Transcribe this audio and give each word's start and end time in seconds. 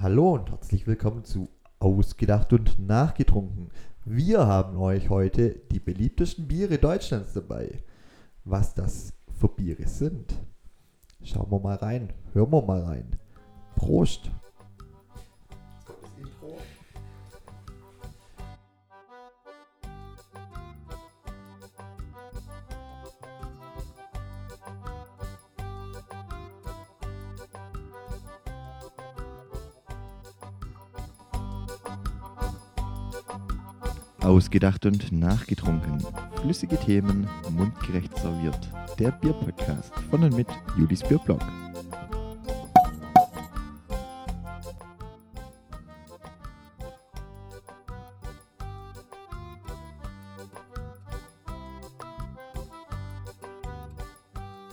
Hallo 0.00 0.34
und 0.34 0.48
herzlich 0.52 0.86
willkommen 0.86 1.24
zu 1.24 1.48
Ausgedacht 1.80 2.52
und 2.52 2.78
Nachgetrunken. 2.78 3.70
Wir 4.04 4.46
haben 4.46 4.78
euch 4.78 5.10
heute 5.10 5.60
die 5.72 5.80
beliebtesten 5.80 6.46
Biere 6.46 6.78
Deutschlands 6.78 7.32
dabei. 7.32 7.82
Was 8.44 8.74
das 8.74 9.12
für 9.40 9.48
Biere 9.48 9.88
sind, 9.88 10.34
schauen 11.24 11.50
wir 11.50 11.58
mal 11.58 11.74
rein, 11.74 12.12
hören 12.32 12.52
wir 12.52 12.62
mal 12.62 12.82
rein. 12.82 13.18
Prost! 13.74 14.30
Ausgedacht 34.28 34.84
und 34.84 35.10
nachgetrunken. 35.10 36.04
Flüssige 36.42 36.76
Themen, 36.76 37.26
mundgerecht 37.48 38.14
serviert. 38.18 38.58
Der 38.98 39.10
Bierpodcast 39.10 39.90
von 40.10 40.22
und 40.22 40.36
mit 40.36 40.46
Julis 40.76 41.02
Bierblog. 41.02 41.40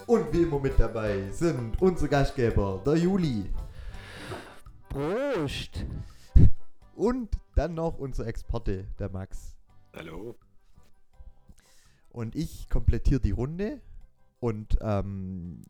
Und 0.05 0.33
wie 0.33 0.41
immer 0.41 0.59
mit 0.59 0.77
dabei 0.77 1.31
sind 1.31 1.81
unsere 1.81 2.09
Gastgeber, 2.09 2.81
der 2.85 2.97
Juli. 2.97 3.49
Prost! 4.89 5.85
Und 6.93 7.29
dann 7.55 7.73
noch 7.73 7.97
unser 7.97 8.27
Experte, 8.27 8.85
der 8.99 9.09
Max. 9.09 9.54
Hallo. 9.95 10.35
Und 12.09 12.35
ich 12.35 12.69
komplettiere 12.69 13.21
die 13.21 13.31
Runde 13.31 13.79
und 14.41 14.77
ähm, 14.81 15.61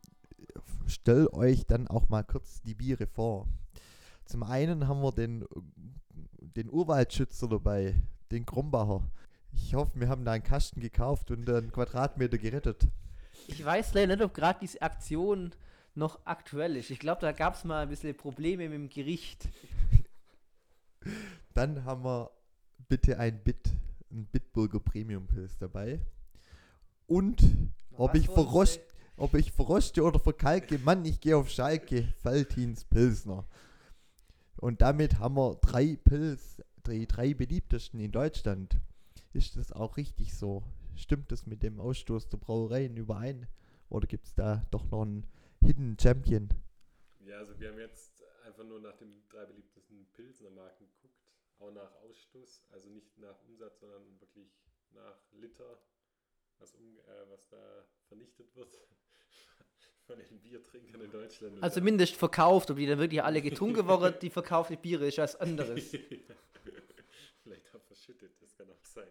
stelle 0.88 1.32
euch 1.32 1.64
dann 1.66 1.86
auch 1.86 2.08
mal 2.08 2.24
kurz 2.24 2.60
die 2.62 2.74
Biere 2.74 3.06
vor. 3.06 3.46
Zum 4.24 4.42
einen 4.42 4.88
haben 4.88 5.00
wir 5.00 5.12
den, 5.12 5.44
den 6.40 6.68
Urwaldschützer 6.70 7.46
dabei, 7.46 7.94
den 8.32 8.44
Krombacher. 8.44 9.08
Ich 9.52 9.74
hoffe, 9.74 10.00
wir 10.00 10.08
haben 10.08 10.24
da 10.24 10.32
einen 10.32 10.42
Kasten 10.42 10.80
gekauft 10.80 11.30
und 11.30 11.48
einen 11.48 11.70
Quadratmeter 11.70 12.38
gerettet. 12.38 12.88
Ich 13.46 13.64
weiß 13.64 13.94
leider 13.94 14.16
nicht, 14.16 14.24
ob 14.24 14.34
gerade 14.34 14.58
diese 14.60 14.82
Aktion 14.82 15.52
noch 15.94 16.18
aktuell 16.24 16.76
ist. 16.76 16.90
Ich 16.90 16.98
glaube, 16.98 17.20
da 17.20 17.30
gab 17.30 17.54
es 17.54 17.62
mal 17.62 17.82
ein 17.82 17.88
bisschen 17.88 18.16
Probleme 18.16 18.68
mit 18.68 18.74
dem 18.74 18.88
Gericht. 18.88 19.48
Dann 21.54 21.84
haben 21.84 22.02
wir 22.02 22.32
bitte 22.88 23.20
ein 23.20 23.42
Bit, 23.42 23.70
ein 24.10 24.26
Bitburger 24.26 24.80
Premium 24.80 25.26
Pilz 25.26 25.56
dabei. 25.58 26.00
Und 27.06 27.42
ob 27.92 28.14
ich, 28.14 28.26
verrost, 28.26 28.80
ob 29.16 29.34
ich 29.34 29.52
verroste 29.52 30.02
oder 30.02 30.18
verkalke, 30.18 30.78
Mann, 30.78 31.04
ich 31.04 31.20
gehe 31.20 31.36
auf 31.36 31.48
Schalke, 31.48 32.12
Faltins 32.22 32.84
Pilsner. 32.84 33.46
Und 34.56 34.80
damit 34.80 35.18
haben 35.18 35.36
wir 35.36 35.54
drei 35.56 35.96
Pilz, 35.96 36.62
drei, 36.82 37.04
drei 37.04 37.34
beliebtesten 37.34 38.00
in 38.00 38.12
Deutschland. 38.12 38.78
Ist 39.32 39.56
das 39.56 39.72
auch 39.72 39.96
richtig 39.96 40.34
so? 40.34 40.62
Stimmt 40.94 41.30
das 41.30 41.46
mit 41.46 41.62
dem 41.62 41.78
Ausstoß 41.78 42.28
der 42.28 42.38
Brauereien 42.38 42.96
überein? 42.96 43.46
Oder 43.88 44.06
gibt 44.06 44.26
es 44.26 44.34
da 44.34 44.66
doch 44.70 44.90
noch 44.90 45.02
einen 45.02 45.26
Hidden 45.62 45.96
Champion? 46.00 46.48
Ja, 47.20 47.38
also 47.38 47.58
wir 47.60 47.70
haben 47.70 47.78
jetzt 47.78 48.24
einfach 48.46 48.64
nur 48.64 48.80
nach 48.80 48.96
den 48.96 49.22
drei 49.28 49.44
beliebtesten 49.44 50.06
Pilsner 50.14 50.50
Marken 50.50 50.86
geguckt, 50.86 51.05
auch 51.58 51.70
nach 51.70 51.92
Ausstoß, 52.02 52.64
also 52.70 52.88
nicht 52.90 53.16
nach 53.18 53.40
Umsatz, 53.42 53.80
sondern 53.80 54.20
wirklich 54.20 54.48
nach 54.90 55.18
Liter, 55.32 55.78
was, 56.58 56.74
um, 56.74 56.98
äh, 56.98 57.30
was 57.30 57.48
da 57.48 57.86
vernichtet 58.08 58.54
wird 58.54 58.78
von 60.06 60.18
den 60.18 60.40
Biertrinkern 60.40 61.00
in 61.00 61.10
Deutschland. 61.10 61.62
Also 61.62 61.80
zumindest 61.80 62.16
verkauft, 62.16 62.70
ob 62.70 62.76
die 62.76 62.86
dann 62.86 62.98
wirklich 62.98 63.22
alle 63.22 63.42
getrunken 63.42 63.86
worden, 63.88 64.16
die 64.20 64.30
verkaufte 64.30 64.76
Biere 64.76 65.08
ist 65.08 65.18
was 65.18 65.36
anderes. 65.36 65.90
Vielleicht 67.42 67.74
auch 67.74 67.82
verschüttet, 67.82 68.40
das 68.40 68.54
kann 68.56 68.70
auch 68.70 68.84
sein. 68.84 69.08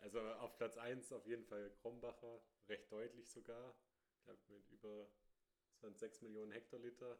Also 0.00 0.20
auf 0.20 0.56
Platz 0.56 0.76
1 0.76 1.12
auf 1.12 1.26
jeden 1.26 1.44
Fall 1.44 1.70
Krombacher, 1.80 2.40
recht 2.68 2.90
deutlich 2.90 3.28
sogar. 3.28 3.76
Ich 4.18 4.24
glaube 4.24 4.40
mit 4.48 4.68
über 4.70 5.08
6 5.82 6.22
Millionen 6.22 6.52
Hektoliter. 6.52 7.18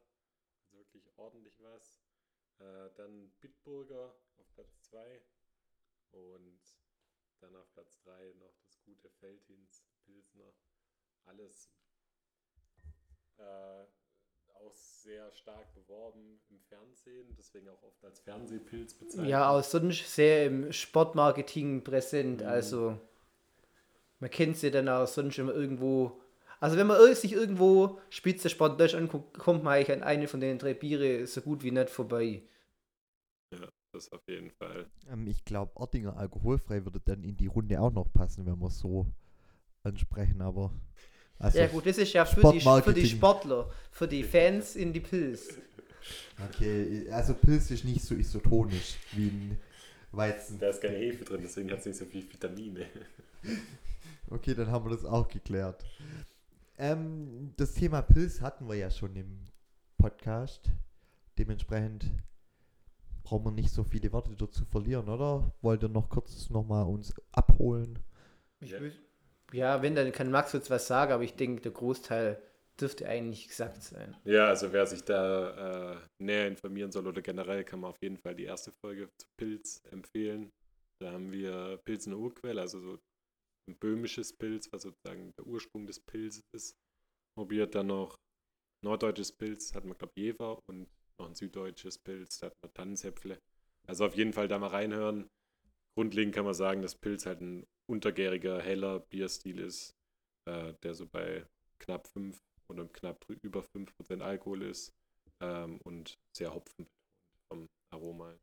Also 0.63 0.79
wirklich 0.79 1.09
ordentlich 1.17 1.61
was. 1.61 1.97
Äh, 2.59 2.91
dann 2.97 3.31
Bitburger 3.41 4.15
auf 4.39 4.53
Platz 4.55 4.81
2 4.83 5.21
und 6.13 6.61
dann 7.41 7.55
auf 7.57 7.71
Platz 7.73 7.99
3 8.01 8.35
noch 8.39 8.55
das 8.65 8.83
gute 8.83 9.11
Feldhins 9.11 9.85
Pilsner. 10.05 10.53
Alles 11.27 11.71
äh, 13.39 13.85
auch 14.55 14.75
sehr 14.75 15.31
stark 15.33 15.75
beworben 15.75 16.41
im 16.49 16.61
Fernsehen, 16.61 17.35
deswegen 17.37 17.69
auch 17.69 17.83
oft 17.83 18.03
als 18.05 18.21
Fernsehpilz 18.21 18.95
bezeichnet. 18.95 19.29
Ja, 19.29 19.51
auch 19.51 19.63
sonst 19.63 20.15
sehr 20.15 20.47
im 20.47 20.73
Sportmarketing 20.73 21.85
präsent. 21.85 22.43
Also 22.43 22.99
man 24.19 24.31
kennt 24.31 24.57
sie 24.57 24.71
dann 24.71 24.89
auch 24.89 25.07
sonst 25.07 25.39
immer 25.39 25.55
irgendwo. 25.55 26.21
Also 26.61 26.77
wenn 26.77 26.87
man 26.87 27.15
sich 27.15 27.33
irgendwo 27.33 27.99
Spitzensport 28.11 28.81
Deutsch 28.81 28.95
anguckt, 28.95 29.39
kommt 29.39 29.63
man 29.63 29.75
eigentlich 29.75 29.93
an 29.93 30.03
eine 30.03 30.29
von 30.29 30.41
den 30.41 30.59
drei 30.59 30.75
Biere 30.75 31.27
so 31.27 31.41
gut 31.41 31.63
wie 31.63 31.71
nicht 31.71 31.91
vorbei. 31.91 32.43
Das 33.93 34.13
auf 34.13 34.23
jeden 34.29 34.51
Fall. 34.51 34.87
Ähm, 35.11 35.27
ich 35.27 35.45
glaube, 35.45 35.75
Ortinger 35.77 36.17
alkoholfrei 36.17 36.85
würde 36.85 37.01
dann 37.01 37.25
in 37.25 37.37
die 37.37 37.47
Runde 37.47 37.81
auch 37.81 37.93
noch 37.93 38.13
passen, 38.13 38.45
wenn 38.45 38.59
wir 38.59 38.67
es 38.67 38.79
so 38.79 39.07
ansprechen, 39.83 40.43
aber. 40.43 40.71
Also, 41.39 41.59
ja 41.59 41.67
gut, 41.67 41.87
das 41.87 41.99
ist 41.99 42.13
ja 42.13 42.25
für 42.25 42.53
die, 42.53 42.61
für 42.61 42.93
die. 42.93 43.07
Sportler, 43.07 43.71
für 43.91 44.09
die 44.09 44.23
Fans 44.23 44.77
in 44.77 44.93
die 44.93 45.01
Pilz. 45.01 45.55
Okay, 46.51 47.09
also 47.11 47.35
Pilz 47.35 47.71
ist 47.71 47.85
nicht 47.85 48.03
so 48.03 48.15
isotonisch 48.15 48.97
wie 49.13 49.29
ein 49.29 49.59
Weizen. 50.13 50.59
Da 50.59 50.69
ist 50.69 50.81
keine 50.81 50.97
Hefe 50.97 51.25
drin, 51.25 51.41
deswegen 51.43 51.71
hat 51.71 51.81
es 51.81 51.87
nicht 51.87 51.99
so 51.99 52.05
viel 52.05 52.23
Vitamine. 52.31 52.87
Okay, 54.29 54.55
dann 54.55 54.73
haben 54.73 54.85
wir 54.85 54.91
das 54.91 55.05
auch 55.05 55.29
geklärt. 55.29 55.85
Ähm, 56.79 57.55
das 57.57 57.75
Thema 57.75 58.03
Pilz 58.03 58.41
hatten 58.41 58.69
wir 58.69 58.75
ja 58.75 58.91
schon 58.91 59.17
im 59.17 59.45
Podcast. 59.99 60.71
Dementsprechend 61.39 62.11
brauchen 63.23 63.45
wir 63.47 63.53
nicht 63.53 63.71
so 63.71 63.83
viele 63.83 64.13
Worte 64.13 64.35
dazu 64.37 64.65
verlieren, 64.65 65.09
oder? 65.09 65.53
Wollt 65.63 65.83
ihr 65.83 65.89
noch 65.89 66.09
kurz 66.09 66.51
nochmal 66.51 66.87
uns 66.87 67.15
abholen? 67.33 67.99
Ja. 69.53 69.83
wenn, 69.83 69.95
dann 69.95 70.13
kann 70.13 70.31
Max 70.31 70.53
jetzt 70.53 70.71
was 70.71 70.87
sagen, 70.87 71.13
aber 71.13 71.25
ich 71.25 71.35
denke, 71.35 71.63
der 71.63 71.73
Großteil 71.73 72.41
dürfte 72.81 73.09
eigentlich 73.09 73.49
gesagt 73.49 73.83
sein. 73.83 74.17
Ja, 74.25 74.49
also 74.49 74.73
wer 74.73 74.87
sich 74.87 75.03
da 75.03 75.95
äh, 75.95 75.97
näher 76.19 76.47
informieren 76.47 76.93
soll 76.93 77.07
oder 77.07 77.23
generell, 77.23 77.65
kann 77.65 77.81
man 77.81 77.91
auf 77.91 78.03
jeden 78.03 78.19
Fall 78.19 78.35
die 78.35 78.45
erste 78.45 78.71
Folge 78.73 79.09
zu 79.17 79.27
Pilz 79.37 79.83
empfehlen. 79.91 80.53
Da 80.99 81.13
haben 81.13 81.33
wir 81.33 81.79
Pilzen 81.85 82.13
Urquell, 82.15 82.59
also 82.59 82.81
so 82.81 82.99
ein 83.69 83.77
böhmisches 83.79 84.33
Pilz, 84.33 84.69
was 84.73 84.83
sozusagen 84.83 85.33
der 85.37 85.47
Ursprung 85.47 85.87
des 85.87 86.01
Pilzes 86.01 86.45
ist. 86.53 86.77
Probiert 87.37 87.75
dann 87.75 87.89
noch 87.89 88.17
norddeutsches 88.83 89.33
Pilz, 89.33 89.75
hatten 89.75 89.89
wir 89.89 89.95
glaube 89.95 90.13
ich 90.17 90.23
Jever 90.25 90.59
und 90.69 90.89
noch 91.19 91.29
ein 91.29 91.35
süddeutsches 91.35 91.99
Pilz, 91.99 92.39
da 92.39 92.47
hatten 92.47 92.59
wir 92.63 92.73
Tannenzäpfle. 92.73 93.41
Also 93.87 94.07
auf 94.07 94.17
jeden 94.17 94.33
Fall 94.33 94.49
da 94.49 94.59
mal 94.59 94.69
reinhören. 94.69 95.29
Grundlegend 95.97 96.35
kann 96.35 96.45
man 96.45 96.55
sagen, 96.55 96.83
dass 96.83 96.95
Pilz 96.95 97.27
halt 97.27 97.41
ein 97.41 97.67
untergäriger, 97.89 98.61
heller 98.61 99.01
Bierstil 99.01 99.59
ist, 99.61 99.95
äh, 100.47 100.75
der 100.83 100.95
so 100.95 101.07
bei 101.07 101.47
knapp 101.79 102.09
5 102.09 102.39
oder 102.69 102.87
knapp 102.87 103.25
über 103.43 103.63
5% 103.63 104.21
Alkohol 104.21 104.63
ist 104.63 104.93
ähm, 105.41 105.81
und 105.85 106.19
sehr 106.37 106.55
hopfen 106.55 106.87
vom 107.49 107.69
Aroma. 107.91 108.35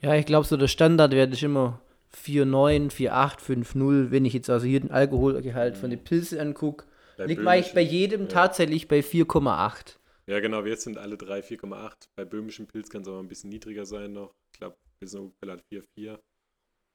Ja, 0.00 0.14
ich 0.14 0.26
glaube, 0.26 0.46
so 0.46 0.56
der 0.56 0.68
Standardwert 0.68 1.32
ist 1.32 1.42
immer 1.42 1.80
4,9, 2.16 2.90
4,8, 2.90 3.40
5,0. 3.40 4.10
Wenn 4.10 4.24
ich 4.24 4.32
jetzt 4.32 4.50
also 4.50 4.66
hier 4.66 4.80
den 4.80 4.90
Alkoholgehalt 4.90 5.76
von 5.76 5.90
den 5.90 6.02
Pilzen 6.02 6.38
angucke, 6.38 6.86
liegt 7.18 7.42
man 7.42 7.54
eigentlich 7.54 7.74
bei 7.74 7.82
jedem 7.82 8.22
ja. 8.22 8.28
tatsächlich 8.28 8.88
bei 8.88 9.00
4,8. 9.00 9.96
Ja, 10.26 10.40
genau, 10.40 10.64
wir 10.64 10.76
sind 10.76 10.98
alle 10.98 11.16
drei 11.16 11.40
4,8. 11.40 12.08
Bei 12.16 12.24
böhmischen 12.24 12.66
Pilz 12.66 12.90
kann 12.90 13.02
es 13.02 13.08
aber 13.08 13.20
ein 13.20 13.28
bisschen 13.28 13.50
niedriger 13.50 13.86
sein 13.86 14.12
noch. 14.12 14.34
Ich 14.52 14.58
glaube, 14.58 14.76
Pilsner 14.98 15.22
Urquell 15.22 15.50
hat 15.52 15.62
4,4. 15.72 16.18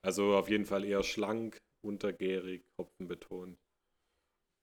Also 0.02 0.34
auf 0.34 0.50
jeden 0.50 0.66
Fall 0.66 0.84
eher 0.84 1.02
schlank, 1.02 1.62
untergärig, 1.82 2.64
hopfenbetont. 2.78 3.58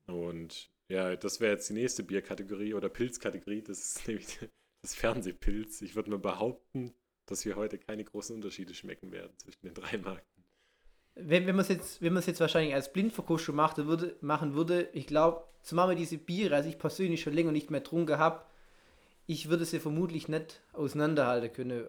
Und 0.06 0.70
ja, 0.90 1.16
das 1.16 1.40
wäre 1.40 1.54
jetzt 1.54 1.70
die 1.70 1.74
nächste 1.74 2.04
Bierkategorie 2.04 2.74
oder 2.74 2.90
Pilzkategorie. 2.90 3.62
Das 3.62 3.80
ist 3.80 4.08
nämlich 4.08 4.40
das 4.82 4.96
Fernsehpilz. 4.96 5.82
Ich 5.82 5.96
würde 5.96 6.12
mal 6.12 6.20
behaupten, 6.20 6.94
dass 7.26 7.46
wir 7.46 7.56
heute 7.56 7.78
keine 7.78 8.04
großen 8.04 8.36
Unterschiede 8.36 8.74
schmecken 8.74 9.12
werden 9.12 9.38
zwischen 9.38 9.62
den 9.64 9.74
drei 9.74 9.98
Marken. 9.98 10.39
Wenn, 11.22 11.48
wenn 11.48 11.56
man 11.56 11.64
es 11.64 11.70
jetzt, 11.70 12.02
wenn 12.02 12.14
man 12.14 12.20
es 12.20 12.26
jetzt 12.26 12.40
wahrscheinlich 12.40 12.74
als 12.74 12.92
Blindverkostung 12.92 13.56
macht, 13.56 13.78
würde, 13.78 14.16
machen 14.22 14.56
würde, 14.56 14.90
ich 14.94 15.08
glaube, 15.08 15.44
zumal 15.62 15.90
wir 15.90 15.96
diese 15.96 16.18
Biere, 16.18 16.56
also 16.56 16.70
ich 16.70 16.78
persönlich 16.78 17.22
schon 17.22 17.34
länger 17.34 17.52
nicht 17.52 17.72
mehr 17.72 17.82
getrunken 17.82 18.18
habe, 18.18 18.44
ich 19.26 19.50
würde 19.50 19.66
sie 19.66 19.80
vermutlich 19.80 20.28
nicht 20.28 20.62
auseinanderhalten 20.74 21.54
können. 21.54 21.88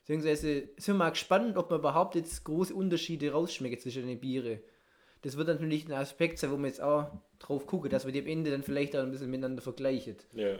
Beziehungsweise 0.00 0.68
sind 0.76 0.94
wir 0.94 0.94
mal 0.94 1.10
gespannt, 1.10 1.56
ob 1.56 1.70
man 1.70 1.78
überhaupt 1.78 2.16
jetzt 2.16 2.42
große 2.44 2.74
Unterschiede 2.74 3.30
rausschmeckt 3.30 3.82
zwischen 3.82 4.06
den 4.08 4.18
Biere. 4.18 4.60
Das 5.22 5.36
wird 5.36 5.46
natürlich 5.46 5.86
ein 5.86 5.92
Aspekt 5.92 6.40
sein, 6.40 6.50
wo 6.50 6.56
man 6.56 6.66
jetzt 6.66 6.82
auch 6.82 7.12
drauf 7.38 7.66
gucken, 7.66 7.90
dass 7.90 8.04
wir 8.04 8.12
die 8.12 8.20
am 8.20 8.26
Ende 8.26 8.50
dann 8.50 8.64
vielleicht 8.64 8.96
auch 8.96 9.02
ein 9.02 9.12
bisschen 9.12 9.30
miteinander 9.30 9.62
vergleichen. 9.62 10.16
Ja. 10.34 10.56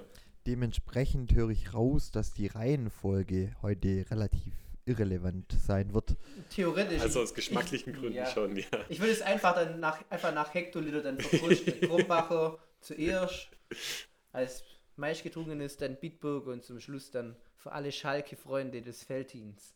Dementsprechend 0.47 1.35
höre 1.35 1.51
ich 1.51 1.75
raus, 1.75 2.13
dass 2.13 2.33
die 2.33 2.47
Reihenfolge 2.47 3.55
heute 3.63 4.07
relativ 4.11 4.55
irrelevant 4.85 5.53
sein 5.53 5.95
wird. 5.95 6.17
Theoretisch. 6.51 7.01
Also 7.01 7.23
aus 7.23 7.35
geschmacklichen 7.35 7.93
ich, 7.93 7.99
Gründen 7.99 8.17
ja. 8.17 8.27
schon, 8.27 8.57
ja. 8.57 8.65
Ich 8.89 9.01
würde 9.01 9.13
es 9.13 9.23
einfach 9.23 9.55
dann 9.55 9.81
nach, 9.81 10.03
einfach 10.11 10.35
nach 10.35 10.53
Hektoliter 10.53 11.03
dann 11.03 11.19
verpushen. 11.19 11.81
Krumbacher 11.81 12.59
zuerst 12.81 13.49
als 14.33 14.65
meistgetrunkenes, 14.97 15.77
dann 15.77 15.97
Bitburg 15.97 16.47
und 16.47 16.65
zum 16.65 16.81
Schluss 16.81 17.11
dann 17.11 17.37
für 17.57 17.73
alle 17.73 17.93
Schalke-Freunde 17.93 18.83
des 18.83 19.05
Feldteams. 19.05 19.73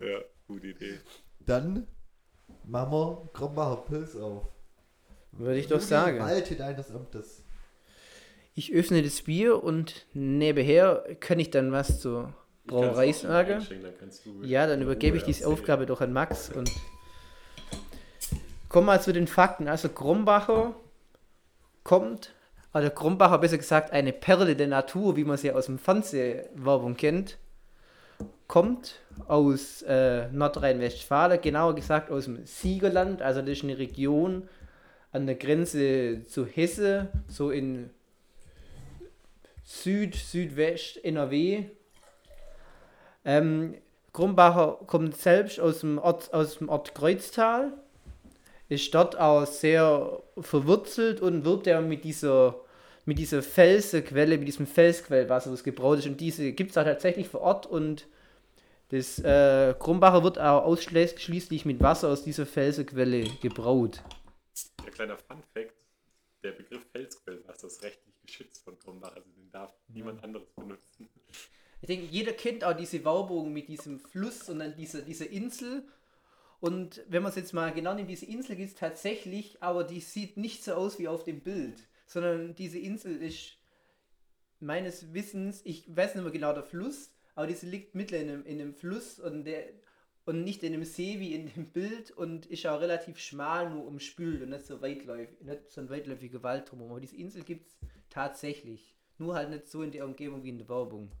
Ja, 0.00 0.20
gute 0.46 0.68
Idee. 0.68 1.00
Dann 1.40 1.86
machen 2.64 2.92
wir 2.92 3.30
Krombacher 3.32 3.76
Pilz 3.82 4.16
auf. 4.16 4.48
Würde 5.32 5.58
ich 5.58 5.66
doch 5.66 5.80
sagen. 5.80 6.20
Walte 6.20 6.54
deines 6.54 6.90
Amtes. 6.90 7.44
Ich 8.54 8.72
öffne 8.72 9.02
das 9.02 9.22
Bier 9.22 9.64
und 9.64 10.06
nebenher 10.14 11.16
kann 11.18 11.40
ich 11.40 11.50
dann 11.50 11.72
was 11.72 12.00
zur 12.00 12.32
Ich 12.64 12.70
kann's 12.70 12.82
auch 12.82 12.86
Brauerei 12.86 13.12
schon 13.12 13.28
sagen. 13.28 13.52
einschenken, 13.54 13.84
dann 13.84 13.98
kannst 13.98 14.26
du 14.26 14.42
Ja, 14.42 14.66
dann 14.66 14.82
übergebe 14.82 15.16
ich 15.16 15.24
diese. 15.24 15.46
Aufgabe 15.46 15.86
doch 15.86 16.00
an 16.00 16.12
Max 16.12 16.50
und 16.50 16.70
kommen 18.68 18.86
wir 18.86 19.00
zu 19.00 19.12
den 19.12 19.26
Fakten. 19.26 19.68
Also 19.68 19.88
Krombacher 19.88 20.74
kommt, 21.82 22.32
oder 22.72 22.90
Krombacher 22.90 23.38
besser 23.38 23.58
gesagt 23.58 23.92
eine 23.92 24.12
Perle 24.12 24.56
der 24.56 24.68
Natur, 24.68 25.16
wie 25.16 25.24
man 25.24 25.36
sie 25.36 25.52
aus 25.52 25.66
dem 25.66 25.78
Fernsehwerbung 25.78 26.96
kennt, 26.96 27.38
kommt 28.46 29.00
aus 29.26 29.82
äh, 29.82 30.28
Nordrhein-Westfalen, 30.32 31.40
genauer 31.40 31.74
gesagt 31.74 32.10
aus 32.10 32.24
dem 32.24 32.44
Siegerland, 32.46 33.22
also 33.22 33.40
das 33.40 33.50
ist 33.50 33.64
eine 33.64 33.78
Region 33.78 34.48
an 35.12 35.26
der 35.26 35.36
Grenze 35.36 36.24
zu 36.26 36.46
Hesse, 36.46 37.08
so 37.28 37.50
in 37.50 37.90
Süd, 39.62 40.14
Südwest 40.14 41.02
NRW. 41.04 41.66
Ähm, 43.24 43.74
Krumbacher 44.12 44.78
kommt 44.86 45.16
selbst 45.16 45.58
aus 45.58 45.80
dem 45.80 45.98
Ort, 45.98 46.32
aus 46.32 46.58
dem 46.58 46.68
Ort 46.68 46.94
Kreuztal, 46.94 47.72
ist 48.68 48.94
dort 48.94 49.18
auch 49.18 49.46
sehr 49.46 50.22
verwurzelt 50.38 51.20
und 51.20 51.44
wird 51.44 51.66
ja 51.66 51.80
mit 51.80 52.04
dieser, 52.04 52.60
mit 53.04 53.18
dieser 53.18 53.42
Felsenquelle, 53.42 54.38
mit 54.38 54.48
diesem 54.48 54.66
Felsquellwasser, 54.66 55.50
das 55.50 55.64
gebraut 55.64 55.98
ist. 55.98 56.06
Und 56.06 56.20
diese 56.20 56.52
gibt 56.52 56.70
es 56.70 56.78
auch 56.78 56.84
tatsächlich 56.84 57.28
vor 57.28 57.40
Ort 57.40 57.66
und 57.66 58.06
das 58.90 59.18
äh, 59.18 59.74
Krumbacher 59.78 60.22
wird 60.22 60.38
auch 60.38 60.64
ausschließlich 60.64 61.64
mit 61.64 61.80
Wasser 61.80 62.08
aus 62.10 62.22
dieser 62.22 62.46
Felsenquelle 62.46 63.24
gebraut. 63.40 64.02
Der 64.84 64.92
kleiner 64.92 65.16
Fun-Fact: 65.16 65.74
Der 66.42 66.52
Begriff 66.52 66.84
Felsquellwasser 66.92 67.66
ist 67.66 67.82
rechtlich 67.82 68.14
geschützt 68.22 68.62
von 68.62 68.78
Krumbach, 68.78 69.16
also 69.16 69.28
den 69.30 69.50
darf 69.50 69.72
niemand 69.88 70.22
anderes 70.22 70.48
benutzen. 70.54 71.08
Ich 71.84 71.88
denke, 71.88 72.06
jeder 72.10 72.32
kennt 72.32 72.64
auch 72.64 72.72
diese 72.72 73.04
Werbung 73.04 73.52
mit 73.52 73.68
diesem 73.68 74.00
Fluss 74.00 74.48
und 74.48 74.60
dann 74.60 74.74
diese, 74.74 75.02
diese 75.02 75.26
Insel. 75.26 75.86
Und 76.58 77.02
wenn 77.08 77.22
man 77.22 77.28
es 77.28 77.36
jetzt 77.36 77.52
mal 77.52 77.74
genau 77.74 77.92
nimmt, 77.92 78.08
diese 78.08 78.24
Insel 78.24 78.56
gibt 78.56 78.70
es 78.70 78.74
tatsächlich, 78.74 79.62
aber 79.62 79.84
die 79.84 80.00
sieht 80.00 80.38
nicht 80.38 80.64
so 80.64 80.72
aus 80.72 80.98
wie 80.98 81.08
auf 81.08 81.24
dem 81.24 81.40
Bild, 81.42 81.74
sondern 82.06 82.54
diese 82.54 82.78
Insel 82.78 83.20
ist 83.20 83.58
meines 84.60 85.12
Wissens, 85.12 85.60
ich 85.66 85.84
weiß 85.94 86.14
nicht 86.14 86.24
mehr 86.24 86.32
genau 86.32 86.54
der 86.54 86.62
Fluss, 86.62 87.12
aber 87.34 87.48
diese 87.48 87.66
liegt 87.66 87.94
mitten 87.94 88.14
in 88.14 88.30
einem, 88.30 88.46
in 88.46 88.62
einem 88.62 88.72
Fluss 88.72 89.20
und, 89.20 89.44
der, 89.44 89.64
und 90.24 90.42
nicht 90.42 90.62
in 90.62 90.72
einem 90.72 90.84
See 90.84 91.20
wie 91.20 91.34
in 91.34 91.52
dem 91.52 91.70
Bild 91.70 92.12
und 92.12 92.46
ist 92.46 92.66
auch 92.66 92.80
relativ 92.80 93.18
schmal 93.18 93.68
nur 93.68 93.84
umspült 93.84 94.40
und 94.40 94.48
nicht 94.48 94.64
so 94.64 94.80
weitläufig, 94.80 95.38
nicht 95.42 95.68
so 95.68 95.82
ein 95.82 95.90
weitläufiger 95.90 96.42
Wald 96.42 96.70
drumherum. 96.70 96.92
Aber 96.92 97.00
diese 97.02 97.16
Insel 97.16 97.44
gibt 97.44 97.66
es 97.66 97.76
tatsächlich. 98.08 98.96
Nur 99.18 99.34
halt 99.34 99.50
nicht 99.50 99.68
so 99.68 99.82
in 99.82 99.92
der 99.92 100.06
Umgebung 100.06 100.44
wie 100.44 100.48
in 100.48 100.56
der 100.56 100.70
Werbung. 100.70 101.12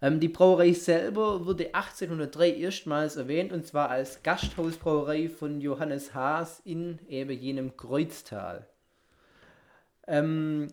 Ähm, 0.00 0.20
die 0.20 0.28
Brauerei 0.28 0.72
selber 0.72 1.44
wurde 1.46 1.74
1803 1.74 2.50
erstmals 2.50 3.16
erwähnt 3.16 3.52
und 3.52 3.66
zwar 3.66 3.90
als 3.90 4.22
Gasthausbrauerei 4.22 5.28
von 5.28 5.60
Johannes 5.60 6.14
Haas 6.14 6.60
in 6.64 6.98
eben 7.08 7.30
jenem 7.30 7.76
Kreuztal. 7.76 8.66
Ähm, 10.06 10.68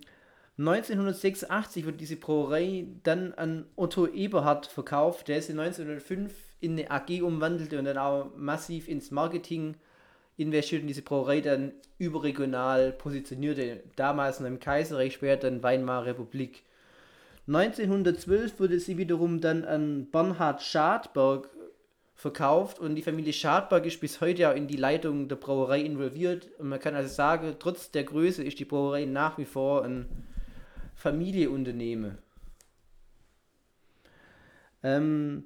1986 0.58 1.86
wurde 1.86 1.98
diese 1.98 2.16
Brauerei 2.16 2.88
dann 3.04 3.34
an 3.34 3.66
Otto 3.76 4.08
Eberhard 4.08 4.68
verkauft, 4.68 5.28
der 5.28 5.42
sie 5.42 5.52
1905 5.52 6.34
in 6.62 6.74
eine 6.74 6.92
AG 6.92 7.22
umwandelte 7.22 7.78
und 7.78 7.86
dann 7.86 7.98
auch 7.98 8.32
massiv 8.38 8.88
ins 8.88 9.12
Marketing 9.12 9.76
investiert 10.38 10.82
und 10.82 10.88
diese 10.88 11.02
Brauerei 11.02 11.42
dann 11.42 11.74
überregional 11.98 12.92
positionierte. 12.94 13.84
Damals 13.96 14.40
noch 14.40 14.48
im 14.48 14.60
Kaiserreich, 14.60 15.14
später 15.16 15.50
dann 15.50 15.64
Weimarer 15.64 16.06
Republik. 16.06 16.64
1912 17.48 18.60
wurde 18.60 18.80
sie 18.80 18.98
wiederum 18.98 19.40
dann 19.40 19.66
an 19.66 20.08
Bernhard 20.10 20.64
Schadberg 20.64 21.50
verkauft 22.16 22.80
und 22.80 22.96
die 22.96 23.02
Familie 23.02 23.34
Schadberg 23.34 23.86
ist 23.86 24.00
bis 24.00 24.22
heute 24.22 24.50
auch 24.50 24.56
in 24.56 24.68
die 24.68 24.78
Leitung 24.78 25.28
der 25.28 25.36
Brauerei 25.36 25.82
involviert. 25.82 26.50
Und 26.58 26.70
man 26.70 26.80
kann 26.80 26.96
also 26.96 27.14
sagen, 27.14 27.56
trotz 27.60 27.92
der 27.92 28.04
Größe 28.04 28.44
ist 28.44 28.60
die 28.60 28.66
Brauerei 28.66 29.06
nach 29.06 29.38
wie 29.38 29.46
vor 29.46 29.84
ein 29.84 30.08
Familienunternehmen. 30.96 32.18
Ähm, 34.82 35.46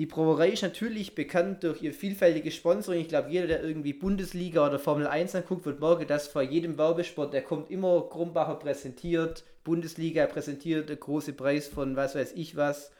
die 0.00 0.06
Brauerei 0.06 0.48
ist 0.48 0.62
natürlich 0.62 1.14
bekannt 1.14 1.62
durch 1.62 1.82
ihr 1.82 1.92
vielfältiges 1.92 2.54
Sponsoring. 2.54 3.02
Ich 3.02 3.08
glaube, 3.08 3.28
jeder, 3.28 3.46
der 3.46 3.62
irgendwie 3.62 3.92
Bundesliga 3.92 4.66
oder 4.66 4.78
Formel 4.78 5.06
1 5.06 5.34
anguckt, 5.34 5.66
wird 5.66 5.78
merken, 5.78 6.06
dass 6.06 6.26
vor 6.26 6.40
jedem 6.40 6.78
Werbesport, 6.78 7.34
der 7.34 7.42
kommt 7.42 7.70
immer 7.70 8.08
Krumbacher 8.08 8.54
präsentiert, 8.54 9.44
Bundesliga 9.62 10.24
präsentiert, 10.24 10.88
der 10.88 10.96
große 10.96 11.34
Preis 11.34 11.68
von 11.68 11.96
was 11.96 12.14
weiß 12.14 12.32
ich 12.32 12.56
was. 12.56 12.92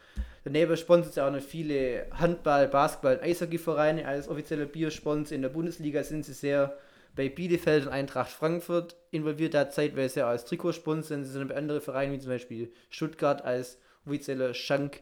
Daneben 0.43 0.77
sponsert 0.77 1.15
sie 1.15 1.25
auch 1.25 1.31
noch 1.31 1.41
viele 1.41 2.05
Handball-, 2.11 2.67
Basketball- 2.67 3.15
und 3.15 3.23
Eishockey-Vereine 3.23 4.07
als 4.07 4.29
offizieller 4.29 4.65
Biersponsor. 4.65 5.35
In 5.35 5.41
der 5.41 5.49
Bundesliga 5.49 6.03
sind 6.03 6.23
sie 6.23 6.33
sehr 6.33 6.77
bei 7.15 7.29
Bielefeld 7.29 7.87
und 7.87 7.93
Eintracht 7.93 8.29
Frankfurt 8.29 8.95
involviert, 9.09 9.55
da 9.55 9.71
zeitweise 9.71 10.27
auch 10.27 10.29
als 10.29 10.45
Trikotsponsor. 10.45 11.17
Sie 11.17 11.31
sind 11.31 11.47
bei 11.47 11.55
anderen 11.55 11.81
Vereinen 11.81 12.13
wie 12.13 12.19
zum 12.19 12.29
Beispiel 12.29 12.71
Stuttgart 12.91 13.43
als 13.43 13.79
offizieller 14.05 14.53
Schank 14.53 15.01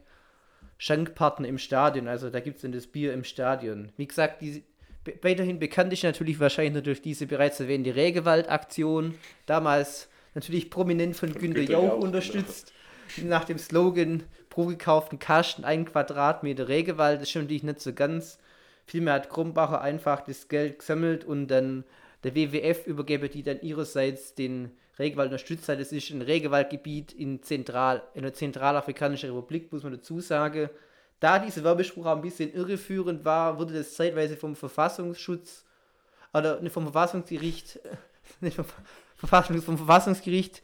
Schankpartner 0.79 1.47
im 1.47 1.59
Stadion. 1.59 2.07
Also 2.07 2.31
da 2.31 2.39
gibt 2.39 2.55
es 2.55 2.61
dann 2.63 2.71
das 2.71 2.87
Bier 2.87 3.13
im 3.13 3.23
Stadion. 3.23 3.91
Wie 3.97 4.07
gesagt, 4.07 4.41
die, 4.41 4.63
weiterhin 5.21 5.59
bekannt 5.59 5.93
ist 5.93 6.03
natürlich 6.03 6.39
wahrscheinlich 6.39 6.73
nur 6.73 6.81
durch 6.81 7.01
diese 7.01 7.27
bereits 7.27 7.59
erwähnte 7.59 7.95
Regewald-Aktion. 7.95 9.15
Damals 9.45 10.09
natürlich 10.33 10.69
prominent 10.69 11.15
von 11.15 11.29
Von 11.33 11.41
Günter 11.41 11.61
Jauch 11.61 11.97
unterstützt. 11.99 12.73
Nach 13.23 13.43
dem 13.43 13.57
Slogan 13.57 14.23
pro 14.49 14.65
gekauften 14.65 15.19
Kasten 15.19 15.65
ein 15.65 15.85
Quadratmeter 15.85 16.69
Regewald. 16.69 17.17
Das 17.17 17.23
ist 17.23 17.31
schon 17.31 17.43
natürlich 17.43 17.63
nicht 17.63 17.81
so 17.81 17.93
ganz. 17.93 18.39
Vielmehr 18.85 19.15
hat 19.15 19.29
Krumbacher 19.29 19.81
einfach 19.81 20.21
das 20.21 20.47
Geld 20.47 20.79
gesammelt 20.79 21.25
und 21.25 21.47
dann 21.47 21.83
der 22.23 22.35
WWF 22.35 22.87
übergebe 22.87 23.27
die 23.29 23.43
dann 23.43 23.61
ihrerseits 23.61 24.33
den 24.33 24.71
Regenwald 24.99 25.27
unterstützt 25.27 25.69
hat. 25.69 25.79
Es 25.79 25.91
ist 25.91 26.11
ein 26.11 26.21
Regenwaldgebiet 26.21 27.13
in, 27.13 27.41
Zentral, 27.41 28.03
in 28.13 28.23
der 28.23 28.33
Zentralafrikanischen 28.33 29.29
Republik, 29.29 29.71
muss 29.71 29.83
man 29.83 29.93
dazu 29.93 30.19
sagen. 30.19 30.69
Da 31.19 31.39
dieser 31.39 31.63
Werbespruch 31.63 32.05
auch 32.05 32.15
ein 32.15 32.21
bisschen 32.21 32.53
irreführend 32.53 33.25
war, 33.25 33.57
wurde 33.57 33.73
das 33.73 33.95
zeitweise 33.95 34.37
vom 34.37 34.55
Verfassungsschutz 34.55 35.65
oder 36.33 36.59
vom 36.69 36.83
Verfassungsgericht, 36.83 37.79
nicht 38.41 38.55
vom, 38.55 38.65
Verfassungs, 39.15 39.63
vom 39.63 39.77
Verfassungsgericht 39.77 40.61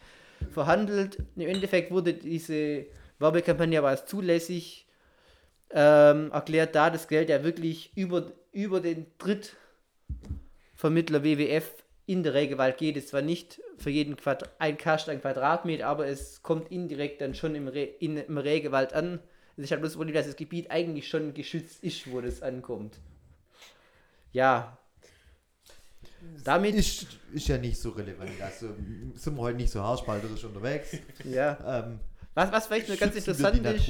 verhandelt. 0.52 1.18
Im 1.36 1.48
Endeffekt 1.48 1.92
wurde 1.92 2.14
diese 2.14 2.86
Werbekampagne 3.20 3.80
aber 3.80 3.90
als 3.90 4.06
zulässig 4.06 4.86
ähm, 5.72 6.32
erklärt, 6.32 6.76
da 6.76 6.90
das 6.90 7.08
Geld 7.08 7.30
ja 7.30 7.44
wirklich 7.44 7.92
über, 7.96 8.32
über 8.52 8.80
den 8.80 9.08
Drittvermittler 9.18 11.24
WWF 11.24 11.84
in 12.06 12.24
der 12.24 12.34
Regenwald 12.34 12.78
geht. 12.78 12.98
Es 12.98 13.08
zwar 13.08 13.22
nicht 13.22 13.62
für 13.78 13.90
jeden 13.90 14.18
Quadrat, 14.18 14.50
ein 14.60 14.78
Kasten 14.78 15.12
ein 15.12 15.22
Quadratmeter, 15.22 15.88
aber 15.88 16.08
es 16.08 16.42
kommt 16.44 16.72
indirekt 16.72 17.22
dann 17.22 17.36
schon 17.36 17.56
im, 17.56 17.68
Re 17.68 17.84
in, 17.84 18.18
im 18.18 18.38
Regenwald 18.38 18.94
an. 18.94 19.20
Es 19.58 19.66
ist 19.66 19.72
halt 19.72 19.82
bloß 19.82 19.92
das 19.92 19.98
Problem, 19.98 20.16
dass 20.16 20.26
das 20.26 20.36
Gebiet 20.36 20.70
eigentlich 20.72 21.08
schon 21.08 21.34
geschützt 21.34 21.84
ist, 21.84 22.12
wo 22.12 22.22
das 22.22 22.42
ankommt. 22.42 22.98
Ja. 24.32 24.78
Damit, 26.44 26.76
Ist, 26.76 27.08
ist 27.34 27.48
ja 27.48 27.58
nicht 27.58 27.80
so 27.80 27.92
relevant. 27.92 28.42
Also 28.42 28.70
sind 29.14 29.36
wir 29.36 29.42
heute 29.42 29.58
nicht 29.58 29.72
so 29.72 29.82
haarspalterisch 29.82 30.44
unterwegs. 30.44 30.98
ja. 31.24 31.84
Ähm, 31.86 32.00
Was, 32.34 32.52
was 32.52 32.68
vielleicht 32.68 32.90
nur 32.90 32.98
ganz 32.98 33.16
interessant 33.16 33.66
ist, 33.66 33.90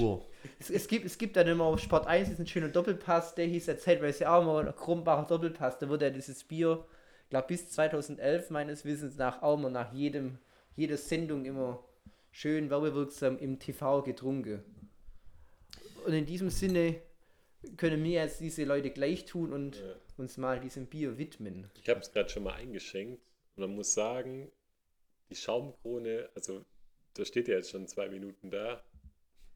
es, 0.59 0.69
es, 0.69 0.87
gibt, 0.87 1.05
es 1.05 1.17
gibt 1.17 1.35
dann 1.35 1.47
immer 1.47 1.63
auf 1.63 1.79
Sport 1.79 2.05
1 2.05 2.29
diesen 2.29 2.45
schönen 2.45 2.71
Doppelpass, 2.71 3.33
der 3.33 3.45
hieß 3.47 3.65
ja 3.65 3.77
zeitweise 3.77 4.29
auch 4.29 4.45
mal 4.45 4.71
Krumbacher 4.73 5.27
Doppelpass, 5.27 5.79
da 5.79 5.89
wurde 5.89 6.05
ja 6.05 6.11
dieses 6.11 6.43
Bier, 6.43 6.85
ich 7.25 7.29
glaube 7.31 7.47
bis 7.47 7.69
2011 7.71 8.51
meines 8.51 8.85
Wissens 8.85 9.17
nach 9.17 9.41
auch 9.41 9.57
mal 9.57 9.71
nach 9.71 9.91
jedem, 9.93 10.37
jeder 10.75 10.95
Sendung 10.97 11.45
immer 11.45 11.83
schön 12.31 12.69
werbewirksam 12.69 13.39
im 13.39 13.59
TV 13.59 14.03
getrunken. 14.03 14.63
Und 16.05 16.13
in 16.13 16.25
diesem 16.27 16.49
Sinne 16.51 17.01
können 17.77 18.03
wir 18.03 18.11
jetzt 18.23 18.39
diese 18.41 18.63
Leute 18.63 18.91
gleich 18.91 19.25
tun 19.25 19.53
und 19.53 19.77
Ja. 19.77 19.95
uns 20.17 20.37
mal 20.37 20.59
diesem 20.59 20.85
Bier 20.85 21.17
widmen. 21.17 21.69
Ich 21.81 21.89
habe 21.89 21.99
es 21.99 22.11
gerade 22.11 22.29
schon 22.29 22.43
mal 22.43 22.53
eingeschenkt 22.53 23.21
und 23.55 23.61
man 23.61 23.75
muss 23.75 23.93
sagen, 23.93 24.51
die 25.29 25.35
Schaumkrone, 25.35 26.29
also 26.35 26.63
da 27.15 27.25
steht 27.25 27.47
ja 27.47 27.55
jetzt 27.55 27.71
schon 27.71 27.87
zwei 27.87 28.07
Minuten 28.07 28.51
da, 28.51 28.83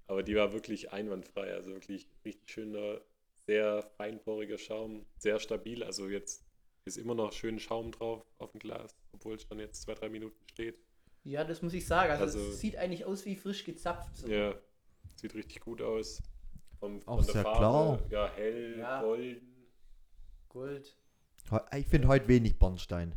aber 0.07 0.23
die 0.23 0.35
war 0.35 0.53
wirklich 0.53 0.91
einwandfrei, 0.91 1.53
also 1.53 1.71
wirklich 1.73 2.07
richtig 2.25 2.49
schöner, 2.49 2.99
sehr 3.45 3.83
feinporiger 3.97 4.57
Schaum, 4.57 5.05
sehr 5.19 5.39
stabil, 5.39 5.83
also 5.83 6.07
jetzt 6.09 6.43
ist 6.89 6.98
immer 6.98 7.15
noch 7.15 7.31
schön 7.31 7.60
Schaum 7.60 7.91
drauf 7.91 8.25
auf 8.39 8.51
dem 8.51 8.60
Glas, 8.60 8.96
obwohl 9.13 9.36
es 9.36 9.43
schon 9.43 9.60
jetzt 9.60 9.81
zwei, 9.84 9.93
drei 9.93 10.10
Minuten 10.10 10.36
steht. 10.50 10.77
Ja, 11.24 11.43
das 11.43 11.62
muss 11.62 11.74
ich 11.74 11.86
sagen. 11.86 12.12
Also, 12.12 12.24
Also- 12.24 12.39
es 12.51 12.60
sieht 12.60 12.75
eigentlich 12.77 13.05
aus 13.05 13.25
wie 13.25 13.36
frisch 13.36 13.63
gezapft. 13.63 14.15
So. 14.17 14.27
Ja, 14.27 14.55
sieht 15.15 15.34
richtig 15.36 15.60
gut 15.62 15.81
aus. 15.81 16.22
Vom, 16.79 17.00
Auch 17.05 17.17
von 17.17 17.25
der 17.25 17.34
sehr 17.34 17.43
Farbe, 17.43 17.58
klar. 17.60 18.12
Ja, 18.12 18.34
hell, 18.36 18.79
Ja. 18.79 19.01
golden. 19.01 19.67
Gold. 20.50 20.96
Ich 21.75 21.86
finde 21.88 22.08
heute 22.08 22.27
wenig 22.27 22.58
Bernstein. 22.58 23.13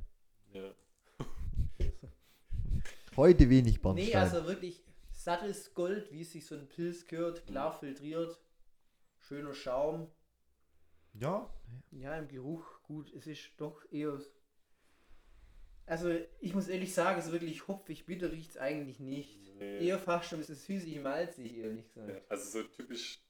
Ja. 0.53 0.75
Heute 3.17 3.49
wenig 3.51 3.81
Bernstein. 3.83 4.07
Nee, 4.09 4.15
also 4.15 4.47
wirklich 4.47 4.83
sattes 5.11 5.75
Gold, 5.75 6.11
wie 6.13 6.23
es 6.23 6.33
sich 6.33 6.47
so 6.47 6.55
ein 6.55 6.69
Pilz 6.69 7.07
gehört, 7.07 7.47
klar 7.47 7.73
filtriert. 7.79 8.39
Schöner 9.19 9.55
Schaum. 9.55 10.11
ja, 11.15 11.49
Ja, 11.91 12.17
im 12.19 12.29
Geruch 12.29 12.82
gut. 12.93 13.13
Es 13.15 13.27
ist 13.27 13.51
doch 13.57 13.85
eher. 13.91 14.21
Also, 15.87 16.11
ich 16.41 16.55
muss 16.55 16.69
ehrlich 16.69 16.95
sagen, 16.95 17.21
so 17.21 17.33
wirklich 17.33 17.67
hopfig 17.69 18.07
bitter 18.07 18.31
riecht 18.31 18.51
es 18.51 18.57
eigentlich 18.57 19.01
nicht. 19.01 19.55
Nee. 19.57 19.87
Eher 19.87 19.99
fast 19.99 20.29
schon 20.29 20.39
ein 20.39 20.41
bisschen 20.41 20.57
süßig 20.57 21.01
malzig, 21.01 21.57
ehrlich 21.59 21.87
gesagt. 21.89 22.09
Ja, 22.09 22.21
also 22.29 22.63
so 22.63 22.69
typisch, 22.69 23.21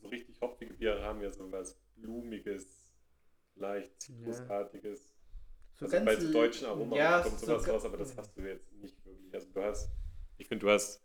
so 0.00 0.08
richtig 0.08 0.40
hopfige 0.40 0.74
Biere 0.74 1.02
haben 1.02 1.22
ja 1.22 1.30
so 1.30 1.50
was 1.50 1.78
Blumiges, 1.96 2.92
leicht 3.54 4.00
Zitrusartiges. 4.00 5.14
So 5.74 5.86
also 5.86 6.04
bei 6.04 6.16
so 6.16 6.32
deutschen 6.32 6.66
Aromen 6.66 6.92
ja, 6.94 7.22
kommt 7.22 7.40
so 7.40 7.46
sowas 7.46 7.64
ga- 7.64 7.72
raus, 7.72 7.84
aber 7.84 7.96
das 7.96 8.16
hast 8.16 8.36
du 8.36 8.42
jetzt 8.42 8.70
nicht 8.72 9.04
wirklich. 9.04 9.34
Also 9.34 9.48
du 9.50 9.62
hast, 9.62 9.90
ich 10.36 10.46
finde, 10.48 10.66
du 10.66 10.70
hast 10.72 11.02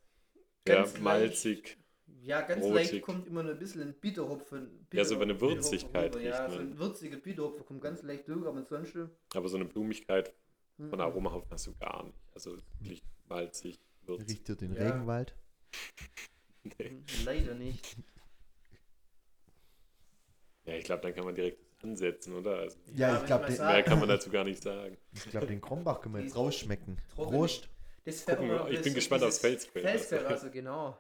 Ganz 0.66 0.94
ja, 0.94 1.00
malzig, 1.00 1.78
Ja, 2.28 2.42
ganz 2.42 2.62
Rotig. 2.64 2.92
leicht 2.92 3.02
kommt 3.04 3.26
immer 3.26 3.42
ein 3.44 3.58
bisschen 3.58 3.82
ein 3.82 3.94
Bitterhopfen. 3.94 4.86
Ja, 4.92 5.06
so 5.06 5.18
eine 5.18 5.40
Würzigkeit 5.40 6.14
Ja, 6.22 6.50
so 6.50 6.60
ein 6.60 6.78
würziger 6.78 7.16
Bitterhopfen 7.18 7.66
kommt 7.66 7.82
ganz 7.82 8.04
leicht 8.04 8.28
durch, 8.28 8.46
aber 8.46 8.58
ansonsten. 8.58 9.10
aber 9.34 9.48
so 9.48 9.56
eine 9.56 9.64
Blumigkeit 9.66 10.34
Mhm. 10.78 10.90
von 10.90 11.00
Aromahopfen 11.02 11.50
hast 11.52 11.68
du 11.68 11.76
gar 11.78 12.04
nicht. 12.04 12.18
Also 12.36 12.58
wirklich 12.80 13.02
malzig, 13.30 13.80
würzig. 14.06 14.30
riecht 14.30 14.50
ihr 14.50 14.56
den 14.58 14.74
Ja. 14.76 14.84
Regenwald? 14.84 15.34
Nee. 16.80 16.90
Mhm, 16.90 17.06
Leider 17.24 17.54
nicht. 17.56 17.96
Ja, 20.66 20.74
ich 20.74 20.84
glaube, 20.84 21.02
dann 21.02 21.14
kann 21.16 21.24
man 21.24 21.34
direkt 21.34 21.64
ansetzen, 21.82 22.34
oder? 22.36 22.58
Also, 22.58 22.78
Ja, 22.94 23.14
ich 23.16 23.20
wenn 23.22 23.26
glaub, 23.28 23.42
mal 23.42 23.48
den- 23.48 23.56
sagen, 23.56 23.74
mehr 23.74 23.84
kann 23.84 24.00
man 24.00 24.10
dazu 24.10 24.30
gar 24.30 24.44
nicht 24.44 24.62
sagen. 24.62 24.98
Ich 25.14 25.30
glaube, 25.30 25.48
den 25.48 25.62
Krombach 25.62 26.02
können 26.02 26.16
wir 26.16 26.24
jetzt 26.24 26.36
rausschmecken. 26.36 26.98
Das 28.04 28.26
Gucken 28.26 28.48
mal. 28.50 28.72
Ich 28.74 28.82
bin 28.82 28.94
gespannt 28.94 29.24
aufs 29.24 29.38
Felsquell. 29.40 29.82
Felsquell, 29.82 30.26
also 30.26 30.50
genau. 30.52 30.98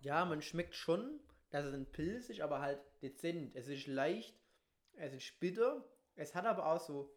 Ja, 0.00 0.24
man 0.24 0.42
schmeckt 0.42 0.74
schon, 0.74 1.20
dass 1.50 1.64
es 1.64 1.74
ein 1.74 1.86
Pilz 1.86 2.28
ist, 2.30 2.40
aber 2.40 2.60
halt 2.60 2.80
dezent. 3.02 3.54
Es 3.54 3.68
ist 3.68 3.86
leicht, 3.86 4.34
es 4.94 5.12
ist 5.14 5.40
bitter, 5.40 5.84
es 6.16 6.34
hat 6.34 6.46
aber 6.46 6.66
auch 6.66 6.80
so, 6.80 7.10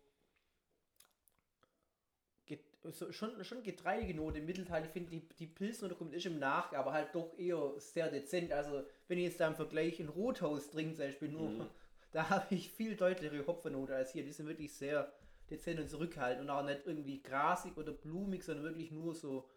so 2.91 3.11
schon, 3.11 3.43
schon 3.45 3.63
getreidige 3.63 4.13
Note 4.13 4.39
im 4.39 4.45
Mittelteil. 4.45 4.85
Ich 4.85 4.91
finde, 4.91 5.09
die, 5.09 5.27
die 5.39 5.47
Pilznote 5.47 5.95
kommt 5.95 6.11
nicht 6.11 6.25
im 6.25 6.39
Nach, 6.39 6.71
aber 6.73 6.91
halt 6.93 7.15
doch 7.15 7.37
eher 7.37 7.73
sehr 7.77 8.09
dezent. 8.09 8.51
Also, 8.51 8.83
wenn 9.07 9.17
ich 9.17 9.25
jetzt 9.25 9.39
da 9.39 9.47
im 9.47 9.55
Vergleich 9.55 9.99
ein 9.99 10.09
Rothaus 10.09 10.69
trinke, 10.69 10.95
zum 10.95 11.05
Beispiel 11.05 11.29
nur, 11.29 11.49
Mhm. 11.51 11.69
da 12.11 12.29
habe 12.29 12.53
ich 12.53 12.69
viel 12.69 12.95
deutlichere 12.95 13.47
Hopfennote 13.47 13.95
als 13.95 14.11
hier. 14.11 14.23
Die 14.23 14.31
sind 14.31 14.47
wirklich 14.47 14.73
sehr 14.73 15.11
dezent 15.49 15.79
und 15.79 15.89
zurückhaltend 15.89 16.43
und 16.43 16.49
auch 16.49 16.63
nicht 16.63 16.81
irgendwie 16.85 17.21
grasig 17.21 17.77
oder 17.77 17.91
blumig, 17.93 18.43
sondern 18.43 18.65
wirklich 18.65 18.91
nur 18.91 19.15
so 19.15 19.47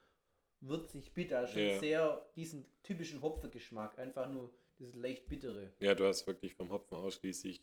würzig 0.68 1.12
bitter. 1.12 1.38
Also 1.38 1.54
Schon 1.54 1.62
Ja. 1.62 1.78
sehr 1.78 2.26
diesen 2.37 2.66
typischen 2.82 3.23
Hopfengeschmack. 3.23 3.99
Einfach 3.99 4.28
nur 4.30 4.52
dieses 4.78 4.94
leicht 4.94 5.28
bittere. 5.28 5.73
Ja, 5.80 5.94
du 5.94 6.04
hast 6.06 6.26
wirklich 6.26 6.54
vom 6.54 6.70
Hopfen 6.70 6.96
ausschließlich 6.96 7.62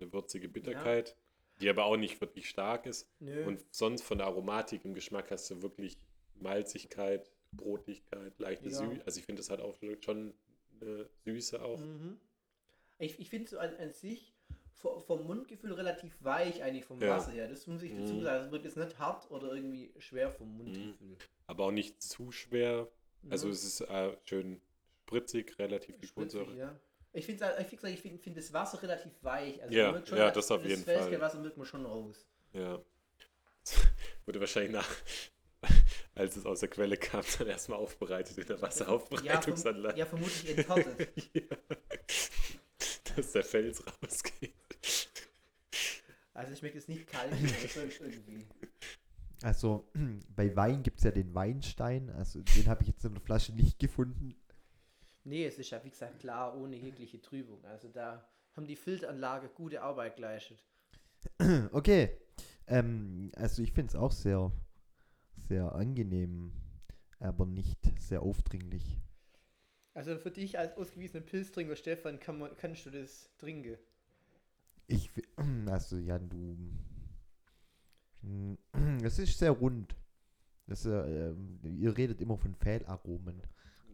eine 0.00 0.12
würzige 0.12 0.48
Bitterkeit, 0.48 1.16
die 1.60 1.68
aber 1.68 1.84
auch 1.84 1.96
nicht 1.96 2.20
wirklich 2.20 2.48
stark 2.48 2.86
ist. 2.86 3.08
Nö. 3.20 3.44
Und 3.46 3.64
sonst 3.70 4.02
von 4.02 4.18
der 4.18 4.26
Aromatik 4.26 4.84
im 4.84 4.94
Geschmack 4.94 5.30
hast 5.30 5.50
du 5.50 5.62
wirklich 5.62 5.98
Malzigkeit, 6.34 7.30
Brotigkeit, 7.52 8.38
leichte 8.38 8.68
Ja. 8.68 8.76
Süße. 8.78 9.02
Also 9.06 9.20
ich 9.20 9.26
finde, 9.26 9.40
das 9.40 9.50
hat 9.50 9.60
auch 9.60 9.76
schon 10.00 10.34
eine 10.80 11.08
Süße 11.24 11.62
auch. 11.62 11.78
Mhm. 11.80 12.18
Ich, 12.98 13.18
ich 13.18 13.28
finde 13.30 13.48
so 13.48 13.58
an, 13.58 13.74
an 13.76 13.92
sich 13.92 14.33
vom 14.74 15.26
Mundgefühl 15.26 15.72
relativ 15.72 16.16
weich 16.20 16.62
eigentlich 16.62 16.84
vom 16.84 17.00
Ja. 17.00 17.16
Wasser 17.16 17.32
her. 17.32 17.48
Das 17.48 17.66
muss 17.66 17.82
ich 17.82 17.92
dazu 17.96 18.14
Mhm. 18.14 18.22
sagen. 18.22 18.44
Es 18.46 18.50
wird 18.52 18.64
jetzt 18.64 18.76
nicht 18.76 18.98
hart 18.98 19.30
oder 19.30 19.52
irgendwie 19.54 19.92
schwer 19.98 20.30
vom 20.30 20.56
Mundgefühl. 20.56 21.16
Aber 21.46 21.64
auch 21.66 21.70
nicht 21.70 22.02
zu 22.02 22.30
schwer. 22.32 22.88
Also 23.30 23.46
Ja. 23.46 23.52
es 23.52 23.64
ist 23.64 23.80
äh, 23.82 24.16
schön 24.24 24.60
spritzig, 25.06 25.58
relativ 25.58 25.96
viel 25.98 26.08
Kohlensäure. 26.10 26.54
ja. 26.56 26.78
Ich 27.16 27.26
finde 27.26 27.44
ich 27.60 27.66
find, 27.68 27.84
ich 27.84 28.00
find, 28.00 28.20
find 28.20 28.36
das 28.36 28.52
Wasser 28.52 28.82
relativ 28.82 29.12
weich. 29.22 29.62
Also 29.62 29.72
Ja, 29.72 29.92
merkt 29.92 30.08
ja, 30.10 30.30
das 30.32 30.50
auf 30.50 30.64
jeden 30.64 30.82
Fall. 30.82 30.94
Felsquellwasser 30.96 31.42
wirkt 31.44 31.56
man 31.56 31.66
schon 31.66 31.86
raus. 31.86 32.26
Ja. 32.52 32.80
Wurde 34.26 34.40
wahrscheinlich 34.40 34.72
nach, 34.72 34.88
als 36.16 36.36
es 36.36 36.44
aus 36.44 36.60
der 36.60 36.68
Quelle 36.70 36.96
kam, 36.96 37.22
dann 37.38 37.46
erstmal 37.46 37.78
aufbereitet 37.78 38.36
in 38.38 38.46
der 38.46 38.56
Ja, 38.56 38.62
Wasseraufbereitungsanlage. 38.62 39.94
verm 39.94 39.98
ja, 39.98 40.06
vermutlich 40.06 40.58
enthärtet. 40.58 41.08
Ja. 41.34 43.16
Dass 43.16 43.30
der 43.32 43.44
Fels 43.44 43.82
rausgeht. 44.02 44.52
Also 46.34 46.52
ich 46.52 46.58
schmeckt 46.58 46.76
es 46.76 46.88
nicht 46.88 47.06
kalt 47.06 47.32
irgendwie. 48.00 48.46
Also 49.42 49.88
bei 50.36 50.54
Wein 50.56 50.82
gibt 50.82 50.98
es 50.98 51.04
ja 51.04 51.10
den 51.10 51.34
Weinstein. 51.34 52.10
Also 52.10 52.42
den 52.42 52.66
habe 52.66 52.82
ich 52.82 52.88
jetzt 52.88 53.04
in 53.04 53.14
der 53.14 53.22
Flasche 53.22 53.52
nicht 53.52 53.78
gefunden. 53.78 54.34
Nee, 55.24 55.46
es 55.46 55.58
ist 55.58 55.70
ja 55.70 55.82
wie 55.84 55.90
gesagt 55.90 56.20
klar, 56.20 56.56
ohne 56.56 56.76
jegliche 56.76 57.20
Trübung. 57.20 57.64
Also 57.64 57.88
da 57.88 58.28
haben 58.54 58.66
die 58.66 58.76
Filteranlage 58.76 59.48
gute 59.48 59.82
Arbeit 59.82 60.16
geleistet. 60.16 60.62
Okay. 61.72 62.10
Ähm, 62.66 63.30
also 63.36 63.62
ich 63.62 63.72
finde 63.72 63.90
es 63.90 63.96
auch 63.96 64.12
sehr, 64.12 64.50
sehr 65.48 65.74
angenehm, 65.74 66.52
aber 67.18 67.44
nicht 67.44 67.78
sehr 68.00 68.22
aufdringlich. 68.22 69.00
Also 69.92 70.16
für 70.18 70.30
dich 70.30 70.58
als 70.58 70.76
ausgewiesener 70.76 71.22
Pilztrinker, 71.22 71.76
Stefan, 71.76 72.18
kann 72.18 72.38
man, 72.38 72.56
kannst 72.56 72.86
du 72.86 72.90
das 72.90 73.30
trinken? 73.36 73.78
Ich, 74.86 75.10
also 75.66 75.96
ja, 75.98 76.18
du, 76.18 76.56
es 79.02 79.18
ist 79.18 79.38
sehr 79.38 79.50
rund. 79.50 79.94
Das, 80.66 80.86
äh, 80.86 80.90
ähm, 81.28 81.58
ihr 81.78 81.96
redet 81.96 82.20
immer 82.20 82.38
von 82.38 82.54
Fehlaromen. 82.54 83.42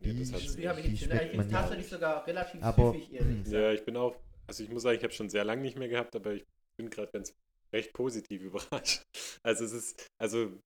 Ja, 0.02 0.12
das 0.14 0.30
Die- 0.54 0.82
Die 0.88 0.96
schmeckt 0.96 1.34
man 1.36 1.50
ja. 1.50 1.60
tatsächlich 1.60 1.88
sogar 1.88 2.26
relativ 2.26 2.62
Aber- 2.62 2.92
süffig, 2.92 3.12
ehrlich 3.12 3.42
gesagt. 3.44 3.62
Ja, 3.62 3.72
ich 3.72 3.84
bin 3.84 3.96
auch, 3.96 4.16
also 4.46 4.62
ich 4.62 4.70
muss 4.70 4.82
sagen, 4.82 4.96
ich 4.96 5.02
habe 5.04 5.12
schon 5.12 5.28
sehr 5.28 5.44
lange 5.44 5.62
nicht 5.62 5.76
mehr 5.78 5.88
gehabt, 5.88 6.14
aber 6.16 6.34
ich 6.34 6.44
bin 6.78 6.88
gerade 6.90 7.10
ganz 7.12 7.34
recht 7.72 7.92
positiv 7.92 8.42
überrascht. 8.82 9.02
Also 9.42 9.64
es 9.64 9.72
ist, 9.72 10.06
also 10.18 10.58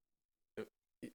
äh, 0.58 0.64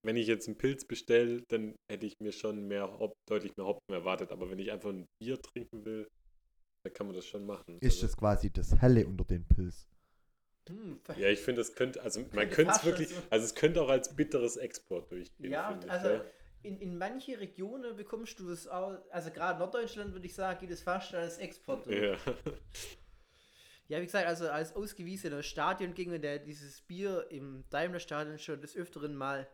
wenn 0.04 0.18
ich 0.18 0.28
jetzt 0.28 0.48
einen 0.48 0.58
Pilz 0.58 0.86
bestelle, 0.86 1.44
dann 1.50 1.76
hätte 1.90 2.08
ich 2.08 2.16
mir 2.20 2.32
schon 2.32 2.68
mehr 2.68 2.92
Hop, 3.00 3.14
deutlich 3.30 3.56
mehr 3.58 3.68
Hopfen 3.68 3.94
erwartet, 3.94 4.32
aber 4.32 4.50
wenn 4.50 4.60
ich 4.60 4.72
einfach 4.72 4.90
ein 4.90 5.06
Bier 5.22 5.40
trinken 5.42 5.86
will, 5.86 6.08
dann 6.84 6.94
kann 6.94 7.08
man 7.08 7.16
das 7.16 7.26
schon 7.26 7.46
machen. 7.46 7.78
Ist 7.80 7.96
also, 7.96 8.08
das 8.08 8.18
quasi 8.18 8.52
das 8.52 8.76
Helle 8.82 9.06
unter 9.08 9.26
den 9.26 9.46
Pilz? 9.48 9.88
Hm, 10.68 11.00
ja, 11.18 11.28
ich 11.30 11.40
finde, 11.40 11.62
das 11.62 11.74
könnte, 11.74 12.02
also 12.04 12.24
man 12.32 12.48
Könnte 12.50 12.74
es 12.76 12.86
wirklich, 12.86 13.10
so- 13.10 13.22
also 13.32 13.44
es 13.46 13.56
könnte 13.56 13.82
auch 13.82 13.90
als 13.90 14.16
bitteres 14.16 14.56
Export 14.56 15.12
durchgehen. 15.12 15.52
Ja, 15.52 15.78
ich, 15.84 15.90
also 15.90 16.10
ja. 16.10 16.24
in, 16.62 16.80
in 16.80 16.96
manche 16.98 17.40
Regionen 17.40 17.96
bekommst 17.96 18.40
du 18.40 18.52
es 18.52 18.68
auch, 18.68 18.96
also 19.10 19.32
gerade 19.32 19.58
Norddeutschland 19.58 20.14
würde 20.14 20.28
ich 20.28 20.36
sagen, 20.36 20.60
geht 20.60 20.70
es 20.70 20.84
fast 20.84 21.16
als 21.16 21.40
Export. 21.40 21.88
durch. 21.88 21.98
Ja. 22.02 22.18
Ja, 23.88 24.00
wie 24.00 24.06
gesagt, 24.06 24.28
also 24.28 24.48
als 24.50 24.76
ausgewiesener 24.76 25.42
Stadiongänger, 25.42 26.20
der 26.20 26.38
dieses 26.38 26.82
Bier 26.82 27.26
im 27.32 27.64
Daimler-Stadion 27.72 28.38
schon 28.38 28.62
des 28.62 28.76
Öfteren 28.76 29.16
mal 29.16 29.48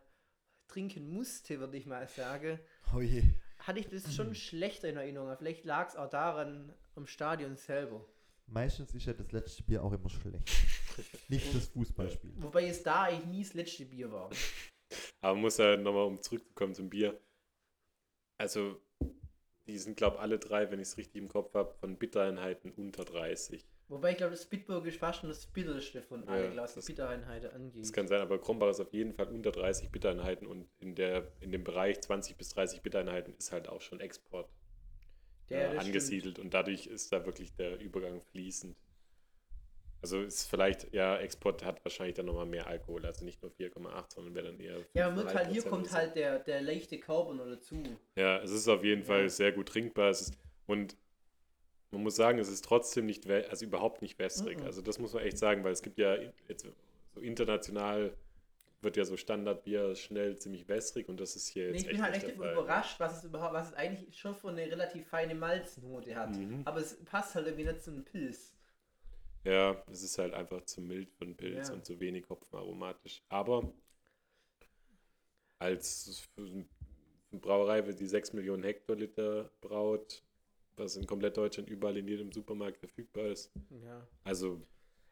trinken 0.67 1.07
musste, 1.09 1.61
würde 1.61 1.77
ich 1.77 1.85
mal 1.85 2.05
sagen, 2.09 2.59
Oh 2.93 2.99
je. 2.99 3.23
hatte 3.59 3.79
ich 3.79 3.87
das 3.87 4.13
schon 4.13 4.35
schlechter 4.35 4.89
in 4.89 4.97
Erinnerung. 4.97 5.33
Vielleicht 5.37 5.63
lag 5.63 5.87
es 5.87 5.95
auch 5.95 6.09
daran 6.09 6.73
am 6.95 7.05
Stadion 7.07 7.55
selber. 7.55 8.05
Meistens 8.47 8.93
ist 8.93 9.05
ja 9.05 9.13
das 9.13 9.31
letzte 9.31 9.63
Bier 9.63 9.83
auch 9.83 9.91
immer 9.91 10.09
schlecht. 10.09 10.49
Nicht 11.29 11.53
das 11.55 11.67
Fußballspiel. 11.69 12.33
Wobei 12.37 12.67
es 12.67 12.83
da 12.83 13.03
eigentlich 13.03 13.25
nie 13.25 13.43
das 13.43 13.53
letzte 13.53 13.85
Bier 13.85 14.11
war. 14.11 14.29
Aber 15.21 15.33
man 15.33 15.41
muss 15.41 15.57
ja 15.57 15.75
nochmal, 15.77 16.05
um 16.05 16.21
zurückzukommen 16.21 16.73
zum 16.75 16.89
Bier. 16.89 17.19
Also, 18.37 18.79
die 19.67 19.77
sind, 19.77 19.97
glaube 19.97 20.17
ich, 20.17 20.21
alle 20.21 20.37
drei, 20.39 20.69
wenn 20.69 20.79
ich 20.79 20.89
es 20.89 20.97
richtig 20.97 21.21
im 21.21 21.27
Kopf 21.27 21.53
habe, 21.53 21.73
von 21.79 21.97
Bittereinheiten 21.97 22.71
unter 22.71 23.03
30. 23.03 23.65
Wobei 23.87 24.11
ich 24.11 24.17
glaube, 24.17 24.31
das 24.31 24.45
Bitburger 24.45 24.87
ist 24.87 24.97
fast 24.97 25.19
schon 25.19 25.29
das 25.29 25.45
bitterste 25.45 26.01
von 26.01 26.27
allen, 26.27 26.55
Ja, 26.55 26.61
was 26.63 26.73
die 26.73 26.79
das- 26.79 26.85
Bittereinheiten 26.85 27.51
angeht. 27.51 27.83
Das 27.83 27.93
kann 27.93 28.07
sein, 28.07 28.19
aber 28.21 28.39
Krumbach 28.39 28.69
ist 28.69 28.79
auf 28.79 28.91
jeden 28.93 29.13
Fall 29.13 29.27
unter 29.27 29.51
30 29.51 29.91
Bittereinheiten 29.91 30.47
und 30.47 30.67
in, 30.79 30.95
der, 30.95 31.31
in 31.39 31.51
dem 31.51 31.63
Bereich 31.63 32.01
20 32.01 32.35
bis 32.35 32.49
30 32.49 32.81
Bittereinheiten 32.81 33.35
ist 33.35 33.51
halt 33.51 33.67
auch 33.69 33.81
schon 33.81 33.99
Export 33.99 34.49
Ja, 35.49 35.57
äh, 35.57 35.61
das 35.61 35.71
stimmt. 35.73 35.85
angesiedelt 35.87 36.39
und 36.39 36.53
dadurch 36.53 36.87
ist 36.87 37.11
da 37.11 37.25
wirklich 37.25 37.53
der 37.55 37.79
Übergang 37.79 38.21
fließend. 38.31 38.75
Also 40.01 40.21
ist 40.21 40.47
vielleicht, 40.47 40.93
ja, 40.93 41.17
Export 41.17 41.65
hat 41.65 41.83
wahrscheinlich 41.83 42.15
dann 42.15 42.27
nochmal 42.27 42.45
mehr 42.45 42.67
Alkohol, 42.67 43.05
also 43.05 43.25
nicht 43.25 43.41
nur 43.41 43.51
4,8, 43.51 44.13
sondern 44.13 44.35
wäre 44.35 44.47
dann 44.47 44.59
eher. 44.59 44.77
Ja, 44.93 45.09
merkt 45.09 45.33
halt, 45.33 45.51
hier 45.51 45.63
5,3% 45.63 45.69
kommt 45.69 45.91
halt 45.93 46.15
der, 46.15 46.39
der 46.39 46.61
leichte 46.61 46.99
Carbon 46.99 47.37
noch 47.37 47.47
dazu. 47.47 47.81
Ja, 48.15 48.39
es 48.43 48.51
ist 48.51 48.67
auf 48.67 48.83
jeden 48.83 49.01
Ja. 49.01 49.07
Fall 49.07 49.29
sehr 49.29 49.51
gut 49.51 49.69
trinkbar. 49.69 50.09
Es 50.11 50.21
ist, 50.21 50.37
und 50.67 50.95
man 51.89 52.03
muss 52.03 52.15
sagen, 52.15 52.37
es 52.37 52.49
ist 52.49 52.63
trotzdem 52.65 53.07
nicht, 53.07 53.27
also 53.27 53.65
überhaupt 53.65 54.03
nicht 54.03 54.19
wässrig. 54.19 54.59
Mhm. 54.59 54.65
Also 54.65 54.81
das 54.83 54.99
muss 54.99 55.13
man 55.13 55.23
echt 55.23 55.39
sagen, 55.39 55.63
weil 55.63 55.71
es 55.71 55.81
gibt 55.81 55.97
ja 55.97 56.15
jetzt 56.47 56.67
so 57.15 57.21
international 57.21 58.15
wird 58.85 58.95
ja 58.95 59.03
so 59.03 59.17
Standardbier 59.17 59.95
schnell 59.95 60.37
ziemlich 60.37 60.69
wässrig 60.69 61.09
und 61.09 61.19
das 61.19 61.35
ist 61.35 61.47
hier 61.47 61.65
Nee, 61.65 61.71
jetzt 61.73 61.81
ich 61.81 61.87
echt 61.87 61.95
bin 61.95 62.01
halt 62.03 62.15
echt 62.15 62.31
Fall. 62.37 62.53
überrascht, 62.53 62.99
was 63.01 63.17
es 63.17 63.23
überhaupt, 63.25 63.53
was 63.53 63.67
es 63.69 63.73
eigentlich 63.73 64.17
schon 64.17 64.33
für 64.35 64.47
eine 64.49 64.61
relativ 64.61 65.07
feine 65.07 65.35
Malznote 65.35 66.15
hat. 66.15 66.35
Mhm. 66.37 66.61
Aber 66.63 66.79
es 66.79 67.03
passt 67.03 67.35
halt 67.35 67.47
irgendwie 67.47 67.65
nicht 67.65 67.83
zu 67.83 67.91
einem 67.91 68.05
Pilz. 68.05 68.53
Ja, 69.43 69.83
es 69.91 70.01
ist 70.03 70.17
halt 70.17 70.33
einfach 70.33 70.63
zu 70.63 70.81
mild 70.81 71.11
für 71.11 71.25
einen 71.25 71.35
Pilz 71.35 71.67
Ja. 71.67 71.73
und 71.73 71.85
zu 71.85 71.99
wenig 71.99 72.29
hopfenaromatisch. 72.29 73.21
Aber 73.29 73.73
als 75.59 76.27
Brauerei, 77.31 77.81
die 77.81 78.07
6 78.07 78.33
Millionen 78.33 78.63
Hektoliter 78.63 79.51
braut, 79.61 80.23
was 80.77 80.95
in 80.95 81.05
komplett 81.05 81.37
Deutschland 81.37 81.69
überall 81.69 81.97
in 81.97 82.07
jedem 82.07 82.31
Supermarkt 82.31 82.77
verfügbar 82.77 83.25
ist. 83.27 83.51
Ja. 83.83 84.05
Also 84.23 84.61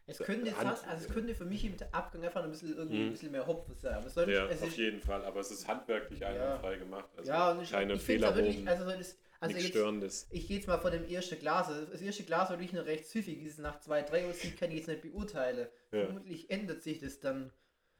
Es 0.06 0.18
könnte 0.20 0.52
fast, 0.52 0.88
also 0.88 1.06
es 1.08 1.14
könnte 1.14 1.34
für 1.36 1.46
mich 1.46 1.64
im 1.66 1.76
Abgang 1.92 2.24
einfach 2.24 2.44
ein 2.44 2.52
bisschen, 2.52 2.76
irgendwie 2.76 2.98
Mhm. 2.98 3.08
ein 3.08 3.12
bisschen 3.12 3.32
mehr 3.32 3.48
Hopfen 3.48 3.76
sein. 3.76 3.94
Aber 3.94 4.08
es 4.08 4.14
soll 4.14 4.30
Ja, 4.30 4.46
es 4.48 4.62
auf 4.62 4.68
ist, 4.70 4.78
jeden 4.78 5.00
Fall. 5.02 5.24
Aber 5.26 5.40
es 5.40 5.52
ist 5.52 5.68
handwerklich 5.68 6.26
einwandfrei 6.26 6.78
gemacht. 6.78 7.10
Also 7.18 7.30
ja, 7.30 7.52
und 7.52 7.62
ich, 7.62 7.72
keine 7.72 7.94
ich 7.94 8.02
finde 8.02 8.28
es 8.28 8.36
wirklich, 8.36 8.68
also 8.68 8.86
das, 8.86 9.18
also 9.40 9.54
nichts 9.54 9.64
jetzt, 9.64 9.70
Störendes. 9.78 10.28
ich 10.30 10.48
gehe 10.48 10.58
jetzt 10.58 10.68
mal 10.68 10.78
von 10.80 10.92
dem 10.92 11.06
ersten 11.10 11.40
Glas. 11.40 11.68
Also 11.70 11.86
Das 11.86 12.02
erste 12.02 12.24
Glas 12.24 12.50
war 12.50 12.58
wirklich 12.60 12.74
noch 12.74 12.86
recht 12.86 13.06
süffig. 13.08 13.40
Dieses 13.40 13.58
nach 13.60 13.80
2, 13.80 14.02
3 14.04 14.28
Uhr 14.28 14.34
kann 14.60 14.72
ich 14.72 14.78
jetzt 14.78 14.88
nicht 14.88 15.02
beurteilen. 15.02 15.68
Ja, 15.92 16.00
Vermutlich 16.00 16.50
ändert 16.50 16.82
sich 16.84 17.00
das 17.00 17.20
dann. 17.20 17.52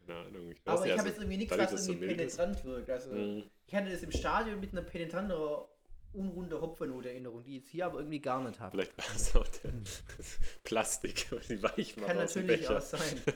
keine 0.06 0.20
Ahnung. 0.20 0.52
Ich 0.52 0.66
weiß 0.66 0.66
Aber 0.74 0.82
nicht, 0.82 0.92
ich 0.92 0.98
habe 0.98 1.08
also 1.08 1.10
jetzt 1.10 1.20
irgendwie 1.20 1.38
nichts, 1.38 1.58
was 1.58 1.74
irgendwie 1.74 1.96
mild 1.96 2.22
ist. 2.22 2.38
penetrant 2.38 2.66
wirkt. 2.66 2.90
Also 2.90 3.10
Mhm. 3.12 3.50
ich 3.66 3.76
hatte 3.76 3.90
das 3.92 4.04
im 4.04 4.12
Stadion 4.12 4.60
mit 4.60 4.72
einer 4.72 4.82
penetranteren, 4.82 5.66
unrunder 6.14 6.62
Hopfennote-Erinnerung, 6.62 7.44
die 7.44 7.58
ich 7.58 7.64
jetzt 7.64 7.70
hier 7.70 7.86
aber 7.86 8.00
irgendwie 8.00 8.20
gar 8.20 8.44
nicht 8.44 8.60
habe. 8.60 8.72
Vielleicht 8.72 8.98
war 8.98 9.16
es 9.16 9.36
auch 9.36 9.48
der 9.48 9.74
Plastik, 10.64 11.32
weil 11.32 11.40
die 11.42 11.64
weich 11.64 11.98
macht 11.98 12.08
Kann 12.08 12.18
natürlich 12.18 12.68
auch 12.68 12.82
sein. 12.82 13.22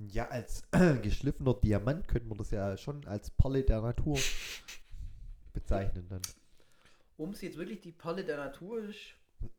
Ja, 0.00 0.28
als 0.28 0.62
geschliffener 1.02 1.54
Diamant 1.54 2.06
könnte 2.06 2.28
man 2.28 2.38
das 2.38 2.52
ja 2.52 2.76
schon 2.76 3.04
als 3.06 3.30
Perle 3.30 3.64
der 3.64 3.80
Natur 3.80 4.16
bezeichnen 5.52 6.06
dann. 6.08 6.22
Um 7.16 7.30
es 7.30 7.40
jetzt 7.40 7.58
wirklich 7.58 7.80
die 7.80 7.90
Perle 7.90 8.24
der 8.24 8.36
Natur 8.36 8.84
ist, 8.84 9.14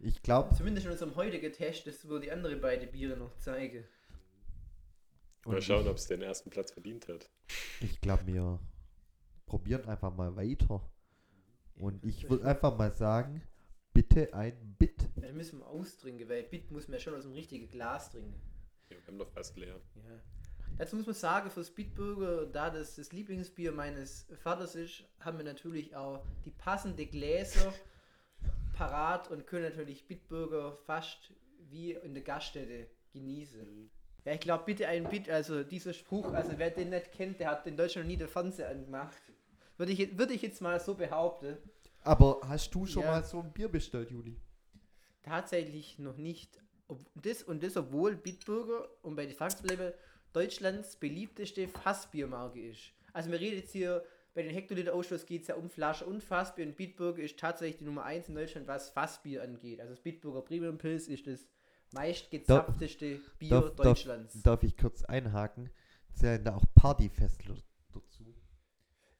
Ich 0.00 0.22
glaube, 0.22 0.54
zumindest 0.54 0.86
in 0.86 0.92
unserem 0.92 1.16
heutigen 1.16 1.52
Test, 1.52 1.86
das 1.86 2.06
würde 2.06 2.26
die 2.26 2.32
andere 2.32 2.56
beiden 2.56 2.88
Biere 2.90 3.16
noch 3.16 3.36
zeigen. 3.38 3.84
Mal 5.44 5.60
schauen, 5.60 5.88
ob 5.88 5.96
es 5.96 6.06
den 6.06 6.22
ersten 6.22 6.50
Platz 6.50 6.70
verdient 6.72 7.08
hat. 7.08 7.28
ich 7.80 8.00
glaube, 8.00 8.26
wir 8.26 8.60
probieren 9.48 9.84
einfach 9.86 10.14
mal 10.14 10.36
weiter. 10.36 10.80
Und 11.76 12.04
ich 12.04 12.28
würde 12.28 12.44
einfach 12.44 12.76
mal 12.76 12.92
sagen, 12.92 13.42
bitte 13.92 14.32
ein 14.34 14.76
Bit. 14.78 15.08
Ja, 15.22 15.32
müssen 15.32 15.60
wir 15.60 15.66
austrinken, 15.66 16.28
weil 16.28 16.42
Bit 16.44 16.70
muss 16.70 16.88
man 16.88 16.94
ja 16.94 17.00
schon 17.00 17.14
aus 17.14 17.22
dem 17.22 17.32
richtigen 17.32 17.68
Glas 17.68 18.10
trinken. 18.10 18.34
Ja, 18.90 18.96
wir 18.96 19.06
haben 19.06 19.18
doch 19.18 19.30
fast 19.30 19.56
leer. 19.56 19.80
Ja. 19.96 20.20
Dazu 20.76 20.96
muss 20.96 21.06
man 21.06 21.14
sagen, 21.14 21.50
fürs 21.50 21.70
Bitburger, 21.70 22.46
da 22.46 22.70
das 22.70 22.94
das 22.94 23.12
Lieblingsbier 23.12 23.72
meines 23.72 24.26
Vaters 24.42 24.76
ist, 24.76 25.04
haben 25.20 25.38
wir 25.38 25.44
natürlich 25.44 25.96
auch 25.96 26.24
die 26.44 26.52
passende 26.52 27.06
Gläser 27.06 27.72
parat 28.74 29.28
und 29.30 29.46
können 29.46 29.64
natürlich 29.64 30.06
Bitburger 30.06 30.76
fast 30.86 31.32
wie 31.70 31.92
in 31.92 32.14
der 32.14 32.22
Gaststätte 32.22 32.86
genießen. 33.12 33.90
Ja, 34.24 34.34
ich 34.34 34.40
glaube, 34.40 34.64
bitte 34.66 34.86
ein 34.86 35.08
Bit, 35.08 35.28
also 35.28 35.64
dieser 35.64 35.92
Spruch, 35.92 36.32
also 36.32 36.52
wer 36.58 36.70
den 36.70 36.90
nicht 36.90 37.12
kennt, 37.12 37.40
der 37.40 37.50
hat 37.50 37.66
in 37.66 37.76
Deutschland 37.76 38.06
noch 38.06 38.12
nie 38.12 38.18
den 38.18 38.28
Fernseher 38.28 38.68
angemacht. 38.68 39.16
Würde 39.78 39.92
ich, 39.92 40.18
würde 40.18 40.34
ich 40.34 40.42
jetzt 40.42 40.60
mal 40.60 40.78
so 40.80 40.94
behaupten. 40.94 41.56
Aber 42.02 42.40
hast 42.46 42.74
du 42.74 42.84
schon 42.86 43.02
Ja. 43.04 43.12
mal 43.12 43.24
so 43.24 43.40
ein 43.40 43.52
Bier 43.52 43.68
bestellt, 43.68 44.10
Juli? 44.10 44.36
Tatsächlich 45.22 45.98
noch 45.98 46.16
nicht. 46.16 46.60
Ob 46.88 47.00
das 47.14 47.42
und 47.42 47.62
das, 47.62 47.76
obwohl 47.76 48.16
Bitburger, 48.16 48.88
um 49.02 49.14
bei 49.14 49.26
den 49.26 49.36
zu 49.36 49.62
bleiben, 49.62 49.92
Deutschlands 50.32 50.96
beliebteste 50.96 51.68
Fassbiermarke 51.68 52.60
ist. 52.70 52.92
Also 53.12 53.30
wir 53.30 53.40
reden 53.40 53.56
jetzt 53.56 53.72
hier, 53.72 54.04
bei 54.34 54.42
den 54.42 54.52
Hektoliter-Ausstoß 54.52 55.26
geht 55.26 55.42
es 55.42 55.48
ja 55.48 55.56
um 55.56 55.68
Flasche 55.68 56.06
und 56.06 56.22
Fassbier 56.22 56.66
und 56.66 56.76
Bitburger 56.76 57.22
ist 57.22 57.38
tatsächlich 57.38 57.78
die 57.78 57.84
Nummer 57.84 58.04
1 58.04 58.28
in 58.28 58.34
Deutschland, 58.36 58.66
was 58.68 58.90
Fassbier 58.90 59.42
angeht. 59.42 59.80
Also 59.80 59.94
das 59.94 60.00
Bitburger 60.02 60.42
Premium 60.42 60.78
Pilz 60.78 61.08
ist 61.08 61.26
das 61.26 61.48
meistgezapfteste 61.92 63.20
Bier 63.38 63.50
darf- 63.50 63.74
darf- 63.74 63.86
Deutschlands. 63.86 64.42
Darf 64.42 64.62
ich 64.62 64.76
kurz 64.76 65.02
einhaken? 65.04 65.70
Zählen 66.14 66.42
da 66.44 66.56
auch 66.56 66.64
Partyfestler 66.74 67.56
dazu? 67.92 68.24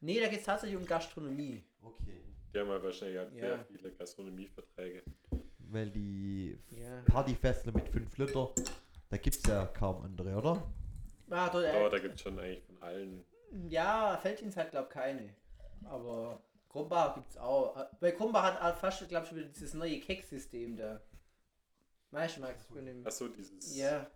Nee, 0.00 0.20
da 0.20 0.28
geht 0.28 0.40
es 0.40 0.44
tatsächlich 0.46 0.78
um 0.78 0.86
Gastronomie. 0.86 1.64
Okay. 1.82 2.20
Die 2.54 2.58
haben 2.58 2.68
ja 2.68 2.82
wahrscheinlich 2.82 3.18
halt 3.18 3.32
Ja. 3.34 3.40
sehr 3.40 3.64
viele 3.66 3.92
Gastronomieverträge. 3.92 5.02
Weil 5.70 5.90
die 5.90 6.58
Ja. 6.70 7.02
Partyfestler 7.06 7.72
mit 7.72 7.88
5 7.88 8.16
Liter, 8.16 8.50
da 9.10 9.16
gibt 9.18 9.36
es 9.36 9.42
ja 9.46 9.66
kaum 9.66 10.02
andere, 10.02 10.34
oder? 10.36 10.62
Ah, 11.30 11.48
dort, 11.50 11.66
Aber 11.66 11.86
äh, 11.86 11.90
da 11.90 11.98
gibt 11.98 12.14
es 12.14 12.22
schon 12.22 12.38
eigentlich 12.38 12.64
von 12.64 12.82
allen. 12.82 13.24
ja, 13.68 14.16
Feldins 14.22 14.56
hat 14.56 14.70
glaube 14.70 14.88
keine. 14.88 15.34
Aber 15.84 16.42
Krumbach 16.70 17.14
gibt 17.14 17.30
es 17.30 17.36
auch. 17.36 17.76
Bei 18.00 18.12
Krumbach 18.12 18.42
hat 18.44 18.60
auch 18.62 18.78
fast, 18.78 19.06
glaube 19.08 19.24
ich, 19.24 19.28
schon 19.28 19.38
wieder 19.38 19.48
dieses 19.48 19.74
neue 19.74 20.00
Keck-System 20.00 20.76
da. 20.76 21.00
Weißt 22.10 22.38
du, 22.38 22.40
Max, 22.40 22.64
von 22.64 22.84
dem. 22.86 23.06
Achso, 23.06 23.28
dieses. 23.28 23.76
Ja, 23.76 24.10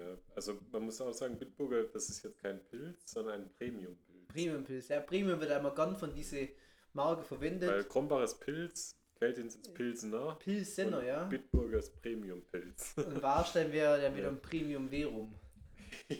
ja. 0.00 0.18
Also 0.34 0.58
man 0.72 0.82
muss 0.82 1.00
auch 1.00 1.12
sagen, 1.12 1.38
Bitburger, 1.38 1.84
das 1.84 2.08
ist 2.08 2.22
jetzt 2.24 2.38
kein 2.42 2.62
Pilz, 2.64 3.12
sondern 3.12 3.42
ein 3.42 3.50
Premium-Pilz. 3.58 4.26
Premium-Pilz. 4.28 4.88
Ja, 4.88 5.00
Premium 5.00 5.40
wird 5.40 5.50
einmal 5.50 5.74
gern 5.74 5.96
von 5.96 6.12
diese 6.14 6.48
Marke 6.92 7.22
verwendet. 7.22 7.70
Weil 7.70 7.84
Krombacher 7.84 8.24
ist 8.24 8.40
Pilz, 8.40 8.96
Feldins 9.18 9.56
ist 9.56 9.74
Pilsener. 9.74 10.36
Pilsener, 10.40 11.04
ja. 11.04 11.24
Bitburger 11.24 11.78
ist 11.78 12.00
Premium-Pilz. 12.00 12.94
Und 12.96 13.22
Warstein 13.22 13.72
wäre 13.72 14.00
dann 14.00 14.14
wieder 14.14 14.24
Ja. 14.26 14.30
ein 14.30 14.40
Premium 14.40 14.88
Verum. 14.88 15.34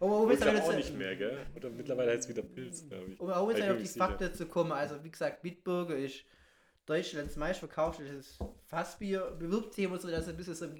Aber 0.00 0.20
um 0.20 0.28
Und 0.28 0.30
jetzt 0.30 0.46
auch 0.46 0.74
nicht 0.74 0.96
mehr, 0.96 1.16
gell? 1.16 1.46
Oder 1.56 1.70
mittlerweile 1.70 2.12
heißt 2.12 2.24
es 2.24 2.28
wieder 2.28 2.42
Pilz, 2.42 2.88
glaube 2.88 3.12
ich. 3.12 3.20
Um 3.20 3.30
auch 3.30 3.50
jetzt 3.50 3.62
auf 3.68 3.78
die. 3.78 3.86
Fakten 3.86 4.32
zu 4.34 4.46
kommen, 4.46 4.72
also 4.72 5.02
wie 5.02 5.10
gesagt, 5.10 5.42
Bitburger 5.42 5.96
ist 5.96 6.24
Deutschlands 6.86 7.36
meistverkauftes 7.36 8.38
Fassbier. 8.66 9.36
Bewirbt 9.38 9.74
sich 9.74 9.84
immer 9.84 9.98
so, 9.98 10.08
dass 10.08 10.22
es 10.22 10.28
ein 10.28 10.36
bisschen 10.36 10.54
so. 10.54 10.66
im 10.66 10.74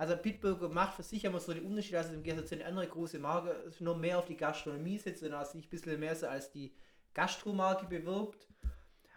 Also 0.00 0.16
Bitburger 0.16 0.70
macht 0.70 0.94
für 0.94 1.02
sich 1.02 1.26
immer 1.26 1.40
so 1.40 1.52
den 1.52 1.66
Unterschied, 1.66 1.92
dass 1.92 2.06
es 2.06 2.14
im 2.14 2.22
Gegensatz 2.22 2.48
zu 2.48 2.56
den 2.56 2.66
anderen 2.66 2.88
großen 2.88 3.20
Marken 3.20 3.50
noch 3.80 3.98
mehr 3.98 4.18
auf 4.18 4.24
die 4.24 4.34
Gastronomie 4.34 4.96
setzt 4.96 5.22
und 5.22 5.34
also 5.34 5.52
sich 5.52 5.66
ein 5.66 5.68
bisschen 5.68 6.00
mehr 6.00 6.16
so 6.16 6.26
als 6.26 6.50
die 6.50 6.72
Gastromarke 7.12 7.84
bewirbt. 7.84 8.48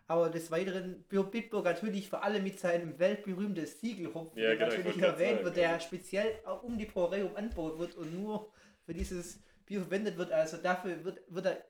Aber 0.07 0.29
des 0.29 0.51
Weiteren 0.51 1.05
wird 1.07 1.31
Bitburger 1.31 1.71
natürlich 1.71 2.09
vor 2.09 2.21
allem 2.21 2.43
mit 2.43 2.59
seinem 2.59 2.99
weltberühmten 2.99 3.65
Siegelhopfen, 3.65 4.37
Ja, 4.37 4.49
der 4.49 4.57
genau, 4.57 4.71
ich 4.71 4.77
natürlich 4.79 5.01
erwähnt 5.03 5.31
sagen, 5.35 5.45
wird, 5.45 5.55
der 5.55 5.69
ja. 5.71 5.79
speziell 5.79 6.39
auch 6.43 6.63
um 6.63 6.77
die 6.77 6.85
Brauerei 6.85 7.19
herum 7.19 7.37
angebaut 7.37 7.79
wird 7.79 7.95
und 7.95 8.21
nur 8.21 8.51
für 8.85 8.93
dieses 8.93 9.41
Bier 9.65 9.79
verwendet 9.79 10.17
wird. 10.17 10.33
Also 10.33 10.57
dafür 10.57 11.01
wird, 11.05 11.21
wird 11.29 11.45
er 11.45 11.63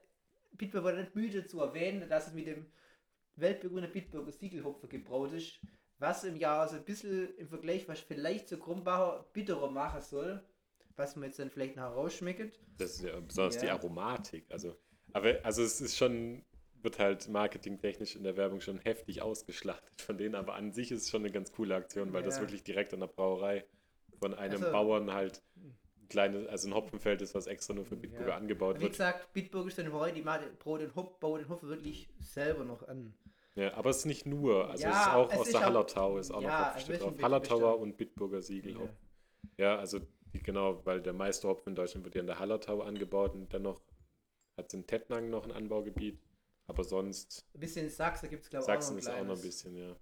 Bitburger 0.53 0.93
nicht 0.93 1.13
müde 1.13 1.45
zu 1.45 1.59
erwähnen, 1.59 2.09
dass 2.09 2.29
es 2.29 2.33
mit 2.33 2.47
dem 2.47 2.65
weltberühmten 3.35 3.91
Bitburger 3.91 4.31
Siegelhopfen 4.31 4.89
gebraut 4.89 5.33
ist, 5.33 5.59
was 6.03 6.23
im 6.25 6.35
Jahr 6.35 6.61
also 6.61 6.75
ein 6.75 6.83
bisschen 6.83 7.33
im 7.37 7.47
Vergleich, 7.47 7.87
was 7.87 7.99
vielleicht 8.01 8.49
zu 8.49 8.57
Krumbacher 8.59 9.25
bitterer 9.33 9.69
machen 9.71 10.01
soll, 10.01 10.43
was 10.97 11.15
man 11.15 11.25
jetzt 11.29 11.39
dann 11.39 11.49
vielleicht 11.49 11.75
noch 11.77 11.95
rausschmeckt. 11.95 12.59
Das 12.77 12.91
ist 12.95 13.03
ja 13.03 13.19
besonders 13.19 13.57
die 13.57 13.67
Ja. 13.67 13.73
Aromatik. 13.73 14.45
Also, 14.49 14.75
aber 15.13 15.35
also 15.43 15.63
es 15.63 15.79
ist 15.81 15.97
schon, 15.97 16.43
wird 16.81 16.99
halt 16.99 17.29
marketingtechnisch 17.29 18.15
in 18.17 18.23
der 18.23 18.35
Werbung 18.35 18.59
schon 18.59 18.79
heftig 18.79 19.21
ausgeschlachtet 19.21 20.01
von 20.01 20.17
denen, 20.17 20.35
aber 20.35 20.55
an 20.55 20.73
sich 20.73 20.91
ist 20.91 21.03
es 21.03 21.09
schon 21.09 21.21
eine 21.21 21.31
ganz 21.31 21.51
coole 21.53 21.75
Aktion, 21.75 22.11
weil 22.13 22.23
das 22.23 22.35
Ja. 22.35 22.41
wirklich 22.41 22.63
direkt 22.63 22.93
an 22.93 22.99
der 22.99 23.07
Brauerei 23.07 23.65
von 24.19 24.33
einem 24.33 24.61
Also- 24.61 24.71
Bauern 24.71 25.13
halt 25.13 25.41
ein 25.55 26.09
kleines, 26.09 26.47
also 26.47 26.67
ein 26.67 26.73
Hopfenfeld 26.73 27.21
ist, 27.21 27.33
was 27.33 27.47
extra 27.47 27.73
nur 27.73 27.85
für 27.85 27.95
Bitburger 27.95 28.29
Ja. 28.31 28.35
angebaut 28.37 28.77
Wie 28.77 28.81
wird. 28.83 28.91
gesagt, 28.91 29.31
Bitburger 29.33 29.69
ist 29.69 29.79
eine 29.79 29.89
Brauerei, 29.89 30.11
die 30.11 30.21
macht 30.21 30.41
den- 30.41 30.57
baut 30.57 30.81
den, 30.81 30.93
Hop, 30.95 31.19
baut 31.21 31.39
den 31.39 31.47
Hopfen 31.49 31.69
wirklich 31.69 32.09
selber 32.19 32.65
noch 32.65 32.85
an. 32.89 33.13
Ja, 33.55 33.73
aber 33.75 33.91
es 33.91 33.97
ist 33.97 34.05
nicht 34.05 34.25
nur, 34.25 34.69
also 34.69 34.83
Ja, 34.83 34.91
es 34.91 34.97
ist 35.07 35.13
auch 35.13 35.31
es 35.31 35.39
aus 35.39 35.45
ist 35.47 35.53
der 35.53 35.61
auch- 35.61 35.65
Hallertau 35.65 36.17
ist 36.17 36.31
auch 36.31 36.41
ja, 36.41 36.59
noch 36.75 36.75
Hopfen 36.75 36.99
drauf. 36.99 37.21
Hallertauer 37.21 37.79
und 37.79 37.97
Bitburger 37.97 38.41
Siegel 38.41 38.73
Ja. 38.79 38.89
Ja, 39.57 39.77
also 39.77 39.99
die, 40.33 40.41
genau, 40.41 40.83
weil 40.85 41.01
der 41.01 41.13
meiste 41.13 41.47
Hopfen 41.47 41.69
in 41.69 41.75
Deutschland 41.75 42.03
wird 42.05 42.15
ja 42.15 42.21
in 42.21 42.27
der 42.27 42.39
Hallertau 42.39 42.81
angebaut 42.81 43.33
und 43.35 43.51
dennoch 43.53 43.81
hat 44.57 44.67
es 44.67 44.73
in 44.73 44.87
Tettnang 44.87 45.29
noch 45.29 45.43
ein 45.43 45.51
Anbaugebiet. 45.51 46.19
Aber 46.67 46.83
sonst, 46.83 47.45
Ein 47.53 47.59
bisschen 47.59 47.89
Sachsen 47.89 48.29
gibt 48.29 48.43
es, 48.43 48.49
glaube 48.49 48.63
ich, 48.63 48.65
Sachsen 48.67 48.93
auch 48.95 48.99
ist 48.99 49.07
noch 49.07 49.13
auch 49.15 49.23
noch 49.25 49.35
ein 49.35 49.41
bisschen, 49.41 49.75
ja. 49.75 49.95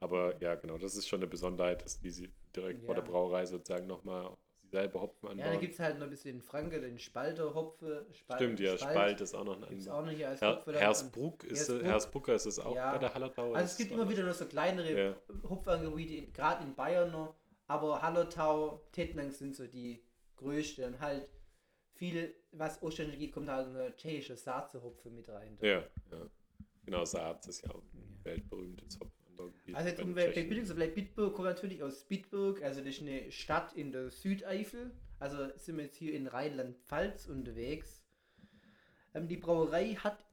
Aber 0.00 0.40
ja, 0.42 0.54
genau, 0.56 0.78
das 0.78 0.96
ist 0.96 1.06
schon 1.06 1.20
eine 1.20 1.26
Besonderheit, 1.28 1.84
dass 1.84 2.00
die 2.00 2.10
sie 2.10 2.32
direkt 2.56 2.82
vor 2.82 2.94
der 2.94 3.02
Brauerei 3.02 3.44
sozusagen 3.46 3.86
nochmal 3.86 4.34
dieselbe 4.72 5.00
Hopfen 5.00 5.28
Ja, 5.28 5.34
da 5.34 5.42
anbauen. 5.44 5.60
gibt 5.60 5.74
es 5.74 5.80
halt 5.80 5.98
noch 5.98 6.04
ein 6.06 6.10
bisschen 6.10 6.40
Franke, 6.40 6.80
den 6.80 6.98
Spalter, 6.98 7.54
Hopfe. 7.54 8.06
Spal 8.12 8.38
Stimmt, 8.38 8.60
ja, 8.60 8.76
Spalt 8.78 9.20
ist 9.20 9.34
auch 9.34 9.44
noch 9.44 9.56
ein 9.56 9.64
Anbau. 9.64 9.92
auch 9.92 10.04
noch 10.04 10.10
hier 10.12 10.28
als 10.30 10.40
Her 10.40 10.56
Hopfe. 10.56 10.72
Hersbruck 10.78 11.44
ist 11.44 11.68
Hersbruck. 11.68 11.84
Hersbrucker 11.84 12.34
ist 12.34 12.46
es 12.46 12.58
auch 12.58 12.74
Ja. 12.74 12.92
bei 12.92 12.98
der 12.98 13.14
Hallertau. 13.14 13.52
Also 13.52 13.66
es 13.66 13.76
gibt 13.76 13.92
immer 13.92 14.08
wieder 14.08 14.24
noch 14.24 14.34
so 14.34 14.46
kleinere 14.46 14.98
Ja. 15.08 15.14
Hopfangebiete, 15.48 16.32
gerade 16.32 16.64
in 16.64 16.74
Bayern 16.74 17.10
noch, 17.12 17.34
aber 17.66 18.00
Hallertau, 18.02 18.82
Tettnang 18.92 19.30
sind 19.30 19.54
so 19.54 19.66
die 19.66 20.02
größten. 20.36 20.94
Und 20.94 21.00
halt 21.00 21.28
viel, 21.94 22.34
was 22.52 22.82
Oststände 22.82 23.16
geht, 23.16 23.32
kommt 23.32 23.48
halt 23.50 23.68
eine 23.68 23.94
tschechische 23.94 24.36
Saatze-Hopfe 24.36 25.10
mit 25.10 25.28
rein. 25.28 25.58
Ja, 25.60 25.80
ja. 26.10 26.30
Genau, 26.84 27.04
Saat 27.04 27.46
ist 27.46 27.62
ja 27.64 27.70
auch 27.70 27.82
ein 27.94 28.18
weltberühmtes 28.24 28.98
Hopfenanbaugebiet. 28.98 29.21
Also 29.72 29.88
jetzt 29.88 30.02
um 30.02 30.14
bei. 30.14 30.28
Bildung 30.28 30.64
so 30.64 30.74
bleibt 30.74 30.94
Bitburg 30.94 31.34
kommt 31.34 31.48
natürlich 31.48 31.82
aus 31.82 32.04
Bitburg, 32.04 32.62
also 32.62 32.80
das 32.80 32.94
ist 32.94 33.02
eine 33.02 33.30
Stadt 33.32 33.72
in 33.74 33.92
der 33.92 34.10
Südeifel. 34.10 34.92
Also 35.18 35.36
sind 35.56 35.76
wir 35.76 35.84
jetzt 35.84 35.96
hier 35.96 36.14
in 36.14 36.26
Rheinland-Pfalz 36.26 37.26
unterwegs. 37.26 38.02
Ähm, 39.14 39.28
die 39.28 39.36
Brauerei 39.36 39.94
hat 39.94 40.24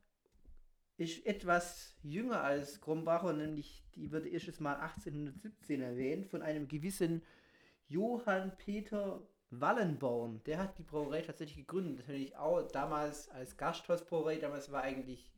ist 0.97 1.25
etwas 1.25 1.95
jünger 2.03 2.43
als 2.43 2.81
Krombacher, 2.81 3.31
nämlich 3.31 3.85
die 3.95 4.11
wird 4.11 4.25
erstes 4.25 4.59
Mal 4.59 4.75
1817 4.75 5.81
erwähnt 5.81 6.27
von 6.27 6.41
einem 6.41 6.67
gewissen 6.67 7.21
Johann 7.87 8.51
Peter 8.57 9.21
Wallenborn. 9.49 10.41
Der 10.45 10.59
hat 10.59 10.77
die 10.77 10.83
Brauerei 10.83 11.21
tatsächlich 11.21 11.65
gegründet. 11.65 11.99
Natürlich 11.99 12.35
auch 12.35 12.67
damals 12.67 13.29
als 13.29 13.55
Gasthausbrauerei. 13.55 14.37
Damals 14.37 14.71
war 14.71 14.83
eigentlich 14.83 15.31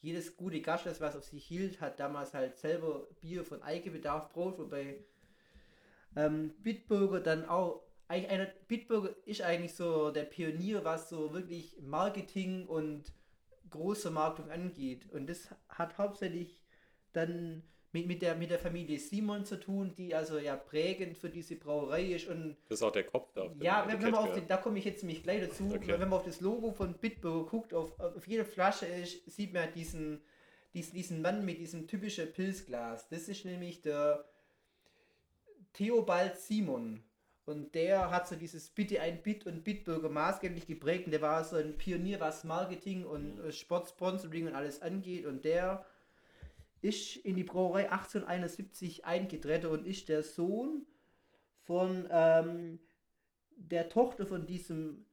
jedes 0.00 0.36
gute 0.36 0.60
Gasthaus, 0.60 1.00
was 1.00 1.16
auf 1.16 1.24
sich 1.24 1.44
hielt, 1.44 1.80
hat 1.80 1.98
damals 1.98 2.34
halt 2.34 2.56
selber 2.56 3.06
Bier 3.20 3.44
von 3.44 3.62
Eigenbedarf 3.62 4.32
braut, 4.32 4.58
wobei 4.58 5.04
ähm, 6.16 6.54
Bitburger 6.62 7.20
dann 7.20 7.48
auch 7.48 7.82
eigentlich 8.08 8.30
einer 8.30 8.46
Bitburger 8.68 9.10
ist 9.26 9.42
eigentlich 9.42 9.74
so 9.74 10.10
der 10.10 10.24
Pionier, 10.24 10.84
was 10.84 11.10
so 11.10 11.34
wirklich 11.34 11.76
Marketing 11.82 12.66
und 12.66 13.12
große 13.70 14.10
Marktung 14.10 14.50
angeht. 14.50 15.10
Und 15.12 15.28
das 15.28 15.48
hat 15.68 15.98
hauptsächlich 15.98 16.62
dann 17.12 17.62
mit, 17.92 18.06
mit, 18.06 18.22
der, 18.22 18.34
mit 18.34 18.50
der 18.50 18.58
Familie 18.58 18.98
Simon 18.98 19.44
zu 19.44 19.58
tun, 19.58 19.94
die 19.96 20.14
also 20.14 20.38
ja 20.38 20.56
prägend 20.56 21.16
für 21.16 21.30
diese 21.30 21.56
Brauerei 21.56 22.04
ist 22.12 22.28
und 22.28 22.56
Das 22.68 22.80
ist 22.80 22.82
auch 22.82 22.92
der 22.92 23.04
Kopf 23.04 23.32
da 23.32 23.50
ja, 23.60 23.86
wenn, 23.86 24.02
wenn 24.02 24.10
man 24.10 24.28
auf 24.28 24.34
den, 24.34 24.46
da 24.46 24.58
komme 24.58 24.78
ich 24.78 24.84
jetzt 24.84 25.02
nämlich 25.02 25.22
gleich 25.22 25.40
dazu, 25.40 25.64
Okay. 25.64 25.88
wenn 25.88 26.00
man 26.00 26.12
auf 26.12 26.24
das 26.24 26.40
Logo 26.40 26.72
von 26.72 26.94
Bitburger 26.94 27.48
guckt, 27.48 27.72
auf, 27.72 27.98
auf 27.98 28.26
jeder 28.26 28.44
Flasche 28.44 28.86
ist, 28.86 29.30
sieht 29.30 29.54
man 29.54 29.72
diesen, 29.72 30.20
diesen, 30.74 30.94
diesen 30.94 31.22
Mann 31.22 31.44
mit 31.44 31.58
diesem 31.58 31.86
typischen 31.86 32.30
Pilzglas. 32.32 33.08
Das 33.08 33.28
ist 33.28 33.44
nämlich 33.44 33.80
der 33.80 34.24
Theobald 35.72 36.36
Simon. 36.38 37.02
Und 37.46 37.74
der 37.74 38.10
hat 38.10 38.28
so 38.28 38.36
dieses 38.36 38.68
Bitte 38.68 39.00
ein 39.00 39.22
Bit 39.22 39.46
und 39.46 39.64
Bitburger 39.64 40.10
maßgeblich 40.10 40.66
geprägt. 40.66 41.06
Und 41.06 41.12
der 41.12 41.22
war 41.22 41.42
so 41.44 41.56
ein 41.56 41.78
Pionier, 41.78 42.20
was 42.20 42.44
Marketing 42.44 43.06
und 43.06 43.40
äh, 43.40 43.52
Sportsponsoring 43.52 44.48
und 44.48 44.54
alles 44.54 44.82
angeht. 44.82 45.24
Und 45.24 45.46
der 45.46 45.86
ist 46.80 47.16
in 47.16 47.36
die 47.36 47.44
Brauerei 47.44 47.90
1871 47.90 49.04
eingetreten 49.04 49.66
und 49.66 49.86
ist 49.86 50.08
der 50.08 50.22
Sohn 50.22 50.86
von 51.62 52.06
ähm, 52.10 52.78
der 53.56 53.88
Tochter 53.88 54.26
von 54.26 54.46
diesem 54.46 55.04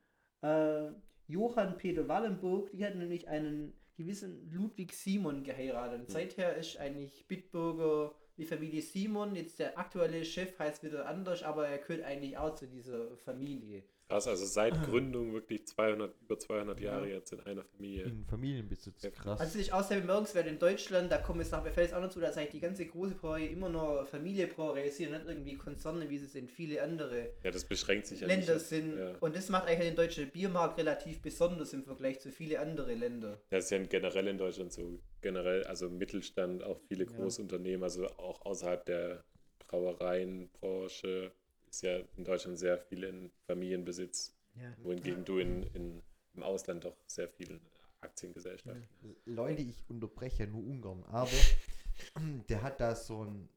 äh, 0.42 0.90
Johann 1.28 1.78
Peter 1.78 2.08
Wallenburg. 2.08 2.72
Die 2.72 2.86
hat 2.86 2.96
nämlich 2.96 3.28
einen 3.28 3.74
gewissen 3.96 4.52
Ludwig 4.52 4.94
Simon 4.94 5.44
geheiratet. 5.44 6.02
Und 6.02 6.12
seither 6.12 6.56
ist 6.56 6.78
eigentlich 6.78 7.28
Bitburger 7.28 8.14
die 8.38 8.46
Familie 8.46 8.82
Simon. 8.82 9.36
Jetzt 9.36 9.60
der 9.60 9.78
aktuelle 9.78 10.24
Chef 10.26 10.58
heißt 10.60 10.84
wieder 10.84 11.08
anders, 11.08 11.44
aber 11.44 11.68
er 11.68 11.78
gehört 11.80 12.04
eigentlich 12.04 12.38
auch 12.38 12.54
zu 12.54 12.68
dieser 12.68 13.18
Familie. 13.18 13.84
Krass, 14.08 14.28
also 14.28 14.46
seit 14.46 14.84
Gründung 14.84 15.34
wirklich 15.34 15.66
200, 15.66 16.14
über 16.22 16.38
200 16.38 16.80
Jahre 16.80 17.10
jetzt 17.10 17.34
in 17.34 17.40
einer 17.40 17.64
Familie. 17.64 18.04
In 18.04 18.24
Familienbesitz. 18.26 19.02
Ja. 19.02 19.10
Krass. 19.10 19.40
Also 19.40 19.58
es 19.58 19.66
ist 19.66 19.74
auch 19.74 19.84
sehr 19.84 20.00
bemerkenswert 20.00 20.46
in 20.46 20.60
Deutschland, 20.60 21.12
da 21.12 21.18
kommen 21.18 21.40
jetzt 21.40 21.52
nach, 21.52 21.64
mir 21.64 21.72
fällt 21.72 21.90
es 21.90 21.94
auch 21.94 22.02
noch 22.02 22.10
zu, 22.10 22.20
dass 22.20 22.38
eigentlich 22.38 22.52
die 22.52 22.60
ganze 22.60 22.86
große 22.86 23.16
Brauerei 23.16 23.48
immer 23.48 23.70
noch 23.70 24.06
Familienbrauerei 24.06 24.86
ist, 24.86 24.98
hier 24.98 25.10
nicht 25.10 25.26
irgendwie 25.28 25.56
Konzerne, 25.56 26.08
wie 26.10 26.18
es 26.18 26.36
in 26.36 26.48
viele 26.48 26.84
andere 26.84 27.32
Ja, 27.44 27.50
das 27.50 27.66
beschränkt 27.66 28.06
sich 28.06 28.22
ja 28.22 28.28
Länder 28.28 28.56
nicht. 28.56 28.66
sind. 28.68 28.98
Ja. 28.98 29.16
Und 29.22 29.36
das 29.36 29.50
macht 29.50 29.68
eigentlich 29.68 29.88
den 29.88 29.96
deutschen 29.96 30.30
Biermarkt 30.30 30.78
relativ 30.78 31.22
besonders 31.22 31.74
im 31.74 31.84
Vergleich 31.84 32.20
zu 32.20 32.32
viele 32.32 32.60
andere 32.60 32.94
Länder. 32.94 33.42
Das 33.50 33.66
ist 33.66 33.72
ja 33.72 33.80
generell 33.80 34.28
in 34.28 34.38
Deutschland 34.38 34.72
so. 34.72 35.00
Generell, 35.22 35.64
also 35.64 35.90
Mittelstand, 35.90 36.64
auch 36.64 36.80
viele 36.88 37.08
Großunternehmen, 37.08 37.82
also 37.84 38.06
auch 38.06 38.46
außerhalb 38.46 38.86
der 38.86 39.24
Brauereienbranche 39.58 41.32
ist 41.76 41.82
ja 41.82 42.00
in 42.16 42.24
Deutschland 42.24 42.58
sehr 42.58 42.78
viel 42.78 43.04
in 43.04 43.32
Familienbesitz, 43.48 44.34
Ja. 44.56 44.74
wohingegen 44.84 45.26
du 45.26 45.40
in, 45.40 45.64
in, 45.74 46.02
im 46.34 46.44
Ausland 46.44 46.86
doch 46.86 46.96
sehr 47.06 47.28
viel 47.28 47.60
Aktiengesellschaften 48.00 48.88
Leute, 49.26 49.62
ich 49.62 49.84
unterbreche 49.90 50.44
ja 50.44 50.50
nur 50.50 50.64
ungern, 50.64 51.04
aber 51.06 51.30
der 52.50 52.62
hat 52.62 52.80
da 52.80 52.96
so 52.96 53.24
ein 53.26 53.50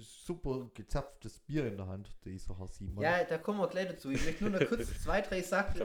super 0.00 0.68
gezapftes 0.74 1.38
Bier 1.40 1.66
in 1.66 1.76
der 1.76 1.86
Hand, 1.86 2.10
dieser 2.24 2.58
Herr 2.58 2.66
Simon. 2.66 3.02
Ja, 3.02 3.22
da 3.24 3.38
kommen 3.38 3.60
wir 3.60 3.68
gleich 3.68 3.88
dazu. 3.88 4.10
Ich 4.10 4.24
möchte 4.24 4.44
nur 4.44 4.58
noch 4.58 4.68
kurz 4.68 4.88
zwei, 5.02 5.20
drei 5.20 5.42
Sachen 5.42 5.78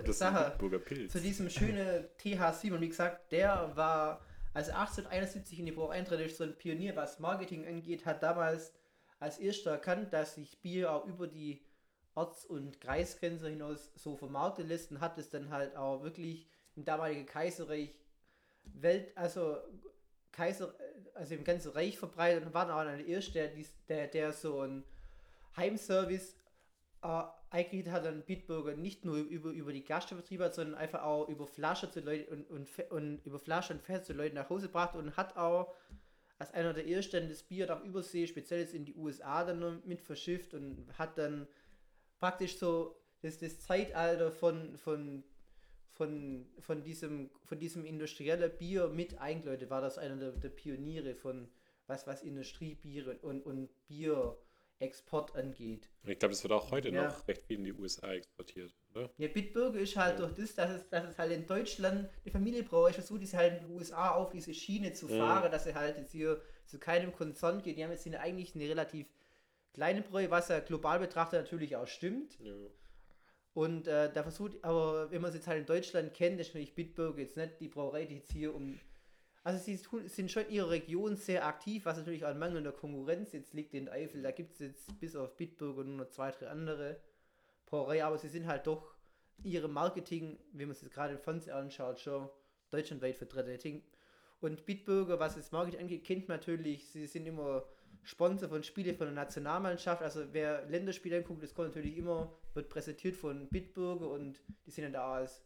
zu 1.10 1.22
diesem 1.22 1.50
schönen 1.50 2.06
TH 2.18 2.54
Simon. 2.54 2.82
Wie 2.82 2.89
gesagt, 2.89 3.32
der 3.32 3.72
war, 3.76 4.22
als 4.54 4.70
er 4.70 4.80
1871 4.80 5.60
in 5.60 5.68
die 5.68 5.72
Brauerei 5.72 6.00
eintritt, 6.00 6.20
ist 6.22 6.38
so 6.38 6.46
ein 6.46 6.58
Pionier, 6.58 6.96
was 6.96 7.20
Marketing 7.20 7.68
angeht, 7.68 8.06
hat 8.06 8.24
damals 8.24 8.74
als 9.19 9.39
erster 9.39 9.71
erkannt, 9.71 10.13
dass 10.13 10.36
sich 10.36 10.62
Bier 10.62 10.91
auch 10.91 11.06
über 11.06 11.28
die 11.28 11.65
Orts- 12.15 12.45
und 12.45 12.80
Kreisgrenze 12.80 13.49
hinaus 13.49 13.91
so 13.95 14.15
vermarkten 14.15 14.67
lässt 14.67 14.91
und 14.91 15.01
hat 15.01 15.17
es 15.17 15.30
dann 15.30 15.49
halt 15.49 15.75
auch 15.75 16.04
wirklich 16.04 16.47
im 16.75 16.86
damaligen 16.86 17.25
Kaiserreich 17.25 17.95
Welt, 18.63 19.15
also 19.15 19.58
Kaiser, 20.32 20.73
also 21.13 21.36
im 21.36 21.43
ganzen 21.43 21.71
Reich 21.71 21.97
verbreitet 21.97 22.45
und 22.45 22.54
war 22.54 22.65
dann 22.65 22.75
auch 22.78 22.84
der 22.84 23.06
erste, 23.06 23.51
der, 23.88 24.08
der, 24.08 24.34
so 24.34 24.62
ein 24.62 24.84
Heimservice 25.56 26.36
äh, 27.04 27.23
eingerichtet 27.49 27.93
hat 27.93 28.06
an 28.06 28.23
Bitburger 28.23 28.75
nicht 28.75 29.06
nur 29.06 29.17
über, 29.17 29.51
über 29.51 29.71
die 29.71 29.84
Gaststättenbetriebe 29.84 30.45
hat, 30.45 30.56
sondern 30.56 30.75
einfach 30.75 31.04
auch 31.04 31.30
über 31.30 31.47
Flasche 31.47 31.89
zu 31.89 32.01
Leuten 32.01 32.45
und, 32.49 32.49
und, 32.49 32.91
und 32.91 33.25
über 33.25 33.39
Flasche 33.39 33.73
und 33.73 33.82
Fest 33.82 34.06
zu 34.06 34.13
Leuten 34.13 34.36
nach 34.36 34.49
Hause 34.49 34.67
gebracht 34.67 34.95
und 34.95 35.15
hat 35.15 35.38
auch 35.38 35.73
als 36.38 36.54
einer 36.54 36.74
der 36.74 36.88
ersten 36.88 37.30
das 37.30 37.43
Bier 37.43 37.67
nach 37.67 37.84
Übersee, 37.84 38.28
speziell 38.28 38.62
jetzt 38.62 38.74
in 38.74 38.86
die 38.86 38.95
USA 38.95 39.43
dann 39.43 39.82
mit 39.86 40.02
verschifft 40.02 40.54
und 40.54 40.86
hat 40.98 41.17
dann 41.17 41.48
praktisch 42.19 42.58
so 42.58 43.00
das, 43.21 43.38
das 43.38 43.60
Zeitalter 43.60 44.32
von, 44.32 44.78
von, 44.78 45.24
von, 45.91 46.45
von, 46.60 46.84
diesem, 46.84 47.30
von 47.43 47.60
diesem 47.60 47.86
industriellen 47.86 48.52
Bier 48.58 48.89
mit 48.89 49.17
eingeläutet, 49.19 49.69
war 49.69 49.82
das 49.82 49.98
einer 49.98 50.17
der, 50.17 50.32
der 50.34 50.50
Pioniere 50.50 51.15
von 51.15 51.48
was, 51.88 52.08
was 52.08 52.24
Industriebiere 52.24 53.17
und, 53.19 53.45
und 53.45 53.69
Bierexport 54.79 55.35
angeht. 55.35 55.89
Und 56.03 56.11
ich 56.11 56.19
glaube, 56.19 56.33
es 56.33 56.43
wird 56.43 56.53
auch 56.53 56.71
heute 56.71 56.89
Ja. 56.89 57.05
noch 57.05 57.27
recht 57.27 57.41
viel 57.43 57.57
in 57.57 57.63
die 57.63 57.73
USA 57.73 58.11
exportiert, 58.13 58.73
oder? 58.93 59.09
Ja, 59.17 59.27
Bitburger 59.27 59.79
ist 59.79 59.95
halt 59.95 60.19
Ja. 60.19 60.25
durch 60.25 60.35
das, 60.35 60.55
dass 60.55 60.71
es, 60.71 60.89
dass 60.89 61.05
es 61.09 61.17
halt 61.17 61.31
in 61.31 61.47
Deutschland 61.47 62.09
die 62.25 62.29
Familienbrauerei 62.31 62.93
versucht, 62.93 63.21
diese 63.21 63.38
halt 63.38 63.61
in 63.61 63.67
den 63.67 63.75
USA 63.77 64.11
auf 64.11 64.31
diese 64.31 64.53
Schiene 64.53 64.93
zu 64.93 65.05
Mhm. 65.07 65.17
fahren, 65.17 65.51
dass 65.51 65.63
sie 65.63 65.73
halt 65.75 65.97
jetzt 65.97 66.11
hier 66.11 66.41
zu 66.65 66.79
keinem 66.79 67.13
Konzern 67.13 67.61
geht. 67.61 67.77
Die 67.77 67.83
haben 67.83 67.91
jetzt 67.91 68.03
hier 68.03 68.19
eigentlich 68.19 68.55
eine 68.55 68.67
relativ 68.69 69.07
kleine 69.73 70.01
Bräu, 70.01 70.29
was 70.29 70.49
ja 70.49 70.59
global 70.59 70.99
betrachtet 70.99 71.41
natürlich 71.43 71.75
auch 71.75 71.88
stimmt. 71.88 72.38
Ja. 72.39 72.53
Und 73.53 73.88
äh, 73.88 74.11
da 74.11 74.23
versucht, 74.23 74.61
aber 74.63 75.09
wenn 75.11 75.21
man 75.21 75.29
es 75.29 75.35
jetzt 75.35 75.47
halt 75.47 75.59
in 75.61 75.65
Deutschland 75.65 76.13
kennt, 76.13 76.39
ist 76.41 76.47
natürlich 76.49 76.75
Bitburger 76.75 77.19
jetzt 77.21 77.38
nicht 77.38 77.59
die 77.61 77.69
Brauerei, 77.69 78.05
die 78.05 78.15
jetzt 78.15 78.31
hier 78.31 78.53
um. 78.53 78.79
Also 79.45 79.63
sie 79.63 79.77
tun, 79.77 80.08
sind 80.08 80.31
schon 80.31 80.45
in 80.45 80.53
ihrer 80.53 80.71
Region 80.71 81.17
sehr 81.17 81.45
aktiv, 81.45 81.86
was 81.86 81.97
natürlich 81.97 82.25
an 82.25 82.39
mangelnder 82.39 82.71
Konkurrenz 82.71 83.31
jetzt 83.31 83.53
liegt 83.53 83.75
in 83.75 83.88
Eifel. 83.88 84.23
Da 84.23 84.31
gibt 84.31 84.53
es 84.53 84.60
jetzt 84.60 84.99
bis 84.99 85.15
auf 85.15 85.38
Bitburger 85.38 85.84
nur 85.84 85.97
noch 85.97 86.10
zwei, 86.10 86.31
drei 86.31 86.47
andere 86.47 86.99
Brauerei, 87.67 88.03
aber 88.03 88.17
sie 88.17 88.27
sind 88.27 88.47
halt 88.47 88.65
doch 88.65 88.95
ihre 89.43 89.67
Marketing, 89.67 90.39
wenn 90.51 90.67
man 90.67 90.75
es 90.75 90.81
jetzt 90.81 90.91
gerade 90.91 91.13
im 91.13 91.19
Fernsehen 91.19 91.53
anschaut, 91.53 91.99
schon 91.99 92.27
deutschlandweit 92.71 93.17
vertreten. 93.17 93.84
Und 94.39 94.65
Bitburger, 94.65 95.19
was 95.19 95.36
das 95.36 95.51
Marketing 95.51 95.81
angeht, 95.81 96.05
kennt 96.05 96.27
man 96.27 96.39
natürlich, 96.39 96.89
sie 96.89 97.05
sind 97.05 97.27
immer 97.27 97.67
Sponsor 98.01 98.49
von 98.49 98.63
Spiele 98.63 98.95
von 98.95 99.05
der 99.05 99.13
Nationalmannschaft. 99.13 100.01
Also 100.01 100.25
wer 100.31 100.65
Länderspiele 100.65 101.17
anguckt, 101.17 101.43
das 101.43 101.53
kommt 101.53 101.67
natürlich 101.67 101.97
immer, 101.97 102.36
wird 102.55 102.69
präsentiert 102.69 103.15
von 103.15 103.47
Bitburger 103.49 104.10
und 104.10 104.41
die 104.65 104.71
sind 104.71 104.86
dann 104.86 104.93
da 104.93 105.13
als 105.13 105.43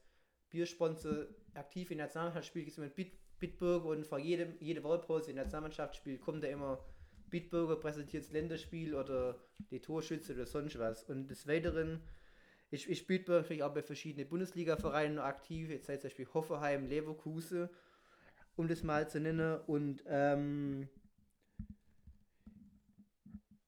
Biersponsor 0.50 1.26
aktiv 1.54 1.92
in 1.92 1.98
der 1.98 2.06
Nationalmannschaftsspiel, 2.06 2.64
gibt 2.64 2.72
es 2.72 2.78
immer 2.78 2.88
Bit, 2.88 3.12
Bitburger 3.40 3.90
und 3.90 4.06
vor 4.06 4.20
jedem, 4.20 4.54
jede 4.60 4.84
Wahlpause 4.84 5.30
in 5.30 5.36
der 5.36 5.46
Nationalmannschaftsspiel 5.46 6.18
kommt 6.18 6.44
da 6.44 6.48
immer 6.48 6.84
Bitburger 7.30 7.76
präsentiert 7.76 8.24
das 8.24 8.32
Länderspiel 8.32 8.96
oder 8.96 9.36
die 9.72 9.80
Torschütze 9.80 10.34
oder 10.34 10.46
sonst 10.46 10.80
was. 10.80 11.04
Und 11.04 11.30
des 11.30 11.48
Weiteren 11.48 12.02
ich, 12.72 12.88
ich 12.88 13.08
Bitburger 13.08 13.42
natürlich 13.42 13.64
auch 13.64 13.74
bei 13.74 13.82
verschiedenen 13.82 14.30
Bundesliga-Vereinen 14.30 15.18
aktiv, 15.18 15.70
jetzt 15.70 15.88
sei 15.88 15.98
zum 15.98 16.10
Beispiel 16.10 16.28
Hoffenheim, 16.34 16.88
Leverkusen. 16.88 17.70
um 18.56 18.68
das 18.68 18.84
mal 18.84 19.10
zu 19.10 19.20
nennen. 19.20 19.60
Und 19.68 20.04
ähm, 20.08 20.88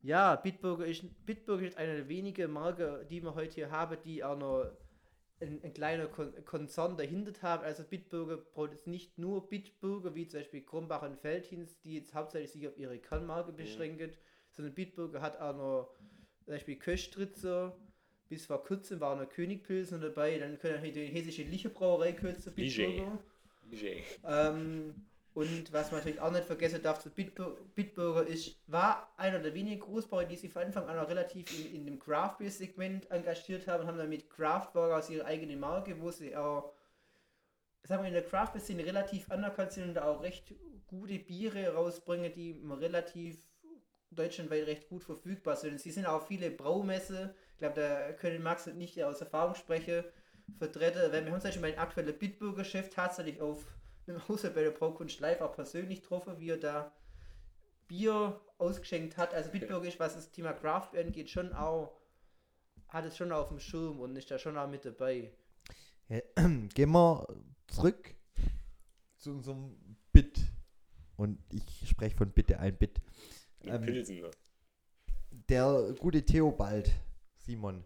ja, 0.02 0.36
Bitburger 0.36 0.86
ist, 0.86 1.04
Bitburger 1.26 1.66
ist 1.66 1.78
eine 1.78 1.96
der 1.96 2.10
wenigen 2.10 2.52
Marken, 2.52 3.08
die 3.08 3.24
wir 3.24 3.34
heute 3.34 3.56
hier 3.56 3.72
haben, 3.72 3.98
die 4.04 4.24
auch 4.24 4.38
noch 4.38 4.70
ein, 5.42 5.60
ein 5.64 5.74
kleiner 5.74 6.08
Kon 6.08 6.34
Konzern 6.46 6.98
dahinter 6.98 7.34
haben. 7.42 7.64
Also 7.64 7.84
Bitburger 7.84 8.38
produziert 8.38 8.88
nicht 8.88 9.18
nur 9.18 9.50
Bitburger, 9.50 10.16
wie 10.16 10.28
zum 10.28 10.40
Beispiel 10.40 10.62
Krumbach 10.62 11.02
und 11.04 11.18
Feldhins, 11.18 11.80
die 11.82 11.96
jetzt 11.96 12.14
hauptsächlich 12.14 12.52
sich 12.52 12.68
auf 12.68 12.78
ihre 12.78 13.00
Kernmarke 13.00 13.52
beschränken, 13.52 14.12
sondern 14.52 14.74
Bitburger 14.74 15.22
hat 15.22 15.40
auch 15.40 15.56
noch 15.56 15.96
zum 16.46 16.54
Beispiel 16.54 16.76
Köstritzer, 16.76 17.78
bis 18.30 18.46
vor 18.46 18.64
kurzem 18.64 19.00
war 19.00 19.16
noch 19.16 19.30
Königpilsen 19.30 20.02
dabei, 20.02 20.38
dann 20.40 20.58
können 20.60 20.82
wir 20.84 20.92
die 20.92 21.06
hessische 21.08 21.44
Liche 21.44 21.70
Brauerei 21.70 22.14
kurz 22.14 22.44
zu 22.44 22.52
Bitburger. 22.52 23.20
Ähm, 24.26 24.96
und 25.34 25.72
was 25.72 25.92
man 25.92 26.00
natürlich 26.00 26.20
auch 26.20 26.32
nicht 26.32 26.44
vergessen 26.44 26.82
darf, 26.82 27.04
Bitbur 27.04 27.58
Bitburger 27.74 28.28
ist, 28.28 28.58
war 28.68 29.14
einer 29.16 29.40
der 29.40 29.54
wenigen 29.54 29.80
Großbauern, 29.80 30.28
die 30.28 30.36
sich 30.36 30.52
von 30.52 30.64
Anfang 30.64 30.88
an 30.90 31.00
auch 31.00 31.08
relativ 31.08 31.48
in, 31.58 31.76
in 31.76 31.86
dem 31.86 32.00
Craft 32.00 32.38
Beer 32.40 32.52
Segment 32.52 33.10
engagiert 33.10 33.66
haben 33.68 33.84
und 33.84 33.88
haben 33.88 33.98
dann 33.98 34.10
mit 34.10 34.30
Craft 34.30 34.72
Burger 34.74 34.98
aus 34.98 35.10
ihrer 35.10 35.26
eigenen 35.26 35.60
Marke, 35.60 36.00
wo 36.02 36.12
sie 36.12 36.36
auch, 36.36 36.74
sagen 37.84 38.04
wir, 38.04 38.10
in 38.10 38.14
der 38.14 38.26
Craft 38.26 38.52
Beer 38.52 38.62
Szene 38.62 38.86
relativ 38.86 39.32
anerkannt 39.32 39.72
sind 39.72 39.88
und 39.88 39.94
da 39.94 40.04
auch 40.04 40.22
recht 40.22 40.54
gute 40.88 41.18
Biere 41.20 41.74
rausbringen, 41.74 42.34
die 42.34 42.62
relativ 42.70 43.38
deutschlandweit 44.10 44.68
recht 44.68 44.90
gut 44.90 45.06
verfügbar 45.06 45.56
sind. 45.56 45.80
Sie 45.80 45.92
sind 45.92 46.06
auch 46.06 46.28
viele 46.28 46.52
Braumesse, 46.52 47.34
ich 47.54 47.58
glaube, 47.60 47.80
da 47.80 48.12
können 48.12 48.44
Max 48.44 48.68
und 48.68 48.82
ich 48.82 49.02
aus 49.02 49.22
Erfahrung 49.22 49.56
sprechen, 49.56 50.04
vertreten, 50.58 51.10
wir 51.10 51.22
haben 51.22 51.28
zum 51.28 51.40
Beispiel 51.40 51.62
mein 51.62 51.78
aktueller 51.78 52.12
Bitburger 52.12 52.66
Chef 52.66 52.90
tatsächlich 52.90 53.40
auf 53.40 53.66
einem 54.08 54.28
Hause 54.28 54.52
bei 54.52 54.64
der 54.64 54.72
Braukunst 54.72 55.20
live 55.20 55.42
auch 55.42 55.54
persönlich 55.54 56.02
getroffen, 56.02 56.40
wie 56.40 56.50
er 56.50 56.58
da 56.58 56.92
Bier 57.88 58.40
ausgeschenkt 58.58 59.18
hat. 59.18 59.34
Also 59.34 59.52
Bitburger 59.52 59.88
ist, 59.88 60.00
was 60.00 60.16
das 60.16 60.32
Thema 60.32 60.54
Craft 60.54 60.92
Beer 60.92 61.06
angeht, 61.06 61.30
schon 61.30 61.54
auch, 61.54 61.92
hat 62.88 63.06
es 63.06 63.18
schon 63.18 63.32
auf 63.32 63.50
dem 63.50 63.60
Schirm 63.60 64.00
und 64.00 64.16
ist 64.16 64.32
da 64.32 64.40
schon 64.40 64.58
auch 64.58 64.70
mit 64.70 64.86
dabei. 64.86 65.32
Ja, 66.10 66.20
gehen 66.74 66.92
wir 66.92 67.28
zurück 67.68 68.16
zu 69.18 69.32
unserem 69.32 69.78
Bit. 70.12 70.40
Und 71.16 71.40
ich 71.52 71.88
spreche 71.88 72.16
von 72.16 72.32
bitte 72.32 72.60
ein 72.60 72.78
Bit. 72.78 73.02
Ähm, 73.64 73.82
Pilsen, 73.84 74.22
ne? 74.22 74.32
Der 75.50 75.94
gute 76.00 76.26
Theobald, 76.26 76.92
Simon, 77.36 77.84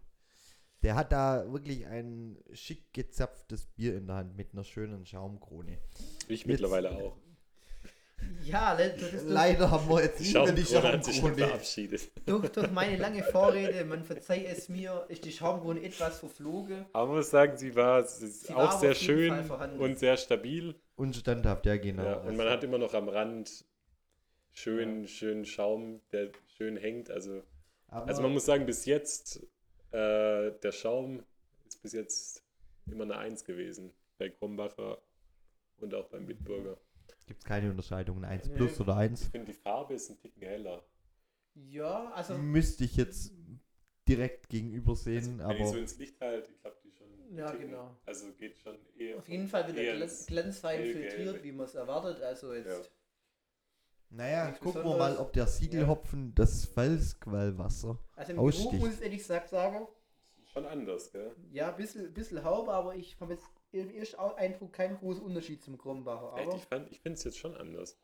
der 0.85 0.93
hat 0.93 1.11
da 1.11 1.51
wirklich 1.51 1.87
ein 1.87 2.37
schick 2.53 2.93
gezapftes 2.93 3.65
Bier 3.65 3.97
in 3.97 4.05
der 4.05 4.17
Hand 4.17 4.37
mit 4.37 4.53
einer 4.53 4.63
schönen 4.63 5.03
Schaumkrone. 5.03 5.79
Ich 6.27 6.45
mittlerweile 6.45 6.91
auch. 6.91 7.17
Ja, 8.43 8.77
Leider 9.25 9.71
haben 9.71 9.89
wir 9.89 10.03
jetzt 10.03 10.19
nicht 10.19 10.33
mehr 10.35 10.51
die 10.51 10.63
Schaumkrone 10.63 11.37
verabschiedet. 11.37 12.11
durch, 12.27 12.49
durch 12.49 12.69
meine 12.69 12.97
lange 12.97 13.23
Vorrede, 13.23 13.83
man 13.83 14.03
verzeiht 14.03 14.45
es 14.47 14.69
mir, 14.69 15.05
ist 15.09 15.25
die 15.25 15.31
Schaumkrone 15.31 15.81
etwas 15.81 16.19
verflogen. 16.19 16.85
Aber 16.93 17.07
man 17.07 17.15
muss 17.17 17.31
sagen, 17.31 17.57
sie 17.57 17.75
war, 17.75 18.03
sie 18.03 18.27
Sie 18.27 18.49
war 18.49 18.57
auch 18.57 18.69
aber 18.73 18.79
sehr 18.79 18.93
schön 18.93 19.49
und 19.79 19.97
sehr 19.97 20.17
stabil. 20.17 20.75
Und 20.95 21.15
standhaft, 21.15 21.65
ja 21.65 21.77
genau. 21.77 22.03
Ja, 22.03 22.17
und 22.17 22.37
man 22.37 22.47
hat 22.47 22.63
immer 22.63 22.77
noch 22.77 22.93
am 22.93 23.09
Rand 23.09 23.65
schön, 24.53 25.07
schön 25.07 25.45
Schaum, 25.45 26.01
der 26.11 26.29
schön 26.45 26.77
hängt. 26.77 27.09
Also, 27.09 27.41
Aber 27.87 28.07
also 28.07 28.21
man 28.21 28.33
muss 28.33 28.45
sagen, 28.45 28.67
bis 28.67 28.85
jetzt, 28.85 29.45
äh, 29.95 30.59
der 30.61 30.71
Schaum 30.71 31.23
ist 31.67 31.81
bis 31.81 31.93
jetzt 31.93 32.43
immer 32.87 33.03
eine 33.03 33.17
Eins 33.17 33.43
gewesen. 33.43 33.91
Bei 34.17 34.29
Krombacher 34.29 35.01
und 35.77 35.93
auch 35.93 36.07
beim 36.09 36.25
Bitburger. 36.25 36.77
gibt 37.27 37.39
es 37.39 37.45
keine 37.45 37.69
Unterscheidungen, 37.69 38.23
1 38.23 38.47
Nee. 38.47 38.55
plus 38.55 38.79
oder 38.79 38.95
1. 38.97 39.21
Ich 39.23 39.27
finde, 39.29 39.47
die 39.51 39.57
Farbe 39.57 39.93
ist 39.95 40.09
ein 40.09 40.17
Ticken 40.19 40.41
heller. 40.43 40.83
Ja, 41.55 42.11
also 42.11 42.37
Müsste 42.37 42.83
ich 42.85 42.95
jetzt 42.95 43.33
direkt 44.07 44.49
gegenüber 44.49 44.91
Also, 44.91 45.03
sehen, 45.03 45.39
wenn 45.39 45.49
ich 45.51 45.55
aber 45.61 45.67
so 45.67 45.77
ins 45.77 45.97
Licht 45.97 46.19
halte, 46.21 46.51
ich 46.51 46.61
glaube, 46.61 46.77
die 46.83 46.91
schon. 46.91 47.07
Ja, 47.35 47.47
Ticken- 47.51 47.59
genau. 47.71 47.95
Also 48.05 48.31
geht 48.33 48.57
schon 48.61 48.77
eher. 48.97 49.17
auf 49.17 49.27
jeden 49.27 49.47
Fall 49.47 49.67
wieder 49.73 49.95
ins 50.03 50.25
glanzfein 50.27 50.79
hellgelbe. 50.79 51.09
filtriert, 51.09 51.43
wie 51.43 51.51
man 51.51 51.65
es 51.65 51.75
erwartet. 51.75 52.21
Also 52.21 52.53
jetzt. 52.53 52.91
Naja, 54.15 54.45
nichts 54.47 54.61
gucken 54.61 54.83
wir 54.83 54.97
mal, 54.97 55.17
ob 55.17 55.33
der 55.33 55.47
Siegelhopfen 55.47 56.33
das 56.35 56.65
Felsquellwasser 56.65 57.99
Also 58.15 58.31
im. 58.31 58.37
Geruch 58.37 58.73
muss 58.73 58.93
ich 58.95 59.01
ehrlich 59.01 59.19
gesagt 59.19 59.49
sagen, 59.49 59.87
Schon 60.53 60.65
anders, 60.65 61.11
gell? 61.11 61.35
ja, 61.51 61.69
ein 61.71 61.75
bisschen, 61.75 62.13
bisschen 62.13 62.43
Haube, 62.43 62.71
aber 62.71 62.95
ich 62.95 63.17
habe 63.19 63.33
jetzt 63.33 63.45
im 63.71 63.89
ersten 63.89 64.15
Eindruck 64.17 64.71
keinen 64.73 64.97
großen 64.97 65.21
Unterschied 65.23 65.61
zum 65.61 65.77
Krombacher. 65.77 66.33
Echt, 66.37 66.47
Aber 66.47 66.55
ich 66.57 66.63
fand- 66.63 66.91
ich 66.91 67.01
finde 67.01 67.17
es 67.17 67.23
jetzt 67.25 67.37
schon 67.37 67.55
anders. 67.57 67.97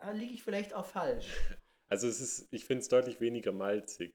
da 0.00 0.10
liege 0.12 0.32
ich 0.32 0.42
vielleicht 0.42 0.74
auch 0.74 0.86
falsch. 0.86 1.26
Also 1.88 2.08
es 2.08 2.22
ist, 2.22 2.48
ich 2.52 2.64
finde 2.64 2.80
es 2.80 2.88
deutlich 2.88 3.20
weniger 3.20 3.52
malzig. 3.52 4.14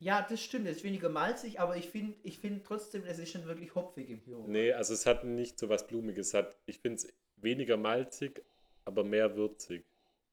Ja, 0.00 0.26
das 0.28 0.42
stimmt, 0.42 0.66
es 0.66 0.78
ist 0.78 0.82
weniger 0.82 1.08
malzig, 1.08 1.60
aber 1.60 1.76
ich 1.76 1.88
finde 1.88 2.16
ich 2.24 2.40
find 2.40 2.64
trotzdem, 2.66 3.04
es 3.04 3.20
ist 3.20 3.30
schon 3.30 3.44
wirklich 3.44 3.76
hopfig 3.76 4.10
im 4.10 4.24
Geruch. 4.24 4.48
Nee, 4.48 4.72
also 4.72 4.92
es 4.92 5.06
hat 5.06 5.22
nicht 5.22 5.56
so 5.56 5.68
was 5.68 5.86
Blumiges. 5.86 6.28
Es 6.28 6.34
Hat, 6.34 6.58
ich 6.66 6.80
finde 6.80 6.96
es 6.96 7.14
weniger 7.36 7.76
malzig, 7.76 8.44
aber 8.84 9.04
mehr 9.04 9.36
würzig. 9.36 9.84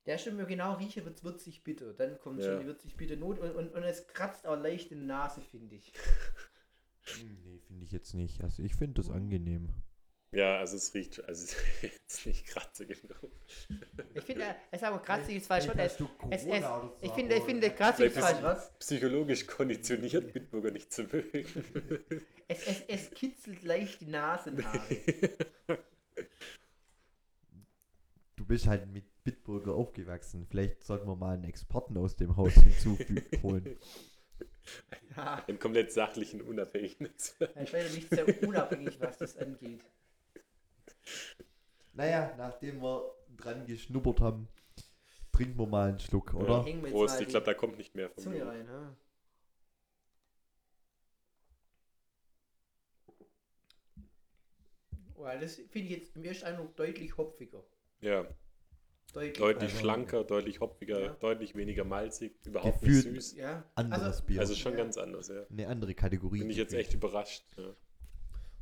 Der 0.09 0.17
stimmt 0.17 0.37
mir 0.37 0.47
genau, 0.47 0.73
rieche 0.73 1.05
wird 1.05 1.23
würzig 1.23 1.63
bitter. 1.63 1.93
Dann 1.93 2.17
kommt 2.17 2.39
Ja. 2.39 2.45
schon 2.47 2.61
die 2.61 2.65
würzig 2.65 2.97
bitter 2.97 3.15
Not 3.15 3.37
und, 3.37 3.51
und, 3.51 3.71
und 3.75 3.83
es 3.83 4.07
kratzt 4.07 4.47
auch 4.47 4.55
leicht 4.59 4.91
in 4.91 5.07
der 5.07 5.17
Nase, 5.17 5.39
finde 5.39 5.75
ich. 5.75 5.93
Nee, 7.43 7.59
finde 7.67 7.85
ich 7.85 7.91
jetzt 7.91 8.15
nicht. 8.15 8.41
Also 8.43 8.63
ich 8.63 8.73
finde 8.73 9.03
das 9.03 9.11
angenehm. 9.11 9.69
Ja, 10.31 10.57
also 10.57 10.77
es 10.77 10.95
riecht, 10.95 11.23
also 11.25 11.43
es 11.45 11.53
ist 11.83 11.83
jetzt 11.83 12.25
nicht 12.25 12.47
kratzig 12.47 12.99
genug. 13.01 13.31
Ich 14.15 14.23
finde, 14.23 14.55
es 14.71 14.81
ist 14.81 14.87
aber 14.87 14.99
kratzig 14.99 15.37
ist 15.37 15.45
falsch. 15.45 15.67
Es, 15.77 15.99
es, 15.99 16.43
es, 16.43 16.65
ich 17.01 17.11
finde, 17.11 17.35
ich 17.35 17.43
finde 17.43 17.69
kratzig 17.69 18.07
ist 18.07 18.17
falsch. 18.17 18.57
ist 18.57 18.79
psychologisch 18.79 19.45
konditioniert, 19.45 20.33
Bitburger 20.33 20.71
nicht 20.71 20.91
zu 20.91 21.03
mögen. 21.03 21.45
Es, 22.47 22.65
es, 22.65 22.81
es 22.87 23.11
kitzelt 23.11 23.61
leicht 23.61 24.01
die 24.01 24.07
Nasenhaare. 24.07 24.97
Du 28.35 28.45
bist 28.45 28.67
halt 28.67 28.87
mit 28.87 29.03
Bitburger 29.31 29.73
aufgewachsen. 29.75 30.45
Vielleicht 30.49 30.83
sollten 30.83 31.07
wir 31.07 31.15
mal 31.15 31.33
einen 31.35 31.43
Experten 31.43 31.97
aus 31.97 32.15
dem 32.15 32.35
Haus 32.37 32.53
hinzuholen. 32.55 33.77
ja, 35.15 35.43
Einen 35.47 35.59
komplett 35.59 35.91
sachlichen, 35.91 36.41
unabhängigen. 36.41 37.09
ich 37.61 37.73
werde 37.73 37.93
nicht 37.93 38.09
sehr 38.09 38.43
unabhängig, 38.47 38.99
was 38.99 39.17
das 39.17 39.37
angeht. 39.37 39.83
naja, 41.93 42.33
nachdem 42.37 42.81
wir 42.81 43.13
dran 43.37 43.65
geschnuppert 43.65 44.21
haben, 44.21 44.47
trinken 45.31 45.57
wir 45.59 45.67
mal 45.67 45.89
einen 45.89 45.99
Schluck, 45.99 46.33
oder? 46.33 46.65
Wir 46.65 46.73
jetzt 46.73 46.91
Prost, 46.91 47.19
ich 47.21 47.27
die 47.27 47.31
glaube, 47.31 47.45
da 47.45 47.53
kommt 47.53 47.77
nicht 47.77 47.95
mehr 47.95 48.09
von 48.09 48.23
Zunge 48.23 48.37
mir. 48.37 48.47
rein. 48.47 48.65
Ja. 48.67 48.95
Oh, 55.15 55.25
das 55.39 55.55
finde 55.55 55.79
ich 55.79 55.89
jetzt 55.89 56.15
im 56.15 56.23
ersten 56.23 56.45
Eindruck 56.45 56.75
deutlich 56.75 57.17
hopfiger. 57.17 57.63
Ja, 58.01 58.25
Deutlich. 59.13 59.37
deutlich 59.37 59.69
Also- 59.71 59.79
schlanker, 59.81 60.23
deutlich 60.23 60.59
hopfiger, 60.59 60.99
Ja. 60.99 61.09
deutlich 61.13 61.55
weniger 61.55 61.83
malzig, 61.83 62.33
überhaupt 62.45 62.81
Gefühlt- 62.81 63.11
nicht 63.13 63.23
süß. 63.29 63.35
ja. 63.37 63.63
Anderes 63.75 64.03
Also, 64.03 64.23
Bier. 64.25 64.39
Also 64.39 64.53
schon 64.55 64.73
Ja. 64.73 64.77
ganz 64.77 64.97
anders, 64.97 65.27
ja. 65.29 65.45
eine 65.49 65.67
andere 65.67 65.95
Kategorie. 65.95 66.39
Bin 66.39 66.49
ich 66.51 66.57
jetzt 66.57 66.73
echt 66.73 66.93
überrascht. 66.93 67.43
Ja. 67.57 67.73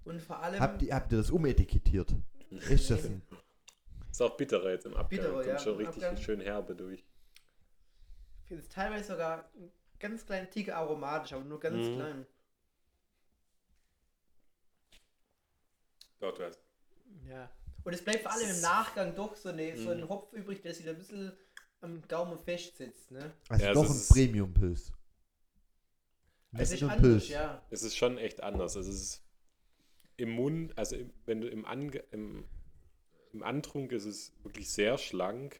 und 0.05 0.21
vor 0.21 0.39
allem. 0.41 0.59
Habt 0.61 0.81
ihr, 0.83 0.95
habt 0.95 1.11
ihr 1.11 1.17
das 1.17 1.29
umetikettiert? 1.31 2.15
Ist 2.49 2.89
das 2.89 3.03
ein. 3.05 3.21
Ist 4.09 4.21
auch 4.21 4.37
bitterer 4.37 4.71
jetzt 4.71 4.85
im 4.85 4.93
Abgang. 4.93 5.09
Bitterer, 5.09 5.33
Kommt 5.33 5.45
ja, 5.47 5.59
schon 5.59 5.73
im 5.73 5.79
richtig 5.85 6.03
Abgang. 6.05 6.23
schön 6.23 6.39
herbe 6.39 6.75
durch. 6.75 7.03
Ich 8.43 8.47
finde 8.47 8.63
es 8.63 8.69
teilweise 8.69 9.11
sogar 9.11 9.49
ein 9.55 9.69
ganz 9.99 10.25
kleinen 10.25 10.49
Tick 10.49 10.69
aromatisch, 10.73 11.33
aber 11.33 11.43
nur 11.43 11.59
ganz 11.59 11.85
Mhm. 11.89 11.95
klein. 11.95 12.25
Dort 16.19 16.39
was. 16.39 16.57
Ja. 17.27 17.49
Und 17.87 17.93
es 17.93 18.03
bleibt 18.03 18.23
vor 18.23 18.33
allem 18.33 18.49
im 18.49 18.59
Nachgang 18.59 19.15
doch 19.15 19.33
so, 19.37 19.47
eine, 19.47 19.77
so 19.77 19.91
ein 19.91 20.09
Hopf 20.09 20.33
übrig, 20.33 20.61
der 20.61 20.73
sich 20.73 20.83
da 20.83 20.91
ein 20.91 20.97
bisschen 20.97 21.31
am 21.79 22.05
Gaumen 22.09 22.37
festsitzt. 22.37 23.11
Ne? 23.11 23.33
Also 23.47 23.63
Ja, 23.63 23.71
doch 23.71 23.85
es 23.85 23.89
ein 23.91 23.95
ist- 23.95 24.09
Premium-Pilz. 24.09 24.91
Es 26.57 26.71
ist 26.73 26.83
anders, 26.83 27.29
ja. 27.29 27.65
Es 27.69 27.83
ist 27.83 27.95
schon 27.95 28.17
echt 28.17 28.43
anders. 28.43 28.75
Also 28.75 28.89
es 28.89 29.01
ist 29.01 29.23
im 30.17 30.31
Mund, 30.31 30.77
also 30.77 30.97
im, 30.97 31.13
wenn 31.25 31.39
du 31.39 31.47
im, 31.47 31.63
Ange 31.63 31.99
im, 32.11 32.43
im 33.31 33.41
Antrunk 33.41 33.93
ist 33.93 34.03
es 34.03 34.33
wirklich 34.43 34.69
sehr 34.69 34.97
schlank, 34.97 35.55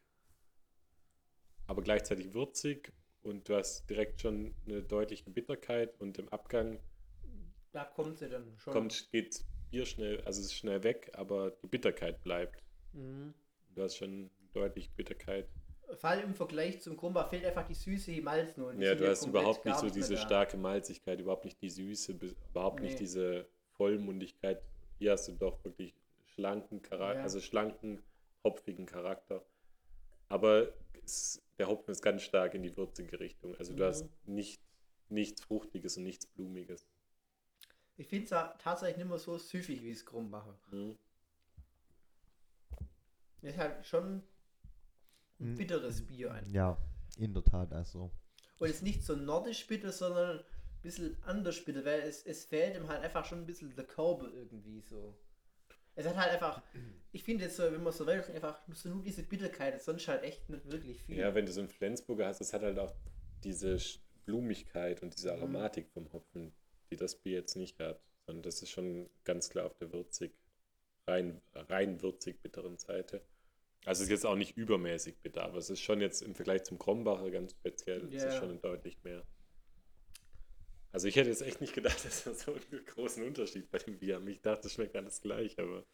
aber 1.65 1.81
gleichzeitig 1.81 2.33
würzig 2.33 2.91
und 3.21 3.47
du 3.47 3.55
hast 3.55 3.89
direkt 3.89 4.19
schon 4.19 4.53
eine 4.65 4.83
deutliche 4.83 5.29
Bitterkeit 5.29 5.97
und 6.01 6.17
im 6.17 6.27
Abgang 6.27 6.77
Da 7.71 7.85
kommt 7.85 8.17
sie 8.17 8.27
dann 8.27 8.53
schon. 8.57 8.73
kommt, 8.73 9.09
geht 9.13 9.45
Bier 9.69 9.85
schnell, 9.85 10.21
also 10.21 10.39
es 10.39 10.47
ist 10.47 10.55
schnell 10.55 10.83
weg, 10.83 11.11
aber 11.13 11.51
die 11.51 11.67
Bitterkeit 11.67 12.23
bleibt. 12.23 12.63
Mhm. 12.93 13.33
Du 13.75 13.81
hast 13.83 13.95
schon 13.97 14.29
deutlich 14.53 14.89
Bitterkeit. 14.91 15.47
Vor 15.95 16.09
allem 16.09 16.25
im 16.29 16.35
Vergleich 16.35 16.81
zum 16.81 16.97
Krumba 16.97 17.25
fehlt 17.25 17.45
einfach 17.45 17.65
die 17.65 17.73
süße 17.73 18.21
Malznote. 18.21 18.77
Die 18.77 18.83
Ja, 18.83 18.89
sind 18.91 19.01
du 19.01 19.07
hast 19.09 19.25
überhaupt 19.25 19.65
nicht 19.65 19.77
so 19.79 19.89
diese 19.89 20.17
starke 20.17 20.57
Malzigkeit, 20.57 21.19
überhaupt 21.19 21.45
nicht 21.45 21.61
die 21.61 21.69
Süße, 21.69 22.13
be- 22.15 22.35
überhaupt 22.49 22.79
Nee. 22.81 22.87
nicht 22.87 22.99
diese 22.99 23.47
Vollmundigkeit. 23.77 24.61
Hier 24.99 25.11
hast 25.13 25.27
du 25.27 25.33
doch 25.33 25.63
wirklich 25.63 25.93
schlanken 26.33 26.81
Charakter, 26.81 27.19
Ja. 27.19 27.23
also 27.23 27.39
schlanken, 27.39 28.01
hopfigen 28.43 28.85
Charakter. 28.85 29.45
Aber 30.27 30.73
es, 31.05 31.41
der 31.57 31.67
Hopfen 31.67 31.91
ist 31.91 32.01
ganz 32.01 32.21
stark 32.23 32.53
in 32.55 32.63
die 32.63 32.75
würzige 32.75 33.19
Richtung. 33.19 33.55
Also 33.55 33.73
du 33.73 33.83
Mhm. 33.83 33.87
hast 33.87 34.09
nicht, 34.25 34.61
nichts 35.09 35.41
Fruchtiges 35.41 35.95
und 35.97 36.03
nichts 36.03 36.25
Blumiges. 36.25 36.85
Ich 37.97 38.07
finde 38.07 38.25
es 38.25 38.29
tatsächlich 38.59 38.97
nicht 38.97 39.09
mehr 39.09 39.17
so 39.17 39.37
süffig 39.37 39.81
wie 39.83 39.93
Krumbacher. 39.93 40.57
Mhm. 40.71 40.97
Ist 43.41 43.57
halt 43.57 43.85
schon 43.85 44.17
ein 45.39 45.53
Mhm. 45.53 45.55
bitteres 45.57 46.05
Bier 46.05 46.31
ein. 46.33 46.49
Ja, 46.49 46.77
in 47.17 47.33
der 47.33 47.43
Tat, 47.43 47.71
also. 47.73 48.11
Und 48.59 48.69
es 48.69 48.77
ist 48.77 48.81
nicht 48.83 49.03
so 49.03 49.15
nordisch 49.15 49.67
bitter, 49.67 49.91
sondern 49.91 50.39
ein 50.39 50.43
bisschen 50.81 51.17
anders 51.23 51.63
bitter, 51.63 51.85
weil 51.85 52.01
es, 52.01 52.25
es 52.25 52.45
fehlt 52.45 52.75
ihm 52.75 52.87
halt 52.87 53.03
einfach 53.03 53.25
schon 53.25 53.39
ein 53.39 53.45
bisschen 53.45 53.75
der 53.75 53.85
Körper 53.85 54.31
irgendwie 54.33 54.81
so. 54.81 55.15
Es 55.95 56.05
hat 56.07 56.15
halt 56.15 56.31
einfach, 56.31 56.61
ich 57.11 57.23
finde 57.23 57.45
jetzt 57.45 57.57
so, 57.57 57.63
wenn 57.71 57.81
man 57.81 57.93
so 57.93 58.05
weit 58.05 58.29
einfach 58.29 58.59
so 58.73 58.89
nur 58.89 59.01
diese 59.03 59.23
Bitterkeit, 59.23 59.81
sonst 59.81 60.07
halt 60.07 60.23
echt 60.23 60.47
nicht 60.49 60.69
wirklich 60.71 61.01
viel. 61.01 61.17
Ja, 61.17 61.33
wenn 61.33 61.45
du 61.47 61.51
so 61.51 61.59
einen 61.61 61.69
Flensburger 61.69 62.27
hast, 62.27 62.39
das 62.39 62.53
hat 62.53 62.61
halt 62.61 62.77
auch 62.77 62.93
diese 63.43 63.77
Blumigkeit 64.25 65.01
und 65.01 65.09
Mhm. 65.09 65.15
diese 65.15 65.33
Aromatik 65.33 65.89
vom 65.89 66.11
Hopfen, 66.13 66.53
die 66.91 66.95
das 66.97 67.15
Bier 67.15 67.33
jetzt 67.39 67.55
nicht 67.55 67.79
hat. 67.79 68.01
Sondern 68.25 68.43
das 68.43 68.61
ist 68.61 68.71
schon 68.71 69.09
ganz 69.23 69.49
klar 69.49 69.65
auf 69.67 69.75
der 69.77 69.93
würzig, 69.93 70.33
rein, 71.07 71.41
rein 71.55 72.01
würzig 72.01 72.41
bitteren 72.41 72.77
Seite. 72.77 73.21
Also 73.85 74.01
es 74.01 74.07
ist 74.07 74.11
jetzt 74.11 74.25
auch 74.25 74.35
nicht 74.35 74.57
übermäßig 74.57 75.19
bitter, 75.19 75.43
aber 75.43 75.57
es 75.59 75.69
ist 75.69 75.81
schon 75.81 76.01
jetzt 76.01 76.21
im 76.21 76.35
Vergleich 76.35 76.63
zum 76.63 76.79
Krombacher 76.79 77.31
ganz 77.31 77.51
speziell, 77.53 78.11
es 78.13 78.23
Ja. 78.23 78.29
ist 78.29 78.35
schon 78.35 78.61
deutlich 78.61 79.03
mehr. 79.03 79.23
Also 80.91 81.07
ich 81.07 81.15
hätte 81.15 81.29
jetzt 81.29 81.41
echt 81.41 81.61
nicht 81.61 81.73
gedacht, 81.73 81.97
dass 82.05 82.25
wir 82.25 82.33
so 82.33 82.53
einen 82.53 82.85
großen 82.85 83.23
Unterschied 83.23 83.69
bei 83.71 83.77
dem 83.77 83.97
Bier 83.99 84.15
haben. 84.15 84.27
Ich 84.27 84.41
dachte, 84.41 84.67
es 84.67 84.73
schmeckt 84.73 84.95
alles 84.95 85.21
gleich, 85.21 85.57
aber 85.59 85.85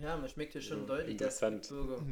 Ja, 0.00 0.16
man 0.16 0.28
schmeckt 0.28 0.54
ja 0.54 0.60
schon 0.60 0.80
Ja, 0.80 0.86
deutlich, 0.86 1.12
interessant. 1.12 1.68
Bürger. 1.68 2.02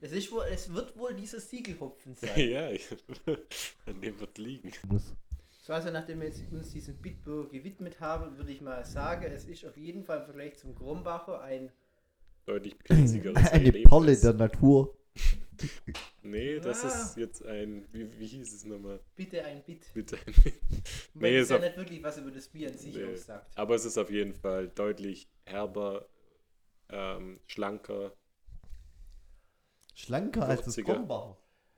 Es, 0.00 0.12
ist 0.12 0.30
wohl, 0.32 0.44
es 0.50 0.72
wird 0.72 0.96
wohl 0.96 1.14
dieser 1.14 1.40
Siegelhopfen 1.40 2.14
sein. 2.16 2.38
ja, 2.50 2.70
ich, 2.70 2.86
an 3.86 4.00
dem 4.00 4.18
wird 4.20 4.38
liegen. 4.38 4.72
So, 5.62 5.72
also 5.74 5.90
nachdem 5.90 6.20
wir 6.20 6.28
jetzt 6.28 6.42
uns 6.50 6.70
diesem 6.72 6.96
Bitburger 6.96 7.50
gewidmet 7.50 8.00
haben, 8.00 8.36
würde 8.38 8.50
ich 8.50 8.60
mal 8.60 8.84
sagen, 8.84 9.24
es 9.30 9.44
ist 9.44 9.64
auf 9.66 9.76
jeden 9.76 10.04
Fall 10.04 10.18
im 10.20 10.24
Vergleich 10.24 10.56
zum 10.56 10.74
Grombacher 10.74 11.40
ein 11.42 11.70
Deutlich 12.46 12.78
pilzigeres 12.78 13.36
Eine. 13.52 13.70
Perle 13.72 14.16
der 14.16 14.32
Natur. 14.32 14.96
Nee, 16.22 16.58
das 16.60 16.84
Ah. 16.84 16.88
ist 16.88 17.16
jetzt 17.18 17.44
ein, 17.44 17.86
wie, 17.92 18.18
wie 18.18 18.26
hieß 18.26 18.54
es 18.54 18.64
nochmal? 18.64 18.98
Bitte 19.14 19.44
ein 19.44 19.62
Bit. 19.62 19.92
Bitte 19.92 20.16
ein 20.26 20.34
Weil 21.14 21.32
Nee, 21.32 21.36
das 21.38 21.42
ist 21.44 21.50
ja 21.50 21.58
nicht 21.58 21.76
wirklich 21.76 22.02
was 22.02 22.16
über 22.18 22.30
das 22.30 22.48
Bier 22.48 22.68
an 22.70 22.78
sich 22.78 22.94
Nee. 22.94 23.04
aussagt. 23.04 23.50
Aber 23.58 23.74
es 23.74 23.84
ist 23.84 23.98
auf 23.98 24.10
jeden 24.10 24.32
Fall 24.32 24.68
deutlich 24.68 25.28
herber, 25.44 26.08
ähm, 26.88 27.40
schlanker, 27.46 28.12
Schlanker 29.94 30.46
als 30.48 30.64
das 30.64 30.76
Würziger. 30.78 30.94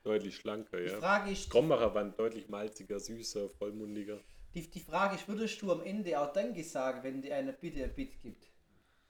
Deutlich 0.02 0.36
schlanker, 0.36 0.78
Die 0.80 0.88
ja. 0.90 0.98
Frage 0.98 1.30
ist, 1.30 1.48
Krombacher 1.50 1.94
ein 1.96 2.14
deutlich 2.16 2.48
malziger, 2.48 2.98
süßer, 2.98 3.48
vollmundiger. 3.50 4.18
die, 4.54 4.68
die 4.68 4.80
Frage 4.80 5.14
ist, 5.14 5.28
würdest 5.28 5.62
du 5.62 5.70
am 5.70 5.82
Ende 5.82 6.20
auch 6.20 6.32
Danke 6.32 6.64
sagen, 6.64 7.02
wenn 7.04 7.22
dir 7.22 7.36
einer 7.36 7.52
Bitte 7.52 7.84
ein 7.84 7.94
Bit 7.94 8.18
gibt? 8.20 8.48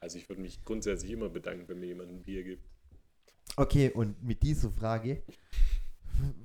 Also 0.01 0.19
ich 0.19 0.29
würde 0.29 0.43
mich 0.43 0.63
grundsätzlich 0.65 1.13
immer 1.13 1.29
bedanken, 1.29 1.67
wenn 1.69 1.81
mir 1.81 1.87
jemand 1.87 2.11
ein 2.11 2.23
Bier 2.23 2.43
gibt. 2.45 2.69
Okay, 3.57 3.91
und 3.91 4.23
mit 4.23 4.43
dieser 4.43 4.71
Frage 4.71 5.23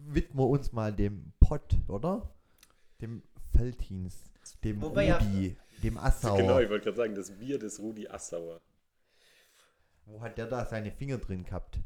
widmen 0.08 0.38
wir 0.38 0.48
uns 0.48 0.72
mal 0.72 0.94
dem 0.94 1.34
Pott, 1.40 1.76
oder? 1.88 2.34
Dem 3.02 3.24
Feldhins, 3.56 4.24
dem 4.64 4.82
Wobei 4.82 5.08
ja- 5.08 5.18
Rudi, 5.18 5.56
dem 5.84 5.98
Assauer. 5.98 6.38
Genau, 6.42 6.60
ich 6.60 6.70
wollte 6.70 6.86
gerade 6.86 6.98
sagen, 6.98 7.16
das 7.16 7.32
Bier 7.32 7.60
des 7.60 7.80
Rudi 7.80 8.08
Assauer. 8.08 8.62
Wo 10.06 10.22
hat 10.22 10.38
der 10.38 10.46
da 10.48 10.64
seine 10.66 10.92
Finger 10.92 11.18
drin 11.18 11.44
gehabt? 11.44 11.80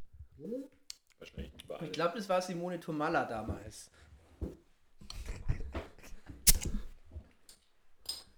Wahrscheinlich 1.21 1.53
Ich 1.55 1.63
überall. 1.65 1.89
glaube, 1.89 2.17
das 2.17 2.27
war 2.27 2.41
Simone 2.41 2.79
Tomalla 2.79 3.25
damals. 3.25 3.91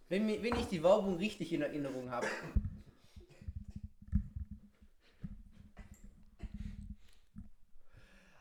Wenn, 0.10 0.28
wenn 0.28 0.56
ich 0.60 0.66
die 0.68 0.84
Werbung 0.84 1.16
richtig 1.16 1.54
in 1.54 1.62
Erinnerung 1.62 2.12
habe. 2.12 2.28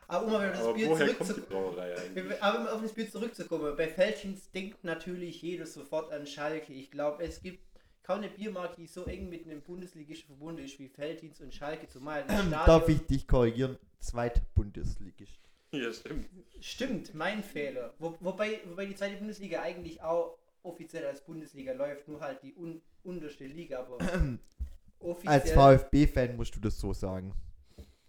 Aber 0.07 0.25
um 0.27 0.33
wieder 0.33 0.49
das 0.51 0.59
Aber 0.59 0.73
Bier 0.73 0.95
zurückzukommen. 0.95 1.45
Brauerei 1.49 1.97
eigentlich? 1.97 2.43
Aber 2.43 2.59
um 2.59 2.67
auf 2.67 2.81
das 2.81 2.93
Bier 2.93 3.09
zurückzukommen, 3.09 3.75
bei 3.77 3.87
Feldchens 3.87 4.51
denkt 4.51 4.83
natürlich 4.83 5.41
jeder 5.41 5.65
sofort 5.65 6.11
an 6.11 6.27
Schalke. 6.27 6.73
Ich 6.73 6.91
glaube, 6.91 7.23
es 7.23 7.41
gibt 7.41 7.63
keine 8.03 8.29
Biermarke, 8.29 8.75
die 8.75 8.87
so 8.87 9.05
eng 9.05 9.29
mit 9.29 9.45
einem 9.45 9.61
Bundesligisten 9.61 10.27
verbunden 10.27 10.63
ist 10.63 10.77
wie 10.77 10.89
Feldhins 10.89 11.39
und 11.39 11.53
Schalke, 11.53 11.87
zumal 11.87 12.23
das 12.25 12.33
Stadion... 12.33 12.65
Darf 12.65 12.89
ich 12.89 13.01
dich 13.05 13.27
korrigieren? 13.27 13.77
Zweitbundesligist. 13.99 15.39
Ja, 15.71 15.91
stimmt. 15.91 16.27
Stimmt, 16.59 17.15
mein 17.15 17.41
Fehler. 17.41 17.93
Wo, 17.97 18.15
wobei, 18.19 18.61
wobei 18.65 18.85
die 18.85 18.95
zweite 18.95 19.15
Bundesliga 19.15 19.61
eigentlich 19.61 20.01
auch 20.01 20.37
offiziell 20.61 21.05
als 21.05 21.21
Bundesliga 21.21 21.73
läuft, 21.73 22.07
nur 22.07 22.19
halt 22.19 22.43
die 22.43 22.53
un, 22.55 22.81
unterste 23.03 23.45
Liga, 23.45 23.79
aber 23.79 23.97
offiziell, 24.99 25.33
Als 25.33 25.51
VfB-Fan 25.51 26.35
musst 26.35 26.55
du 26.55 26.59
das 26.59 26.79
so 26.79 26.93
sagen. 26.93 27.33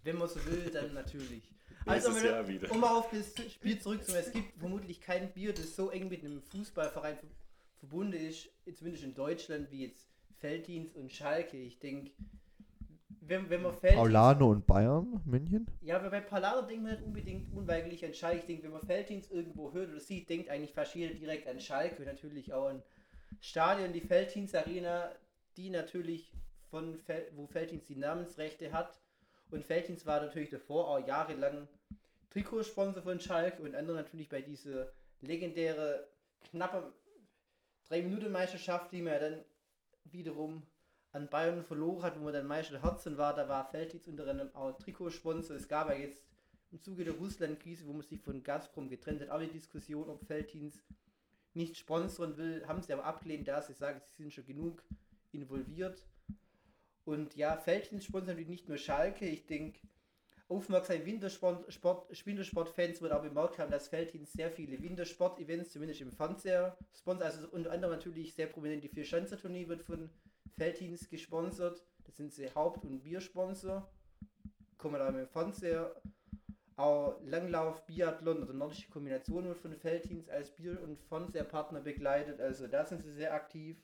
wenn 0.03 0.17
man 0.17 0.27
so 0.27 0.45
will, 0.45 0.69
dann 0.71 0.93
natürlich. 0.93 1.43
Also, 1.85 2.09
um 2.71 2.79
mal 2.79 2.97
auf 2.97 3.09
das 3.11 3.51
Spiel 3.51 3.79
zurückzukommen, 3.79 4.23
es 4.25 4.31
gibt 4.31 4.57
vermutlich 4.59 5.01
kein 5.01 5.31
Bier, 5.31 5.53
das 5.53 5.75
so 5.75 5.91
eng 5.91 6.09
mit 6.09 6.23
einem 6.23 6.41
Fußballverein 6.41 7.17
ver 7.79 7.87
verbunden 7.87 8.13
ist, 8.13 8.49
zumindest 8.73 9.03
in 9.03 9.13
Deutschland, 9.13 9.71
wie 9.71 9.85
jetzt 9.85 10.07
Felddienst 10.39 10.95
und 10.95 11.11
Schalke. 11.11 11.57
Ich 11.57 11.79
denke, 11.79 12.11
wenn, 13.21 13.49
wenn 13.49 13.61
man 13.63 13.73
Felddienst... 13.73 13.97
Paulano 13.97 14.51
und 14.51 14.67
Bayern, 14.67 15.21
München? 15.25 15.65
Ja, 15.81 15.97
aber 15.97 16.09
bei 16.09 16.21
Pallado 16.21 16.67
denkt 16.67 16.83
man 16.83 16.91
nicht 16.93 17.03
unbedingt 17.03 17.53
unweigerlich 17.53 18.05
an 18.05 18.13
Schalke. 18.13 18.39
Ich 18.39 18.45
denke, 18.45 18.63
wenn 18.63 18.71
man 18.71 18.85
Felddienst 18.85 19.31
irgendwo 19.31 19.73
hört 19.73 19.89
oder 19.89 19.99
sieht, 19.99 20.29
denkt 20.29 20.49
eigentlich 20.49 20.73
fast 20.73 20.95
jeder 20.95 21.13
direkt 21.13 21.47
an 21.47 21.59
Schalke. 21.59 22.03
Natürlich 22.03 22.53
auch 22.53 22.67
an 22.67 22.83
Stadion, 23.39 23.93
die 23.93 24.01
Felddienst 24.01 24.55
Arena, 24.55 25.11
die 25.57 25.69
natürlich 25.69 26.33
von 26.69 26.97
Fel 26.97 27.31
wo 27.35 27.47
Felddienst 27.47 27.89
die 27.89 27.95
Namensrechte 27.95 28.71
hat. 28.71 28.99
Und 29.51 29.63
Felddienst 29.63 30.05
war 30.05 30.21
natürlich 30.21 30.49
davor 30.49 30.89
auch 30.89 31.07
jahrelang 31.07 31.67
Trikotsponsor 32.31 33.01
von 33.01 33.19
Schalke 33.19 33.63
und 33.63 33.75
andere 33.75 33.97
natürlich 33.97 34.29
bei 34.29 34.41
dieser 34.41 34.91
legendäre 35.21 36.07
knappe 36.49 36.91
3-Minuten-Meisterschaft, 37.89 38.91
die 38.91 39.01
man 39.01 39.13
ja 39.13 39.19
dann 39.19 39.45
wiederum 40.05 40.63
an 41.11 41.29
Bayern 41.29 41.63
verloren 41.63 42.03
hat, 42.03 42.19
wo 42.19 42.25
man 42.25 42.33
dann 42.33 42.45
Meister 42.45 42.81
Herzen 42.81 43.17
war, 43.17 43.33
da 43.33 43.47
war 43.47 43.69
Felddienst 43.69 44.07
unter 44.07 44.27
anderem 44.27 44.53
auch 44.53 44.77
Trikotsponsor. 44.77 45.55
Es 45.55 45.67
gab 45.67 45.89
ja 45.89 45.95
jetzt 45.95 46.21
im 46.71 46.81
Zuge 46.81 47.05
der 47.05 47.13
Russland-Krise, 47.13 47.87
wo 47.87 47.93
man 47.93 48.01
sich 48.01 48.19
von 48.19 48.43
Gazprom 48.43 48.89
getrennt 48.89 49.21
hat, 49.21 49.29
auch 49.29 49.39
die 49.39 49.47
Diskussion, 49.47 50.09
ob 50.09 50.25
Felddienst 50.25 50.83
nicht 51.53 51.77
sponsern 51.77 52.35
will, 52.35 52.67
haben 52.67 52.81
sie 52.81 52.91
aber 52.91 53.05
abgelehnt, 53.05 53.47
da 53.47 53.61
sie 53.61 53.73
sagen, 53.73 54.01
sie 54.09 54.23
sind 54.23 54.33
schon 54.33 54.45
genug 54.45 54.83
involviert. 55.31 56.03
Und 57.05 57.35
ja, 57.37 57.55
Felddienst 57.55 58.07
sponsert 58.07 58.37
nicht 58.37 58.67
nur 58.67 58.77
Schalke, 58.77 59.25
ich 59.25 59.45
denke, 59.45 59.79
aufmerksame 60.47 61.05
Wintersport, 61.05 61.71
Sport, 61.73 62.25
Wintersportfans 62.25 63.01
wird 63.01 63.11
auch 63.11 63.21
bemerkt 63.21 63.57
haben, 63.57 63.71
dass 63.71 63.87
Felddienst 63.87 64.33
sehr 64.33 64.51
viele 64.51 64.81
Wintersport-Events, 64.81 65.71
zumindest 65.71 66.01
im 66.01 66.11
Fernseher, 66.11 66.77
sponsert. 66.93 67.25
Also 67.25 67.47
unter 67.49 67.71
anderem 67.71 67.95
natürlich 67.95 68.33
sehr 68.33 68.47
prominent 68.47 68.83
die 68.83 68.89
Vier-Schanzer-Tournee 68.89 69.67
wird 69.67 69.81
von 69.81 70.09
Felddienst 70.55 71.09
gesponsert. 71.09 71.83
Das 72.05 72.17
sind 72.17 72.33
sie 72.33 72.53
Haupt- 72.53 72.85
und 72.85 73.01
Biersponsor. 73.01 73.89
Kommen 74.77 74.99
da 74.99 75.09
im 75.09 75.27
Fernseher. 75.27 75.95
Auch 76.77 77.19
Langlauf, 77.23 77.85
Biathlon 77.85 78.43
oder 78.43 78.53
nordische 78.53 78.89
Kombination 78.89 79.45
wird 79.45 79.57
von 79.57 79.73
Felddienst 79.73 80.29
als 80.29 80.51
Bier- 80.51 80.81
und 80.83 81.01
Fernseherpartner 81.03 81.79
begleitet. 81.79 82.39
Also 82.39 82.67
da 82.67 82.85
sind 82.85 83.01
sie 83.01 83.13
sehr 83.13 83.33
aktiv. 83.33 83.77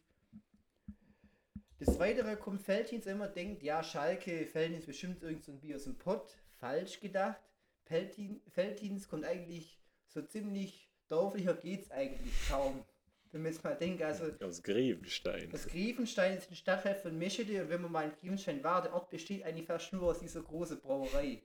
Des 1.80 1.98
Weiteren 1.98 2.38
kommt 2.38 2.68
wenn 2.68 3.18
man 3.18 3.34
denkt, 3.34 3.64
ja, 3.64 3.82
Schalke, 3.82 4.46
Felddienst 4.46 4.86
bestimmt 4.86 5.24
irgend 5.24 5.44
so 5.44 5.54
ein 5.54 5.60
Bier 5.60 5.78
aus 5.78 5.86
dem 5.86 5.98
Pott. 5.98 6.38
Falsch 6.62 7.00
gedacht. 7.00 7.42
Felddien- 7.90 8.40
Felddienst 8.50 9.10
kommt 9.10 9.26
eigentlich 9.26 9.78
so 10.08 10.22
ziemlich 10.22 10.88
dörflicher 11.10 11.56
geht's 11.56 11.90
eigentlich 11.92 12.32
kaum. 12.48 12.86
Wenn 13.32 13.42
man 13.44 13.52
jetzt 13.52 13.64
mal 13.64 13.76
denkt, 13.76 14.02
also 14.04 14.26
Aus 14.46 14.62
Grevenstein. 14.62 15.50
das 15.50 15.68
Griefenstein 15.68 16.38
ist 16.38 16.52
ein 16.52 16.56
Stadtteil 16.56 16.96
von 16.96 17.18
Meschede 17.18 17.64
und 17.64 17.70
wenn 17.70 17.82
man 17.82 17.92
mal 17.92 18.04
in 18.06 18.12
Griefenstein 18.12 18.64
war, 18.64 18.82
der 18.82 18.94
Ort 18.94 19.10
besteht 19.10 19.44
eigentlich 19.44 19.66
fast 19.68 19.92
nur 19.94 20.04
aus 20.04 20.20
dieser 20.20 20.42
großen 20.42 20.80
Brauerei. 20.80 21.42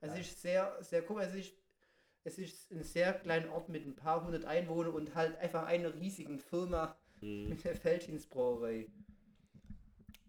Also 0.00 0.16
es 0.16 0.28
ist 0.28 0.42
sehr, 0.42 0.76
sehr 0.82 1.10
cool. 1.10 1.22
Es 1.22 1.34
ist, 1.34 1.52
es 2.24 2.38
ist 2.38 2.70
ein 2.70 2.82
sehr 2.84 3.14
kleiner 3.14 3.50
Ort 3.52 3.68
mit 3.70 3.86
ein 3.86 3.96
paar 3.96 4.24
hundert 4.24 4.44
Einwohnern 4.44 4.92
und 4.92 5.14
halt 5.14 5.36
einfach 5.38 5.66
einer 5.66 5.92
riesigen 5.94 6.38
Firma 6.38 6.96
Hm. 7.20 7.48
mit 7.48 7.64
der 7.64 7.74
Felddienstbrauerei. 7.74 8.86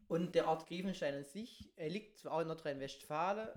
Und 0.08 0.36
der 0.36 0.48
Ort 0.48 0.68
Griefenstein 0.68 1.16
an 1.16 1.24
sich, 1.26 1.70
er 1.76 1.90
liegt 1.90 2.18
zwar 2.18 2.34
auch 2.34 2.42
in 2.42 2.48
Nordrhein-Westfalen, 2.48 3.50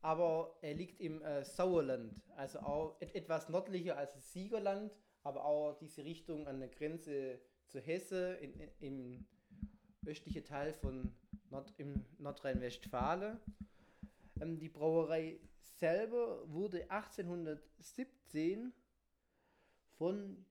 aber 0.00 0.56
er 0.62 0.74
liegt 0.74 1.00
im 1.00 1.20
äh, 1.22 1.44
Sauerland, 1.44 2.14
also 2.36 2.60
auch 2.60 2.96
et 3.00 3.14
etwas 3.14 3.48
nördlicher 3.48 3.96
als 3.96 4.14
das 4.14 4.32
Siegerland, 4.32 4.92
aber 5.22 5.44
auch 5.44 5.76
diese 5.78 6.04
Richtung 6.04 6.46
an 6.46 6.60
der 6.60 6.68
Grenze 6.68 7.40
zu 7.66 7.80
Hesse 7.80 8.34
in, 8.34 8.54
in, 8.60 8.70
im 8.80 9.26
östlichen 10.06 10.44
Teil 10.44 10.72
von 10.72 11.14
Nord, 11.50 11.72
Nordrhein-Westfalen. 12.18 13.38
Ähm, 14.40 14.58
die 14.58 14.68
Brauerei 14.68 15.38
selber 15.58 16.50
wurde 16.50 16.90
1817 16.90 18.72
von. 19.98 20.44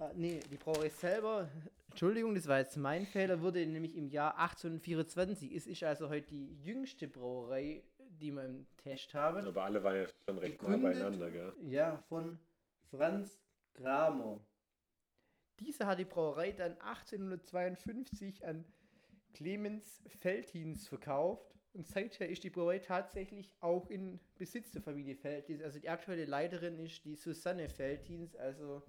Äh, 0.00 0.10
nee, 0.14 0.40
die 0.50 0.56
Brauerei 0.56 0.88
selber, 0.88 1.48
Entschuldigung, 1.90 2.34
das 2.34 2.46
war 2.46 2.58
jetzt 2.58 2.76
mein 2.76 3.06
Fehler, 3.06 3.40
wurde 3.40 3.66
nämlich 3.66 3.96
im 3.96 4.08
Jahr 4.08 4.38
1824. 4.38 5.52
Es 5.52 5.66
ist 5.66 5.82
also 5.82 6.08
heute 6.08 6.28
die 6.28 6.54
jüngste 6.62 7.08
Brauerei, 7.08 7.82
die 7.98 8.30
wir 8.30 8.44
im 8.44 8.66
Test 8.76 9.14
haben. 9.14 9.46
Aber 9.46 9.64
alle 9.64 9.82
waren 9.82 9.96
ja 9.96 10.06
schon 10.26 10.38
recht 10.38 10.62
nah 10.62 10.76
beieinander, 10.76 11.30
gell? 11.30 11.52
Ja, 11.62 11.96
von 12.08 12.38
Franz 12.90 13.40
Kramer. 13.74 14.40
Dieser 15.58 15.86
hat 15.86 15.98
die 15.98 16.04
Brauerei 16.04 16.52
dann 16.52 16.72
1852 16.80 18.46
an 18.46 18.64
Clemens 19.34 20.02
Veltins 20.20 20.86
verkauft 20.86 21.58
und 21.72 21.86
seither 21.86 22.28
ist 22.28 22.44
die 22.44 22.50
Brauerei 22.50 22.78
tatsächlich 22.78 23.52
auch 23.60 23.90
in 23.90 24.20
Besitz 24.36 24.70
der 24.70 24.82
Familie 24.82 25.16
Veltins. 25.22 25.62
Also 25.62 25.80
die 25.80 25.88
aktuelle 25.88 26.24
Leiterin 26.24 26.78
ist 26.78 27.04
die 27.04 27.16
Susanne 27.16 27.68
Veltins, 27.76 28.36
also 28.36 28.82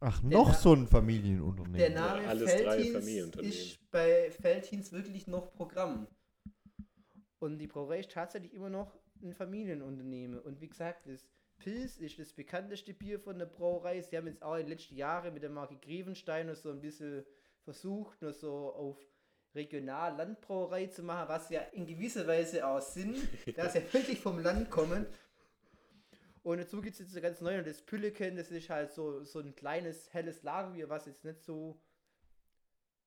Ach, 0.00 0.22
noch 0.22 0.48
Na- 0.48 0.54
so 0.54 0.72
ein 0.74 0.86
Familienunternehmen. 0.86 1.78
der 1.78 1.90
Name 1.90 2.26
alles 2.26 2.50
drei 2.50 2.64
Veltins 2.78 2.92
Familienunternehmen. 2.92 3.52
ist 3.56 3.90
bei 3.90 4.32
Veltins 4.40 4.92
wirklich 4.92 5.26
noch 5.26 5.52
Programm. 5.52 6.06
Und 7.38 7.58
die 7.58 7.66
Brauerei 7.66 8.00
ist 8.00 8.10
tatsächlich 8.12 8.52
immer 8.54 8.70
noch 8.70 8.98
ein 9.22 9.34
Familienunternehmen. 9.34 10.38
Und 10.40 10.60
wie 10.60 10.68
gesagt, 10.68 11.06
das 11.06 11.26
Pils 11.58 11.98
ist 11.98 12.18
das 12.18 12.32
bekannteste 12.32 12.94
Bier 12.94 13.20
von 13.20 13.38
der 13.38 13.46
Brauerei. 13.46 14.00
Sie 14.00 14.16
haben 14.16 14.26
jetzt 14.26 14.42
auch 14.42 14.54
in 14.54 14.60
den 14.62 14.68
letzten 14.70 14.96
Jahren 14.96 15.34
mit 15.34 15.42
der 15.42 15.50
Marke 15.50 15.76
Grevenstein 15.76 16.46
noch 16.46 16.54
so 16.54 16.70
ein 16.70 16.80
bisschen 16.80 17.24
versucht, 17.64 18.22
nur 18.22 18.32
so 18.32 18.72
auf 18.72 18.96
regional 19.54 20.16
Landbrauerei 20.16 20.86
zu 20.86 21.02
machen, 21.02 21.28
was 21.28 21.50
ja 21.50 21.60
in 21.72 21.86
gewisser 21.86 22.26
Weise 22.26 22.66
auch 22.66 22.80
sind, 22.80 23.16
da 23.56 23.68
sie 23.68 23.80
ja 23.80 23.92
wirklich 23.92 24.20
vom 24.20 24.38
Land 24.38 24.70
kommen. 24.70 25.06
Und 26.42 26.58
dazu 26.58 26.80
gibt 26.80 26.94
es 26.94 27.00
jetzt 27.00 27.12
so 27.12 27.20
ganz 27.20 27.40
neu 27.40 27.58
und 27.58 27.66
das 27.66 27.82
Pülleken, 27.82 28.36
das 28.36 28.50
ist 28.50 28.70
halt 28.70 28.92
so, 28.92 29.22
so 29.24 29.40
ein 29.40 29.54
kleines, 29.54 30.12
helles 30.12 30.42
Lagerbier, 30.42 30.88
was 30.88 31.06
jetzt 31.06 31.24
nicht 31.24 31.42
so 31.42 31.80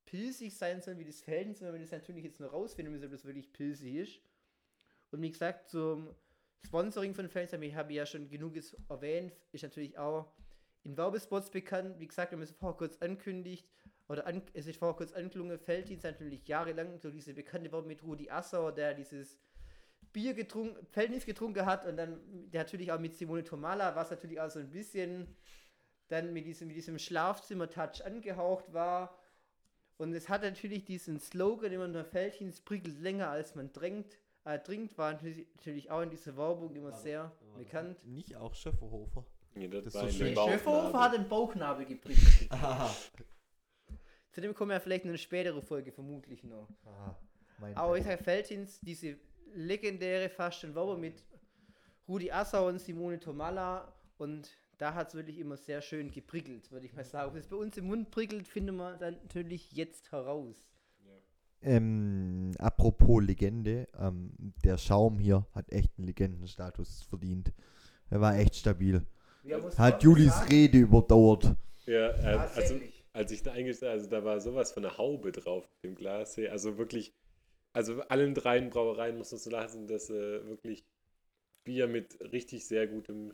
pilzig 0.06 0.56
sein 0.56 0.82
soll 0.82 1.00
wie 1.00 1.06
das 1.06 1.22
Felden, 1.22 1.56
sondern 1.56 1.76
wir 1.76 1.82
das 1.82 1.92
natürlich 1.92 2.24
jetzt 2.24 2.40
noch 2.40 2.54
rausfinden 2.54 2.94
müssen, 2.94 3.06
ob 3.06 3.12
das 3.12 3.26
wirklich 3.26 3.52
pilzig 3.52 3.96
ist. 3.96 4.20
Und 5.12 5.22
wie 5.22 5.32
gesagt, 5.32 5.70
zum 5.70 6.14
Sponsoring 6.66 7.16
von 7.16 7.30
Fans, 7.30 7.54
habe 7.54 7.66
ich 7.66 7.76
habe 7.76 7.92
ich 7.92 7.98
ja 7.98 8.06
schon 8.06 8.30
genug 8.30 8.54
erwähnt, 8.90 9.34
ist 9.52 9.64
natürlich 9.64 9.98
auch 9.98 10.32
in 10.84 10.98
Werbespots 10.98 11.50
bekannt. 11.50 12.00
Wie 12.00 12.08
gesagt, 12.08 12.32
wir 12.32 12.38
haben 12.38 12.44
es 12.44 12.52
vorher 12.52 12.78
kurz 12.78 12.98
ankündigt, 12.98 13.68
oder 14.10 14.28
an, 14.28 14.44
es 14.54 14.68
ist 14.68 14.78
vorher 14.78 14.96
kurz 14.96 15.14
angelungen, 15.14 15.58
Felddienst 15.58 16.04
natürlich 16.04 16.48
jahrelang 16.48 17.00
so 17.00 17.10
diese 17.10 17.34
bekannte 17.34 17.72
Werbung 17.72 17.88
mit 17.88 18.04
Rudi 18.04 18.30
Assauer, 18.30 18.74
der 18.74 18.94
dieses 18.94 19.38
Bier 20.14 20.34
getrunken, 20.34 20.86
Felddienst 20.92 21.26
getrunken 21.26 21.66
hat 21.66 21.86
und 21.86 21.98
dann 21.98 22.20
der 22.52 22.62
natürlich 22.64 22.92
auch 22.92 23.00
mit 23.00 23.16
Simone 23.16 23.44
Tomala, 23.44 23.96
was 23.96 24.12
natürlich 24.12 24.40
auch 24.40 24.50
so 24.50 24.60
ein 24.60 24.70
bisschen 24.70 25.36
dann 26.08 26.32
mit 26.34 26.46
diesem, 26.46 26.68
mit 26.68 26.78
diesem 26.78 27.00
Schlafzimmer-Touch 27.00 28.06
angehaucht 28.06 28.72
war. 28.74 29.18
Und 29.98 30.14
es 30.14 30.30
hat 30.30 30.44
natürlich 30.44 30.86
diesen 30.86 31.20
Slogan, 31.20 31.72
immer 31.72 31.88
der 31.88 32.06
Felddienst 32.06 32.66
prickelt 32.66 33.00
länger 33.00 33.30
als 33.30 33.56
man 33.56 33.74
trinkt. 33.74 34.18
Äh, 34.46 34.60
trinkt, 34.60 34.98
war 34.98 35.14
natürlich 35.14 35.48
natürlich 35.56 35.90
auch 35.90 36.02
in 36.02 36.10
dieser 36.10 36.36
Werbung 36.36 36.76
immer 36.76 36.92
sehr 36.92 37.32
bekannt. 37.58 38.04
Nicht 38.06 38.36
auch 38.36 38.54
Schöfferhofer. 38.54 39.26
Ja, 39.56 39.68
das, 39.68 39.86
Das 39.86 39.94
ist 39.94 40.02
war 40.02 40.10
so 40.10 40.18
schön. 40.18 40.36
Bauchnabel. 40.36 41.00
hat 41.00 41.14
den 41.14 41.30
Bauchnabel 41.30 41.86
geprickelt. 41.86 42.50
Zu 44.32 44.42
dem 44.42 44.54
kommen 44.54 44.72
wir 44.72 44.80
vielleicht 44.80 45.06
in 45.06 45.12
eine 45.12 45.18
spätere 45.18 45.62
Folge 45.62 45.92
vermutlich 45.92 46.44
noch. 46.44 46.68
Aha. 46.86 47.18
Aber 47.76 47.98
ich 47.98 48.04
sage 48.04 48.22
Feldins, 48.22 48.80
diese 48.82 49.18
legendäre 49.54 50.30
fast 50.30 50.62
schon 50.62 50.76
Werbung 50.76 51.00
mit 51.00 51.24
Rudi 52.08 52.32
Assau 52.32 52.68
und 52.68 52.80
Simone 52.80 53.20
Tomalla 53.20 53.94
und 54.18 54.50
da 54.78 54.94
hat 54.94 55.10
es 55.10 55.16
wirklich 55.16 55.40
immer 55.40 55.58
sehr 55.58 55.82
schön 55.82 56.12
geprickelt, 56.12 56.72
würde 56.72 56.86
ich 56.86 56.94
mal 56.94 57.06
sagen. 57.06 57.32
Ob 57.32 57.38
es 57.38 57.48
bei 57.48 57.56
uns 57.56 57.78
im 57.78 57.86
Mund 57.86 58.12
prickelt, 58.12 58.48
finden 58.48 58.76
wir 58.76 58.98
dann 58.98 59.16
natürlich 59.24 59.72
jetzt 59.72 60.12
heraus. 60.12 60.56
Ähm, 61.62 62.52
apropos 62.60 63.24
Legende, 63.24 63.88
ähm, 63.98 64.34
der 64.64 64.78
Schaum 64.78 65.18
hier 65.20 65.46
hat 65.54 65.72
echt 65.72 65.92
einen 65.98 66.08
Legendenstatus 66.08 67.04
verdient. 67.04 67.54
Er 68.10 68.20
war 68.20 68.38
echt 68.38 68.56
stabil. 68.56 69.06
Uns 69.44 69.80
Hat 69.80 70.04
Julis 70.04 70.26
gesagt, 70.26 70.52
Rede 70.52 70.80
überdauert. 70.80 71.56
Ja, 71.86 72.10
äh, 72.10 72.50
also 72.56 72.80
als 73.14 73.32
ich 73.32 73.44
da 73.44 73.52
eingestellt 73.52 73.92
also 73.92 74.10
da 74.10 74.24
war 74.24 74.40
sowas 74.42 74.72
von 74.72 74.86
einer 74.86 74.98
Haube 74.98 75.32
drauf 75.32 75.64
auf 75.66 75.80
dem 75.84 75.96
Glas. 75.96 76.38
Also 76.50 76.78
wirklich, 76.78 77.14
also 77.74 78.02
allen 78.04 78.34
dreien 78.34 78.70
Brauereien 78.70 79.18
muss 79.18 79.32
man 79.32 79.40
so 79.40 79.50
lassen, 79.50 79.88
dass 79.88 80.10
äh, 80.10 80.46
wirklich 80.48 80.86
Bier 81.66 81.88
mit 81.88 82.20
richtig 82.32 82.68
sehr 82.68 82.88
gutem, 82.88 83.34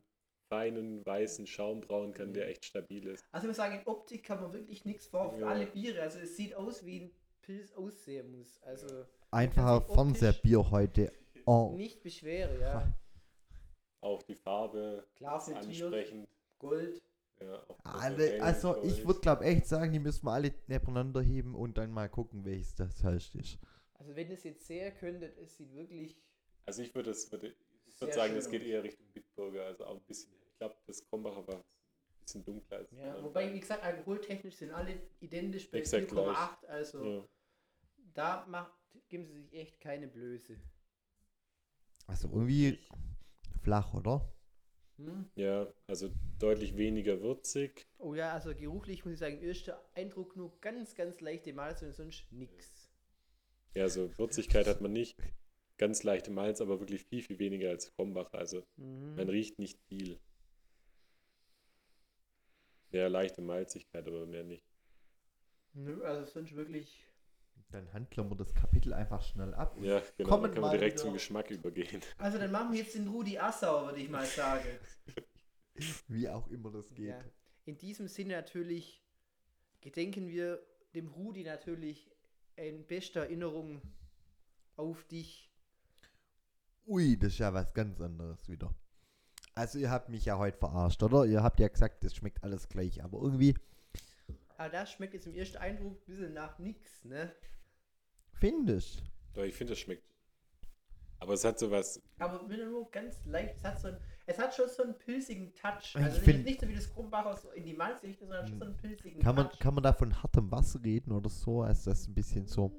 feinen, 0.52 1.06
weißen 1.06 1.46
Schaum 1.48 1.82
brauen 1.82 2.14
kann, 2.14 2.34
der 2.34 2.48
echt 2.48 2.66
stabil 2.66 3.08
ist. 3.08 3.24
Also 3.32 3.46
ich 3.46 3.50
muss 3.50 3.58
sagen, 3.58 3.80
in 3.80 3.88
Optik 3.88 4.24
kann 4.24 4.42
man 4.42 4.54
wirklich 4.54 4.86
nichts 4.86 5.08
vor 5.08 5.32
für 5.32 5.42
Ja. 5.42 5.48
alle 5.48 5.68
Biere. 5.68 6.02
Also 6.02 6.20
es 6.20 6.36
sieht 6.36 6.56
aus, 6.56 6.86
wie 6.86 7.02
ein 7.02 7.12
Pilz 7.42 7.72
aussehen 7.74 8.32
muss. 8.38 8.60
Also 8.64 9.06
Einfacher 9.32 9.82
Fernsehbier 9.82 10.72
heute. 10.72 11.12
Oh. 11.46 11.74
nicht 11.76 12.02
beschwere, 12.02 12.60
ja. 12.60 12.94
Auch 14.02 14.22
die 14.24 14.36
Farbe 14.36 15.06
Klar 15.16 15.42
ansprechend. 15.48 16.28
Gold. 16.60 17.02
Ja, 17.42 17.64
Alle, 17.84 18.16
Hotel 18.16 18.42
also 18.42 18.84
ich 18.84 19.06
würde 19.08 19.22
glaube 19.22 19.46
echt 19.46 19.66
sagen, 19.68 19.94
die 19.94 20.00
müssen 20.00 20.26
wir 20.26 20.32
alle 20.34 20.54
nebeneinander 20.68 21.22
heben 21.22 21.56
und 21.56 21.78
dann 21.78 21.92
mal 21.92 22.10
gucken, 22.10 22.44
welches 22.44 22.76
das 22.76 23.02
hellste 23.02 23.40
ist. 23.40 23.58
Also 24.00 24.16
wenn 24.16 24.30
ihr 24.30 24.34
es 24.34 24.44
jetzt 24.44 24.66
sehen 24.66 24.96
könntet, 24.98 25.38
es 25.38 25.58
sieht 25.58 25.74
wirklich 25.74 26.16
Also 26.66 26.82
ich 26.82 26.96
würde 26.96 27.12
es, 27.12 27.32
würde, 27.32 27.54
ich 27.86 27.96
Sehr 27.96 28.08
würde 28.08 28.14
sagen, 28.16 28.36
das 28.36 28.50
geht 28.50 28.64
eher 28.64 28.84
Richtung 28.84 29.06
Bitburger, 29.14 29.66
also 29.66 29.86
auch 29.86 29.96
ein 29.98 30.06
bisschen, 30.08 30.32
ich 30.52 30.58
glaube, 30.58 30.76
das 30.88 31.06
Krombacher 31.10 31.48
war 31.48 31.56
ein 31.56 31.64
bisschen 32.22 32.46
dunkler 32.46 32.78
als 32.78 32.92
Ja, 32.92 33.24
wobei, 33.24 33.54
wie 33.54 33.60
gesagt, 33.60 33.84
alkoholtechnisch 33.84 34.56
sind 34.56 34.72
alle 34.72 35.02
identisch 35.20 35.70
bei 35.70 35.80
Exakt 35.80 36.12
4,8. 36.12 36.66
Also 36.68 37.04
Ja. 37.04 37.28
da 38.14 38.46
macht, 38.48 38.74
geben 39.10 39.26
sie 39.26 39.34
sich 39.34 39.54
echt 39.54 39.80
keine 39.80 40.08
Blöße. 40.08 40.56
Also 42.08 42.30
irgendwie 42.30 42.80
flach, 43.62 43.94
oder? 43.94 44.34
Hm? 44.98 45.30
ja, 45.36 45.68
also 45.88 46.10
deutlich 46.40 46.76
weniger 46.76 47.22
würzig. 47.22 47.88
Oh 48.00 48.14
ja, 48.16 48.34
also 48.34 48.54
geruchlich 48.54 49.06
muss 49.06 49.14
ich 49.14 49.20
sagen, 49.20 49.42
erster 49.42 49.82
Eindruck 49.94 50.36
nur 50.36 50.60
ganz, 50.60 50.96
ganz 50.96 51.22
leichte 51.22 51.54
Malz 51.54 51.82
und 51.82 51.94
sonst 51.94 52.32
nix. 52.32 52.89
Ja, 53.76 53.84
also 53.84 54.10
Würzigkeit 54.18 54.68
hat 54.68 54.82
man 54.82 54.92
nicht. 54.94 55.18
Ganz 55.78 56.04
leichte 56.04 56.32
Malz, 56.32 56.60
aber 56.62 56.80
wirklich 56.80 57.06
viel, 57.06 57.22
viel 57.24 57.40
weniger 57.40 57.70
als 57.70 57.94
Krombacher. 57.96 58.38
Also 58.38 58.66
Mhm. 58.78 59.16
man 59.16 59.30
riecht 59.30 59.60
nicht 59.60 59.80
viel. 59.88 60.20
Ja, 62.92 63.08
leichte 63.08 63.42
Malzigkeit, 63.42 64.08
aber 64.08 64.26
mehr 64.26 64.44
nicht. 64.44 64.66
Nö, 65.74 66.04
also 66.04 66.26
sonst 66.26 66.56
wirklich. 66.56 67.06
Dann 67.72 67.92
handeln 67.94 68.30
wir 68.32 68.36
das 68.36 68.54
Kapitel 68.56 68.94
einfach 68.94 69.22
schnell 69.22 69.54
ab. 69.54 69.78
Ja, 69.80 70.02
genau. 70.18 70.30
Kommen 70.30 70.44
Dann 70.44 70.52
können 70.54 70.56
wir 70.56 70.62
mal 70.62 70.72
direkt 70.72 70.96
wieder- 70.96 71.04
zum 71.04 71.14
Geschmack 71.14 71.52
übergehen. 71.52 72.02
Also 72.18 72.40
dann 72.40 72.52
machen 72.52 72.72
wir 72.72 72.80
jetzt 72.80 72.96
den 72.96 73.08
Rudi 73.08 73.38
Assauer, 73.38 73.86
würde 73.86 74.02
ich 74.02 74.10
mal 74.10 74.26
sagen. 74.26 74.68
Wie 76.08 76.28
auch 76.28 76.48
immer 76.48 76.72
das 76.72 76.90
geht. 76.96 77.10
Ja. 77.10 77.24
In 77.66 77.78
diesem 77.78 78.08
Sinne 78.08 78.34
natürlich 78.34 79.04
gedenken 79.82 80.28
wir 80.28 80.66
dem 80.96 81.08
Rudi 81.10 81.44
natürlich 81.44 82.09
in 82.68 82.86
bester 82.86 83.22
Erinnerung 83.22 83.82
auf 84.76 85.04
dich. 85.06 85.50
Ui, 86.88 87.18
das 87.18 87.34
ist 87.34 87.40
ja 87.40 87.54
was 87.54 87.72
ganz 87.74 88.00
anderes 88.02 88.48
wieder. 88.50 88.74
Also 89.56 89.78
ihr 89.80 89.92
habt 89.92 90.10
mich 90.10 90.26
ja 90.26 90.38
heute 90.38 90.58
verarscht, 90.58 91.04
oder? 91.04 91.26
Ihr 91.26 91.44
habt 91.44 91.60
ja 91.60 91.68
gesagt, 91.68 92.04
das 92.04 92.16
schmeckt 92.16 92.44
alles 92.44 92.68
gleich, 92.70 93.04
aber 93.04 93.20
irgendwie 93.22 93.56
Aber 94.58 94.70
das 94.70 94.92
schmeckt 94.92 95.14
jetzt 95.14 95.28
im 95.28 95.36
ersten 95.36 95.58
Eindruck 95.58 95.94
ein 95.94 96.06
bisschen 96.06 96.34
nach 96.34 96.58
nix, 96.60 97.04
ne? 97.06 97.34
finde 98.40 98.78
ich. 98.78 99.04
Doch, 99.34 99.44
ich 99.44 99.54
finde, 99.54 99.74
es 99.74 99.80
schmeckt. 99.80 100.04
Aber 101.20 101.34
es 101.34 101.44
hat 101.44 101.60
sowas. 101.60 102.02
Aber 102.18 102.42
nur 102.44 102.90
ganz 102.90 103.26
leicht. 103.26 103.58
Es 103.58 103.64
hat, 103.64 103.80
so 103.80 103.90
ein, 103.90 103.98
es 104.30 104.38
hat 104.38 104.54
schon 104.54 104.70
so 104.70 104.84
einen 104.84 104.98
pilzigen 104.98 105.54
Touch. 105.56 105.96
Ich 105.96 105.96
Also 105.96 106.18
nicht, 106.18 106.24
find- 106.24 106.46
nicht 106.46 106.62
so 106.62 106.68
wie 106.68 106.76
das 106.76 106.94
Krumbacher 106.94 107.36
so 107.36 107.50
in 107.52 107.64
die 107.64 107.74
Malzrichtung, 107.74 108.28
sondern 108.28 108.48
schon 108.48 108.60
so 108.60 108.66
einen 108.66 108.78
pilzigen 108.78 109.20
Kann 109.22 109.36
man, 109.36 109.50
Touch. 109.50 109.60
kann 109.60 109.74
man 109.74 109.84
da 109.84 109.92
von 109.94 110.22
hartem 110.22 110.52
Wasser 110.52 110.84
reden 110.84 111.12
oder 111.12 111.30
so? 111.30 111.64
Also 111.64 111.90
das 111.90 112.02
ist 112.02 112.08
ein 112.10 112.14
bisschen 112.14 112.46
so. 112.48 112.72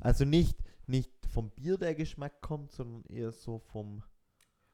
Also 0.00 0.24
nicht, 0.24 0.56
nicht 0.86 1.10
vom 1.28 1.50
Bier 1.50 1.76
der 1.76 1.94
Geschmack 1.94 2.40
kommt, 2.40 2.72
sondern 2.72 3.04
eher 3.14 3.32
so 3.32 3.58
vom. 3.58 4.02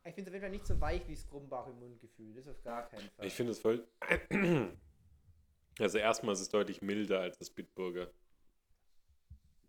Ich 0.05 0.14
finde 0.14 0.22
es 0.22 0.28
auf 0.28 0.34
jeden 0.34 0.43
Fall 0.45 0.51
nicht 0.51 0.66
so 0.66 0.80
weich 0.80 1.09
wie 1.09 1.14
das 1.14 1.26
Krumbach 1.26 1.66
im 1.66 1.78
Mundgefühl. 1.80 2.34
Das 2.34 2.47
auf 2.47 2.62
gar 2.62 2.87
keinen 2.89 3.09
Fall. 3.11 3.26
Ich 3.26 3.32
finde 3.34 3.53
es 3.53 3.59
voll. 3.59 3.87
Also 5.78 5.99
erstmal 5.99 6.32
ist 6.32 6.41
es 6.41 6.49
deutlich 6.49 6.80
milder 6.80 7.20
als 7.20 7.37
das 7.37 7.51
Bitburger. 7.51 8.11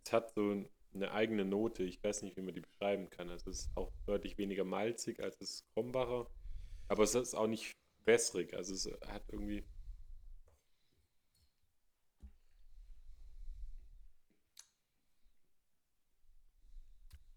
Es 0.02 0.10
hat 0.10 0.30
so 0.32 0.64
eine 0.94 1.12
eigene 1.12 1.44
Note. 1.44 1.84
Ich 1.84 2.02
weiß 2.02 2.22
nicht, 2.22 2.36
wie 2.36 2.42
man 2.42 2.54
die 2.54 2.60
beschreiben 2.60 3.10
kann. 3.10 3.30
Also 3.30 3.50
es 3.50 3.60
ist 3.60 3.76
auch 3.76 3.92
deutlich 4.06 4.38
weniger 4.38 4.64
malzig 4.64 5.20
als 5.20 5.38
das 5.38 5.64
Krombacher. 5.74 6.28
Aber 6.88 7.02
es 7.04 7.14
ist 7.14 7.34
auch 7.34 7.46
nicht 7.46 7.76
wässrig. 8.04 8.54
Also 8.54 8.74
es 8.74 8.86
hat 9.08 9.22
irgendwie. 9.30 9.64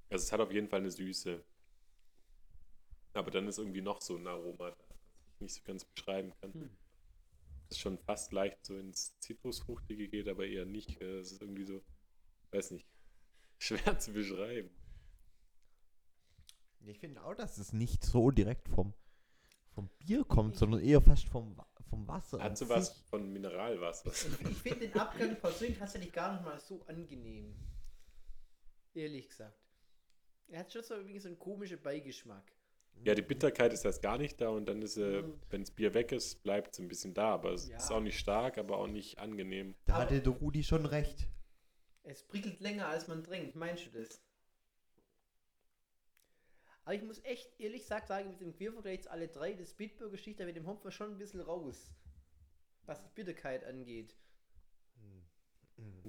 Also 0.09 0.23
es 0.23 0.31
hat 0.31 0.41
auf 0.41 0.51
jeden 0.51 0.67
Fall 0.67 0.79
eine 0.79 0.91
Süße. 0.91 1.43
Aber 3.13 3.31
dann 3.31 3.47
ist 3.47 3.57
irgendwie 3.57 3.81
noch 3.81 4.01
so 4.01 4.15
ein 4.15 4.27
Aroma, 4.27 4.71
das 4.71 4.87
ich 5.35 5.41
nicht 5.41 5.53
so 5.55 5.61
ganz 5.63 5.85
beschreiben 5.85 6.33
kann. 6.41 6.53
Hm. 6.53 6.69
Das 7.69 7.77
schon 7.79 7.97
fast 7.99 8.33
leicht 8.33 8.65
so 8.65 8.77
ins 8.77 9.17
Zitrusfruchtige 9.19 10.07
geht, 10.09 10.27
aber 10.27 10.45
eher 10.45 10.65
nicht. 10.65 11.01
Es 11.01 11.31
ist 11.31 11.41
irgendwie 11.41 11.63
so, 11.63 11.81
weiß 12.51 12.71
nicht, 12.71 12.85
schwer 13.61 13.99
zu 13.99 14.11
beschreiben. 14.11 14.69
Ich 16.85 16.99
finde 16.99 17.23
auch, 17.23 17.35
dass 17.35 17.57
es 17.59 17.73
nicht 17.73 18.03
so 18.03 18.31
direkt 18.31 18.67
vom, 18.67 18.93
vom 19.75 19.87
Bier 19.99 20.23
kommt, 20.23 20.55
sondern 20.55 20.81
eher 20.81 20.99
fast 21.01 21.29
vom, 21.29 21.55
vom 21.89 22.07
Wasser. 22.07 22.41
Hat 22.41 22.57
so 22.57 22.67
was 22.69 22.89
von 23.09 23.31
Mineralwasser. 23.31 24.11
Ich 24.49 24.57
finde 24.57 24.87
den 24.87 24.99
Abgang 24.99 25.35
persönlich 25.39 25.77
tatsächlich 25.77 26.11
gar 26.11 26.33
nicht 26.33 26.43
mal 26.43 26.59
so 26.59 26.81
angenehm. 26.87 27.53
Ehrlich 28.95 29.29
gesagt. 29.29 29.57
Er 30.47 30.61
hat 30.61 30.73
schon 30.73 30.83
so 30.83 30.95
irgendwie 30.95 31.19
so 31.19 31.27
einen 31.29 31.39
komischen 31.39 31.81
Beigeschmack. 31.81 32.51
Ja, 33.05 33.15
die 33.15 33.21
Bitterkeit 33.21 33.71
ist 33.73 33.85
erst 33.85 34.01
gar 34.01 34.17
nicht 34.17 34.41
da 34.41 34.49
und 34.49 34.65
dann 34.65 34.81
ist, 34.81 34.97
äh, 34.97 35.21
Mhm. 35.21 35.39
wenn 35.49 35.61
das 35.61 35.71
Bier 35.71 35.93
weg 35.93 36.11
ist, 36.11 36.41
bleibt 36.43 36.73
es 36.73 36.79
ein 36.79 36.87
bisschen 36.87 37.13
da. 37.13 37.29
Aber 37.35 37.53
es 37.53 37.69
Ja. 37.69 37.77
ist 37.77 37.91
auch 37.91 38.01
nicht 38.01 38.17
stark, 38.19 38.57
aber 38.57 38.77
auch 38.77 38.87
nicht 38.87 39.19
angenehm. 39.19 39.75
Da 39.85 39.93
hatte 39.99 40.19
der 40.19 40.33
Rudi 40.33 40.63
schon 40.63 40.85
recht. 40.85 41.29
Es 42.03 42.23
prickelt 42.23 42.59
länger, 42.59 42.87
als 42.87 43.07
man 43.07 43.23
trinkt. 43.23 43.55
Meinst 43.55 43.85
du 43.85 43.89
das? 43.91 44.21
Aber 46.83 46.95
ich 46.95 47.03
muss 47.03 47.23
echt 47.23 47.59
ehrlich 47.59 47.83
gesagt 47.83 48.07
sagen, 48.07 48.29
mit 48.29 48.41
dem 48.41 48.53
Quervergleich 48.53 49.03
zu 49.03 49.11
alle 49.11 49.27
drei, 49.27 49.53
das 49.53 49.73
Bitburger 49.73 50.17
sticht 50.17 50.39
da 50.39 50.45
mit 50.45 50.55
dem 50.55 50.65
Hopfer 50.65 50.91
schon 50.91 51.11
ein 51.11 51.17
bisschen 51.17 51.41
raus. 51.41 51.91
Was 52.85 53.03
die 53.03 53.09
Bitterkeit 53.13 53.63
angeht. 53.63 54.15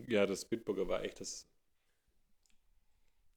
Ja, 0.09 0.27
das 0.27 0.45
Bitburger 0.45 0.89
war 0.89 1.03
echt 1.03 1.21
das. 1.21 1.47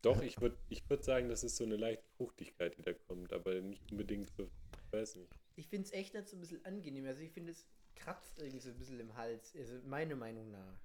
Doch, 0.01 0.21
ich 0.21 0.39
würde 0.39 0.57
ich 0.69 0.87
würd 0.89 1.03
sagen, 1.03 1.29
das 1.29 1.43
ist 1.43 1.57
so 1.57 1.63
eine 1.63 1.77
leichte 1.77 2.07
Fruchtigkeit, 2.15 2.77
die 2.77 2.83
da 2.83 2.93
kommt, 2.93 3.33
aber 3.33 3.59
nicht 3.61 3.91
unbedingt 3.91 4.29
so, 4.29 4.43
ich 4.43 4.93
weiß 4.93 5.15
nicht. 5.15 5.33
Ich 5.55 5.67
finde 5.67 5.85
es 5.87 5.93
echt 5.93 6.13
nicht 6.13 6.27
so 6.27 6.37
ein 6.37 6.39
bisschen 6.39 6.63
angenehm. 6.63 7.05
Also 7.05 7.21
ich 7.21 7.31
finde, 7.31 7.51
es 7.51 7.65
kratzt 7.95 8.37
irgendwie 8.39 8.59
so 8.59 8.69
ein 8.69 8.77
bisschen 8.77 8.99
im 8.99 9.15
Hals. 9.15 9.55
Also 9.55 9.79
meiner 9.85 10.15
Meinung 10.15 10.51
nach. 10.51 10.77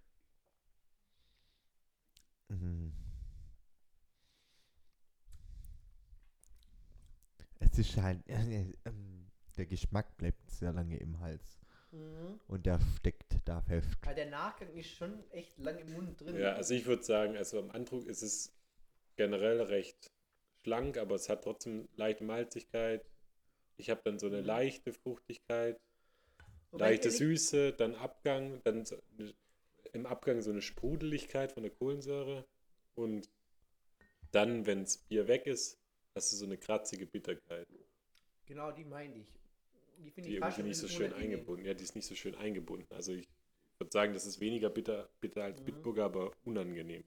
Mhm. 2.51 2.93
Es 7.61 7.79
ist 7.79 7.97
halt, 7.97 8.27
äh, 8.29 8.65
der 9.57 9.67
Geschmack 9.67 10.17
bleibt 10.17 10.51
sehr 10.51 10.73
lange 10.73 10.97
im 10.97 11.21
Hals 11.21 11.61
und 12.49 12.67
der 12.67 12.81
steckt 12.99 13.37
da 13.45 13.61
fest. 13.63 13.89
Aber 14.03 14.15
der 14.15 14.27
Nachgang 14.31 14.73
ist 14.75 14.91
schon 14.91 15.23
echt 15.31 15.59
lang 15.59 15.79
im 15.79 15.93
Mund 15.93 16.21
drin. 16.21 16.41
Ja, 16.41 16.55
also 16.55 16.75
ich 16.75 16.87
würde 16.87 17.03
sagen, 17.03 17.37
also 17.37 17.59
am 17.59 17.71
Andruck 17.71 18.07
ist 18.07 18.23
es 18.23 18.53
generell 19.17 19.61
recht 19.63 20.11
schlank, 20.65 20.97
aber 20.99 21.15
es 21.17 21.29
hat 21.29 21.45
trotzdem 21.45 21.89
leichte 21.97 22.25
Malzigkeit. 22.25 23.05
Ich 23.77 23.91
habe 23.91 24.01
dann 24.05 24.19
so 24.19 24.27
eine 24.27 24.41
Mhm. 24.41 24.47
leichte 24.47 24.93
Fruchtigkeit, 24.93 25.79
Wobei 26.71 26.91
leichte 26.91 27.11
Süße, 27.11 27.73
dann 27.73 27.95
Abgang, 27.95 28.61
dann 28.65 28.85
so, 28.85 28.97
im 29.93 30.07
Abgang 30.07 30.43
so 30.43 30.51
eine 30.51 30.62
Sprudeligkeit 30.62 31.53
von 31.53 31.62
der 31.62 31.72
Kohlensäure 31.72 32.47
und 32.95 33.28
dann, 34.32 34.66
wenn 34.66 34.80
das 34.84 34.99
Bier 34.99 35.28
weg 35.28 35.47
ist, 35.47 35.78
hast 36.14 36.32
du 36.32 36.36
so 36.36 36.45
eine 36.45 36.59
kratzige 36.59 37.07
Bitterkeit. 37.07 37.66
Genau, 38.47 38.72
die 38.72 38.84
meine 38.84 39.16
ich. 39.18 39.32
Die 39.99 40.11
finde 40.11 40.30
die 40.30 40.34
ich 40.36 40.41
fast 40.41 40.59
irgendwie 40.59 40.70
nicht 40.70 40.78
so 40.80 40.88
schön 40.88 41.12
eingebunden. 41.12 41.64
Ja, 41.66 41.74
die 41.74 41.84
ist 41.84 41.95
nicht 41.95 42.07
so 42.07 42.14
schön 42.14 42.34
eingebunden. 42.34 42.86
Also 42.95 43.12
ich 43.12 43.28
würde 43.78 43.93
sagen, 43.93 44.12
das 44.14 44.26
ist 44.26 44.41
weniger 44.41 44.70
bitter, 44.70 45.09
bitter 45.20 45.45
als 45.45 45.61
Mhm. 45.61 45.64
Bitburger, 45.66 46.05
aber 46.05 46.32
unangenehm. 46.45 47.05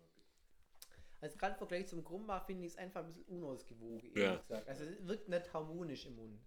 Also 1.21 1.37
gerade 1.37 1.53
im 1.53 1.57
Vergleich 1.57 1.87
zum 1.87 2.03
Krumbach 2.03 2.45
finde 2.45 2.65
ich 2.65 2.73
es 2.73 2.77
einfach 2.77 2.99
ein 3.01 3.07
bisschen 3.07 3.25
unausgewogen, 3.25 4.13
ehrlich 4.13 4.15
Ja. 4.15 4.35
gesagt. 4.41 4.67
Also 4.67 4.83
es 4.83 5.07
wirkt 5.07 5.29
nicht 5.29 5.53
harmonisch 5.53 6.05
im 6.05 6.15
Mund. 6.17 6.39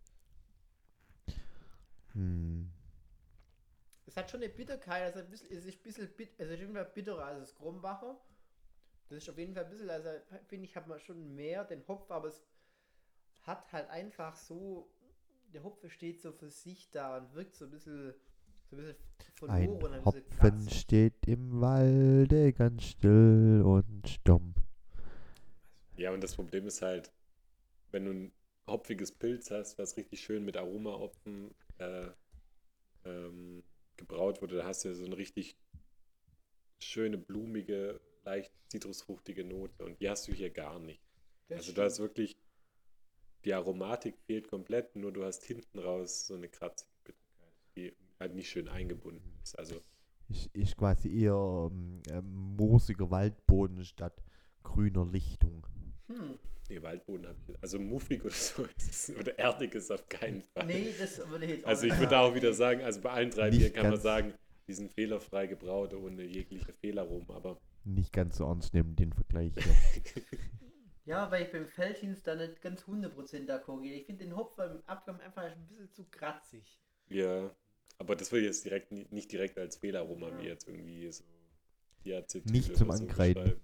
Hm. 2.14 2.70
Es 4.06 4.16
hat 4.16 4.30
schon 4.30 4.40
eine 4.42 4.52
Bitterkeit, 4.52 5.02
also 5.02 5.18
ein 5.20 5.28
bisschen, 5.30 5.50
es 5.56 5.64
ist 5.64 5.78
ein 5.78 5.82
bisschen 5.82 6.08
bit, 6.16 6.30
also 6.38 6.44
es 6.44 6.50
ist 6.50 6.54
auf 6.56 6.60
jeden 6.60 6.74
Fall 6.74 6.90
bitterer 6.94 7.24
als 7.26 7.40
das 7.40 7.54
Krumbacher. 7.56 8.18
Das 9.08 9.18
ist 9.18 9.28
auf 9.30 9.38
jeden 9.38 9.54
Fall 9.54 9.64
ein 9.64 9.70
bisschen, 9.70 9.90
also 9.90 10.08
finde 10.46 10.64
ich, 10.66 10.76
hat 10.76 10.86
man 10.86 10.98
schon 11.00 11.34
mehr 11.34 11.64
den 11.64 11.86
Hopf, 11.88 12.10
aber 12.10 12.28
es 12.28 12.42
hat 13.42 13.70
halt 13.72 13.88
einfach 13.90 14.36
so, 14.36 14.88
der 15.52 15.62
Hopf 15.62 15.88
steht 15.90 16.20
so 16.20 16.32
für 16.32 16.50
sich 16.50 16.90
da 16.90 17.18
und 17.18 17.34
wirkt 17.34 17.54
so 17.56 17.64
ein 17.66 17.70
bisschen, 17.70 18.14
so 18.70 18.76
ein 18.76 18.78
bisschen 18.78 18.96
Ein 19.46 19.80
verloren. 19.80 19.92
ein 19.94 20.04
bisschen 20.04 20.04
Hopfen 20.04 20.30
kratzig. 20.30 20.80
steht 20.80 21.26
im 21.26 21.60
Walde 21.60 22.52
ganz 22.52 22.84
still 22.84 23.62
und 23.64 24.08
stumm. 24.08 24.54
Ja, 25.96 26.12
und 26.12 26.22
das 26.22 26.34
Problem 26.36 26.66
ist 26.66 26.82
halt, 26.82 27.12
wenn 27.90 28.04
du 28.04 28.10
ein 28.12 28.32
hopfiges 28.66 29.12
Pilz 29.12 29.50
hast, 29.50 29.78
was 29.78 29.96
richtig 29.96 30.20
schön 30.20 30.44
mit 30.44 30.56
Aromahopfen 30.56 31.54
äh, 31.78 32.08
ähm, 33.04 33.62
gebraut 33.96 34.42
wurde, 34.42 34.56
da 34.56 34.64
hast 34.64 34.84
du 34.84 34.88
ja 34.88 34.94
so 34.94 35.04
eine 35.04 35.16
richtig 35.16 35.56
schöne, 36.78 37.18
blumige, 37.18 38.00
leicht 38.24 38.52
zitrusfruchtige 38.68 39.44
Note 39.44 39.84
und 39.84 40.00
die 40.00 40.08
hast 40.08 40.28
du 40.28 40.32
hier 40.32 40.50
gar 40.50 40.78
nicht. 40.78 41.02
Das 41.48 41.58
also 41.58 41.72
du 41.72 41.82
hast 41.82 41.94
stimmt. 41.94 42.08
wirklich, 42.08 42.36
die 43.44 43.54
Aromatik 43.54 44.18
fehlt 44.26 44.48
komplett, 44.48 44.96
nur 44.96 45.12
du 45.12 45.24
hast 45.24 45.44
hinten 45.44 45.78
raus 45.78 46.26
so 46.26 46.34
eine 46.34 46.48
kratzige 46.48 46.90
Bitterkeit, 47.04 47.54
die 47.76 47.96
halt 48.18 48.34
nicht 48.34 48.50
schön 48.50 48.68
eingebunden 48.68 49.38
ist. 49.42 49.58
Also 49.58 49.80
Ist, 50.28 50.46
ist 50.54 50.76
quasi 50.76 51.08
eher 51.22 51.68
ähm, 51.70 52.02
ähm, 52.10 52.56
moosiger 52.56 53.10
Waldboden 53.10 53.84
statt 53.84 54.22
grüner 54.62 55.06
Lichtung. 55.06 55.66
Hm. 56.08 56.38
Nee, 56.68 56.82
Waldboden 56.82 57.26
habe 57.26 57.38
ich, 57.48 57.54
also 57.62 57.78
muffig 57.78 58.24
oder 58.24 58.34
so 58.34 58.64
ist 58.76 59.08
es, 59.10 59.16
oder 59.16 59.38
erdig 59.38 59.74
ist 59.74 59.90
auf 59.90 60.08
keinen 60.08 60.42
Fall. 60.42 60.66
Nee, 60.66 60.94
das 60.98 61.18
würde 61.28 61.44
ich 61.44 61.50
jetzt 61.52 61.64
auch 61.64 61.68
Also 61.68 61.86
ich 61.86 61.92
nicht 61.92 62.00
würde 62.00 62.10
sagen. 62.10 62.30
auch 62.30 62.34
wieder 62.34 62.52
sagen, 62.52 62.80
also 62.82 63.00
bei 63.00 63.10
allen 63.10 63.30
drei 63.30 63.50
Bieren 63.50 63.72
kann 63.72 63.90
man 63.90 64.00
sagen, 64.00 64.34
die 64.68 64.72
sind 64.74 64.92
fehlerfrei 64.92 65.46
gebraut, 65.46 65.94
ohne 65.94 66.24
jegliche 66.24 66.72
Fehlaromen, 66.72 67.30
aber 67.30 67.60
Nicht 67.84 68.12
ganz 68.12 68.36
so 68.38 68.44
ernst 68.46 68.74
nehmen, 68.74 68.96
den 68.96 69.12
Vergleich 69.12 69.52
hier. 69.54 69.74
Ja, 71.04 71.30
weil 71.30 71.44
ich 71.44 71.52
beim 71.52 71.68
Feldhins 71.68 72.24
da 72.24 72.34
nicht 72.34 72.60
ganz 72.60 72.82
100% 72.82 73.46
d'accord 73.46 73.80
gehe. 73.82 73.94
Ich 73.94 74.06
finde 74.06 74.24
den 74.24 74.34
Hopf 74.34 74.56
beim 74.56 74.82
Abgang 74.86 75.20
einfach 75.20 75.42
ein 75.44 75.66
bisschen 75.68 75.88
zu 75.92 76.04
kratzig. 76.10 76.80
ja, 77.08 77.54
aber 77.98 78.16
das 78.16 78.32
will 78.32 78.40
ich 78.40 78.46
jetzt 78.46 78.64
direkt 78.64 78.90
ni- 78.90 79.06
nicht 79.10 79.30
direkt 79.30 79.56
als 79.56 79.76
Fehlaroma 79.76 80.30
Ja. 80.30 80.38
wie 80.40 80.46
jetzt 80.46 80.66
irgendwie 80.68 81.08
so 81.12 81.22
Nicht 82.50 82.76
zum 82.76 82.88
so 82.90 82.92
Ankreiden. 82.92 83.60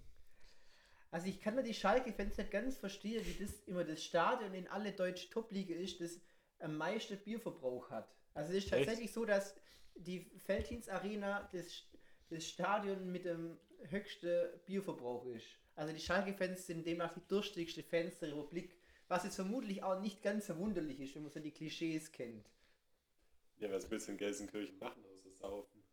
Also 1.12 1.26
ich 1.26 1.42
kann 1.42 1.54
mir 1.54 1.62
die 1.62 1.74
Schalke-Fans 1.74 2.38
nicht 2.38 2.50
ganz 2.50 2.78
verstehen, 2.78 3.22
wie 3.26 3.44
das 3.44 3.60
immer 3.66 3.84
das 3.84 4.02
Stadion 4.02 4.54
in 4.54 4.66
alle 4.66 4.92
deutschen 4.92 5.30
Top-Liga 5.30 5.74
ist, 5.74 6.00
das 6.00 6.18
am 6.58 6.78
meisten 6.78 7.18
Bierverbrauch 7.18 7.90
hat. 7.90 8.08
Also 8.32 8.52
es 8.52 8.64
ist 8.64 8.72
Echt? 8.72 8.86
tatsächlich 8.86 9.12
so, 9.12 9.26
dass 9.26 9.54
die 9.94 10.30
Feldhins 10.38 10.88
Arena 10.88 11.50
das, 11.52 11.84
das 12.30 12.48
Stadion 12.48 13.12
mit 13.12 13.26
dem 13.26 13.58
höchsten 13.90 14.58
Bierverbrauch 14.64 15.26
ist. 15.26 15.44
Also 15.76 15.92
die 15.92 16.00
Schalke-Fans 16.00 16.66
sind 16.66 16.86
demnach 16.86 17.12
die 17.12 17.28
durstigste 17.28 17.82
Fans 17.82 18.18
der 18.18 18.30
Republik, 18.30 18.74
was 19.08 19.24
jetzt 19.24 19.36
vermutlich 19.36 19.82
auch 19.82 20.00
nicht 20.00 20.22
ganz 20.22 20.46
verwunderlich 20.46 20.98
ist, 20.98 21.14
wenn 21.14 21.24
man 21.24 21.30
so 21.30 21.40
die 21.40 21.50
Klischees 21.50 22.10
kennt. 22.10 22.48
Ja, 23.58 23.70
was 23.70 23.90
willst 23.90 24.08
du 24.08 24.12
in 24.12 24.18
Gelsenkirchen 24.18 24.78
machen, 24.78 25.04
außer 25.04 25.30
saufen? 25.30 25.84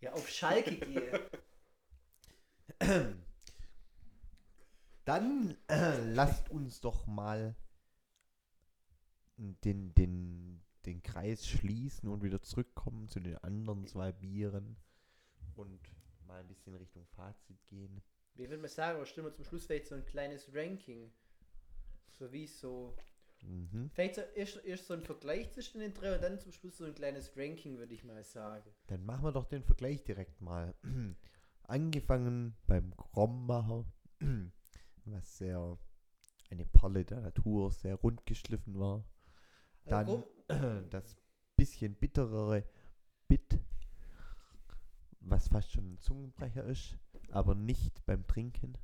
Ja, 0.00 0.12
auf 0.12 0.26
Schalke 0.28 0.76
gehe. 0.76 1.30
Dann 5.06 5.56
äh, 5.68 6.00
lasst 6.00 6.50
uns 6.50 6.80
doch 6.80 7.06
mal 7.06 7.54
den, 9.36 9.94
den, 9.94 10.60
den 10.84 11.00
Kreis 11.00 11.46
schließen 11.46 12.08
und 12.08 12.24
wieder 12.24 12.42
zurückkommen 12.42 13.08
zu 13.08 13.20
den 13.20 13.36
anderen 13.38 13.86
zwei 13.86 14.10
Bieren 14.10 14.76
und 15.54 15.80
mal 16.26 16.40
ein 16.40 16.48
bisschen 16.48 16.74
Richtung 16.74 17.06
Fazit 17.06 17.64
gehen. 17.68 18.02
Wie 18.34 18.50
würde 18.50 18.58
man 18.60 18.68
sagen, 18.68 18.98
oder 18.98 19.06
stellen 19.06 19.28
wir 19.28 19.32
zum 19.32 19.44
Schluss 19.44 19.66
vielleicht 19.66 19.86
so 19.86 19.94
ein 19.94 20.04
kleines 20.04 20.52
Ranking? 20.52 21.12
So 22.18 22.32
wie 22.32 22.48
so. 22.48 22.96
Mhm. 23.42 23.90
Vielleicht 23.94 24.16
so 24.16 24.22
erst, 24.34 24.64
erst 24.64 24.86
so 24.88 24.94
ein 24.94 25.02
Vergleich 25.02 25.52
zwischen 25.52 25.78
den 25.78 25.94
drei 25.94 26.16
und 26.16 26.22
dann 26.22 26.40
zum 26.40 26.50
Schluss 26.50 26.78
so 26.78 26.84
ein 26.84 26.96
kleines 26.96 27.36
Ranking, 27.36 27.78
würde 27.78 27.94
ich 27.94 28.02
mal 28.02 28.24
sagen. 28.24 28.74
Dann 28.88 29.06
machen 29.06 29.22
wir 29.22 29.32
doch 29.32 29.44
den 29.44 29.62
Vergleich 29.62 30.02
direkt 30.02 30.40
mal. 30.40 30.74
Angefangen 31.62 32.56
beim 32.66 32.96
Krombacher, 32.96 33.84
was 35.12 35.38
sehr 35.38 35.78
eine 36.50 36.64
Perle 36.64 37.04
der 37.04 37.20
Natur, 37.20 37.70
sehr 37.72 37.96
rund 37.96 38.24
geschliffen 38.26 38.78
war. 38.78 39.04
Dann 39.84 40.06
Also 40.06 40.28
grob- 40.48 40.90
das 40.90 41.16
bisschen 41.56 41.94
bitterere 41.94 42.64
Bit, 43.28 43.58
was 45.20 45.48
fast 45.48 45.72
schon 45.72 45.94
ein 45.94 45.98
Zungenbrecher 46.00 46.64
ist, 46.64 46.96
aber 47.30 47.54
nicht 47.54 48.04
beim 48.06 48.26
Trinken. 48.26 48.76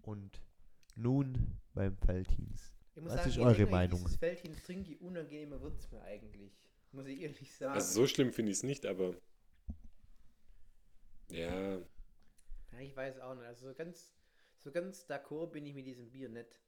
Und 0.00 0.40
nun 0.94 1.58
beim 1.74 1.96
muss 1.96 3.12
was 3.12 3.14
sagen, 3.14 3.30
ist 3.30 3.38
eure 3.38 3.66
Meinung? 3.66 4.00
Dieses 4.00 4.16
Feldhins 4.16 4.62
trinke, 4.62 4.96
unangenehmer 4.98 5.60
wird 5.60 5.78
es 5.78 5.90
mir 5.90 6.02
eigentlich. 6.02 6.52
Muss 6.92 7.06
ich 7.06 7.20
ehrlich 7.20 7.54
sagen. 7.56 7.74
Also 7.74 7.92
so 8.02 8.06
schlimm 8.06 8.32
finde 8.32 8.52
ich 8.52 8.58
es 8.58 8.62
nicht, 8.62 8.84
aber 8.86 9.14
ja, 11.30 11.78
ja, 11.78 12.78
ich 12.80 12.94
weiß 12.96 13.20
auch 13.20 13.34
nicht. 13.34 13.44
Also 13.46 13.68
so 13.68 13.74
ganz. 13.74 14.12
So 14.62 14.70
ganz 14.70 15.06
d'accord 15.06 15.50
bin 15.52 15.66
ich 15.66 15.74
mit 15.74 15.86
diesem 15.86 16.10
Bier 16.10 16.28
nicht. 16.28 16.60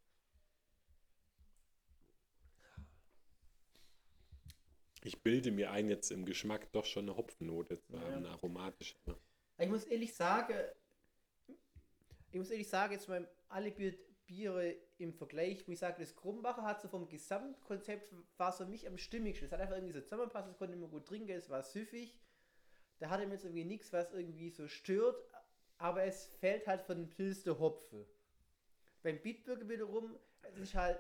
Ich 5.03 5.22
bilde 5.22 5.53
mir 5.53 5.70
ein, 5.70 5.88
jetzt 5.88 6.11
im 6.11 6.24
Geschmack 6.24 6.72
doch 6.72 6.84
schon 6.86 7.05
eine 7.05 7.16
Hopfennote 7.16 7.78
zu 7.78 8.01
haben, 8.01 8.11
Ja. 8.11 8.16
eine 8.16 8.28
aromatische. 8.30 8.97
ne? 9.07 9.16
Ich 9.59 9.68
muss 9.68 9.84
ehrlich 9.84 10.14
sagen, 10.14 10.57
ich 12.32 12.38
muss 12.38 12.51
ehrlich 12.51 12.68
sagen, 12.68 12.92
jetzt 12.95 13.09
mal 13.09 13.28
alle 13.49 13.70
Bier, 13.70 13.95
Biere 14.26 14.74
im 14.97 15.12
Vergleich, 15.12 15.59
muss 15.68 15.74
ich 15.74 15.78
sagen, 15.80 15.97
das 16.01 16.16
Krumbacher 16.16 16.62
hat 16.62 16.80
so 16.80 16.88
vom 16.88 17.07
Gesamtkonzept 17.09 18.11
war 18.38 18.51
so 18.53 18.64
für 18.64 18.70
mich 18.70 18.86
am 18.88 18.97
stimmigsten. 18.97 19.47
Es 19.47 19.53
hat 19.53 19.61
einfach 19.61 19.74
irgendwie 19.76 19.92
so 19.92 20.01
zusammenpasst, 20.01 20.49
es 20.49 20.57
konnte 20.57 20.74
immer 20.74 20.88
gut 20.88 21.07
trinken, 21.07 21.30
es 21.32 21.51
war 21.51 21.62
süffig. 21.62 22.18
Da 22.99 23.11
hatte 23.11 23.26
mir 23.26 23.34
jetzt 23.34 23.45
irgendwie 23.45 23.66
nichts, 23.66 23.92
was 23.92 24.12
irgendwie 24.12 24.49
so 24.49 24.66
stört, 24.66 25.22
aber 25.79 26.05
es 26.05 26.27
fällt 26.41 26.66
halt 26.66 26.83
von 26.83 26.97
dem 26.97 27.11
Pilz 27.11 27.43
der 27.43 27.59
Hopfen. 27.59 28.05
Beim 29.03 29.20
Bitburger 29.20 29.68
wiederum, 29.68 30.16
es 30.43 30.57
ist 30.57 30.75
halt 30.75 30.99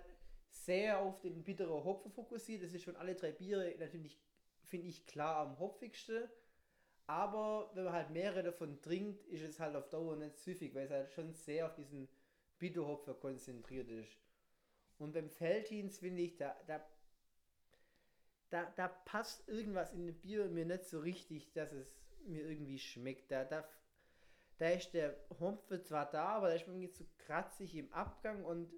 sehr 0.48 0.98
auf 1.00 1.20
den 1.20 1.42
bitteren 1.42 1.84
Hopfen 1.84 2.12
fokussiert. 2.12 2.62
Das 2.62 2.72
ist 2.72 2.84
von 2.84 2.96
alle 2.96 3.14
drei 3.14 3.32
Biere 3.32 3.74
natürlich, 3.78 4.20
finde 4.62 4.88
ich, 4.88 5.06
klar 5.06 5.46
am 5.46 5.58
hopfigsten. 5.58 6.28
Aber 7.06 7.70
wenn 7.74 7.84
man 7.84 7.92
halt 7.92 8.10
mehrere 8.10 8.44
davon 8.44 8.80
trinkt, 8.80 9.26
ist 9.26 9.42
es 9.42 9.60
halt 9.60 9.76
auf 9.76 9.88
Dauer 9.90 10.16
nicht 10.16 10.38
süffig, 10.38 10.74
weil 10.74 10.86
es 10.86 10.90
halt 10.90 11.10
schon 11.12 11.34
sehr 11.34 11.66
auf 11.66 11.74
diesen 11.74 12.08
Bitterhopfer 12.58 13.14
konzentriert 13.14 13.90
ist. 13.90 14.18
Und 14.98 15.12
beim 15.12 15.28
Feldhins 15.28 15.98
finde 15.98 16.22
ich, 16.22 16.36
da, 16.36 16.56
da, 16.66 16.84
da, 18.50 18.72
da 18.76 18.88
passt 18.88 19.46
irgendwas 19.48 19.92
in 19.92 20.06
dem 20.06 20.20
Bier 20.20 20.46
mir 20.48 20.64
nicht 20.64 20.84
so 20.84 21.00
richtig, 21.00 21.52
dass 21.52 21.72
es 21.72 21.94
mir 22.26 22.48
irgendwie 22.48 22.78
schmeckt. 22.78 23.30
Da, 23.30 23.44
da, 23.44 23.68
da 24.58 24.70
ist 24.70 24.92
der 24.94 25.16
Hopfen 25.40 25.82
zwar 25.84 26.10
da, 26.10 26.26
aber 26.26 26.48
der 26.48 26.56
ist 26.56 26.66
irgendwie 26.66 26.90
zu 26.90 27.04
kratzig 27.18 27.74
im 27.74 27.92
Abgang 27.92 28.44
und 28.44 28.72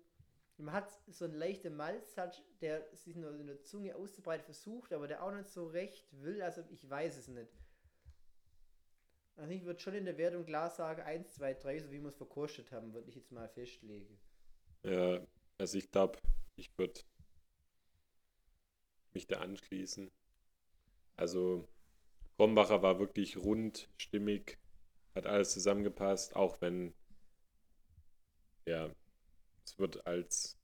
man 0.58 0.74
hat 0.74 0.90
so 1.06 1.26
einen 1.26 1.34
leichten 1.34 1.76
Malztouch, 1.76 2.42
der 2.60 2.86
sich 2.96 3.14
nur 3.14 3.38
in 3.38 3.46
der 3.46 3.62
Zunge 3.62 3.94
auszubreiten 3.94 4.44
versucht, 4.44 4.92
aber 4.92 5.06
der 5.06 5.22
auch 5.22 5.32
nicht 5.32 5.50
so 5.50 5.66
recht 5.66 6.06
will. 6.22 6.40
Also 6.40 6.62
ich 6.70 6.88
weiß 6.88 7.18
es 7.18 7.28
nicht. 7.28 7.52
Also 9.36 9.52
ich 9.52 9.64
würde 9.66 9.80
schon 9.80 9.94
in 9.94 10.06
der 10.06 10.16
Wertung 10.16 10.46
klar 10.46 10.70
sagen, 10.70 11.02
1, 11.02 11.34
2, 11.34 11.54
3, 11.54 11.80
so 11.80 11.90
wie 11.90 12.00
wir 12.00 12.08
es 12.08 12.16
verkostet 12.16 12.72
haben, 12.72 12.94
würde 12.94 13.10
ich 13.10 13.16
jetzt 13.16 13.32
mal 13.32 13.48
festlegen. 13.50 14.18
Ja, 14.82 15.20
also 15.58 15.76
ich 15.76 15.90
glaube, 15.90 16.18
ich 16.54 16.76
würde 16.78 17.02
mich 19.12 19.26
da 19.26 19.40
anschließen. 19.40 20.10
Also 21.16 21.68
Krombacher 22.36 22.82
war 22.82 22.98
wirklich 22.98 23.36
rund, 23.36 23.90
stimmig, 23.98 24.58
hat 25.16 25.26
alles 25.26 25.50
zusammengepasst, 25.52 26.36
auch 26.36 26.60
wenn, 26.60 26.94
ja, 28.66 28.90
es 29.64 29.78
wird 29.78 30.06
als 30.06 30.58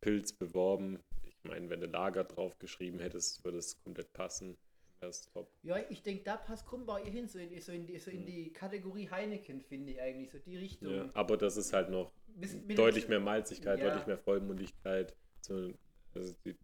Pilz 0.00 0.32
beworben. 0.32 0.98
Ich 1.24 1.36
meine, 1.44 1.68
wenn 1.70 1.80
du 1.80 1.86
Lager 1.86 2.24
drauf 2.24 2.58
geschrieben 2.58 3.00
hättest, 3.00 3.44
würde 3.44 3.58
es 3.58 3.82
komplett 3.82 4.12
passen. 4.12 4.56
Ja, 5.64 5.78
ich 5.90 6.02
denke, 6.04 6.22
da 6.22 6.36
passt 6.36 6.64
Krumbau 6.64 6.96
ihr 6.98 7.10
hin, 7.10 7.26
so 7.26 7.36
in, 7.40 7.60
so, 7.60 7.72
in 7.72 7.86
die, 7.88 7.98
so 7.98 8.08
in 8.12 8.24
die 8.24 8.52
Kategorie 8.52 9.10
Heineken, 9.10 9.60
finde 9.60 9.90
ich 9.94 10.00
eigentlich, 10.00 10.30
so 10.30 10.38
die 10.38 10.56
Richtung. 10.56 10.94
Ja, 10.94 11.10
aber 11.14 11.36
das 11.36 11.56
ist 11.56 11.72
halt 11.72 11.90
noch 11.90 12.12
Bis- 12.28 12.54
mit- 12.54 12.78
deutlich 12.78 13.08
mehr 13.08 13.18
Malzigkeit, 13.18 13.80
Ja. 13.80 13.86
deutlich 13.88 14.06
mehr 14.06 14.18
Vollmundigkeit. 14.18 15.16
So, 15.40 15.72
also 16.14 16.34
die 16.44 16.56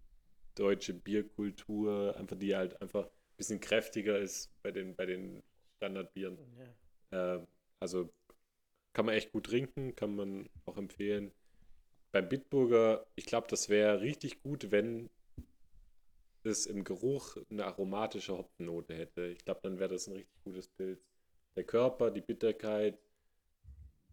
deutsche 0.55 0.95
Bierkultur, 0.95 2.15
einfach 2.17 2.39
die 2.39 2.55
halt 2.55 2.81
einfach 2.81 3.07
ein 3.07 3.37
bisschen 3.37 3.59
kräftiger 3.59 4.17
ist 4.21 4.53
bei 4.63 4.71
den, 4.71 4.95
bei 4.95 5.07
den 5.07 5.43
Standardbieren. 5.79 6.39
Ja. 6.57 6.67
Äh, 7.11 7.41
also 7.81 8.11
kann 8.93 9.07
man 9.07 9.15
echt 9.15 9.33
gut 9.33 9.47
trinken, 9.47 9.95
kann 9.95 10.17
man 10.17 10.49
auch 10.67 10.77
empfehlen. 10.77 11.33
Beim 12.13 12.29
Bitburger, 12.29 13.07
ich 13.17 13.27
glaube, 13.27 13.47
das 13.49 13.69
wäre 13.69 14.01
richtig 14.01 14.43
gut, 14.43 14.71
wenn 14.71 15.11
es 16.43 16.67
im 16.67 16.85
Geruch 16.85 17.37
eine 17.51 17.67
aromatische 17.67 18.37
Hopfennote 18.37 18.95
hätte. 18.95 19.27
Ich 19.27 19.45
glaube, 19.45 19.61
dann 19.63 19.79
wäre 19.79 19.91
das 19.91 20.09
ein 20.09 20.15
richtig 20.15 20.43
gutes 20.45 20.69
Pilz. 20.69 21.01
Der 21.57 21.65
Körper, 21.65 22.11
die 22.11 22.21
Bitterkeit, 22.21 22.99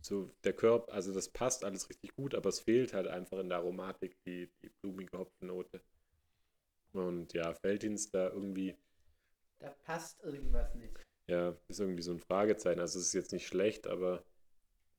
so 0.01 0.29
der 0.43 0.53
Körper, 0.53 0.93
also 0.93 1.13
das 1.13 1.29
passt 1.29 1.63
alles 1.63 1.89
richtig 1.89 2.15
gut, 2.15 2.35
aber 2.35 2.49
es 2.49 2.59
fehlt 2.59 2.93
halt 2.93 3.07
einfach 3.07 3.39
in 3.39 3.49
der 3.49 3.59
Aromatik 3.59 4.17
die, 4.25 4.49
die 4.61 4.69
blumige 4.81 5.17
Hopfennote. 5.17 5.81
Und 6.93 7.33
ja, 7.33 7.53
Feldins 7.53 8.09
da 8.11 8.29
irgendwie 8.29 8.75
Da 9.59 9.69
passt 9.83 10.23
irgendwas 10.23 10.73
nicht. 10.75 11.04
Ja, 11.27 11.55
ist 11.67 11.79
irgendwie 11.79 12.01
so 12.03 12.11
ein 12.11 12.19
Fragezeichen. 12.19 12.79
Also 12.79 12.99
es 12.99 13.07
ist 13.07 13.13
jetzt 13.13 13.31
nicht 13.33 13.47
schlecht, 13.47 13.87
aber 13.87 14.23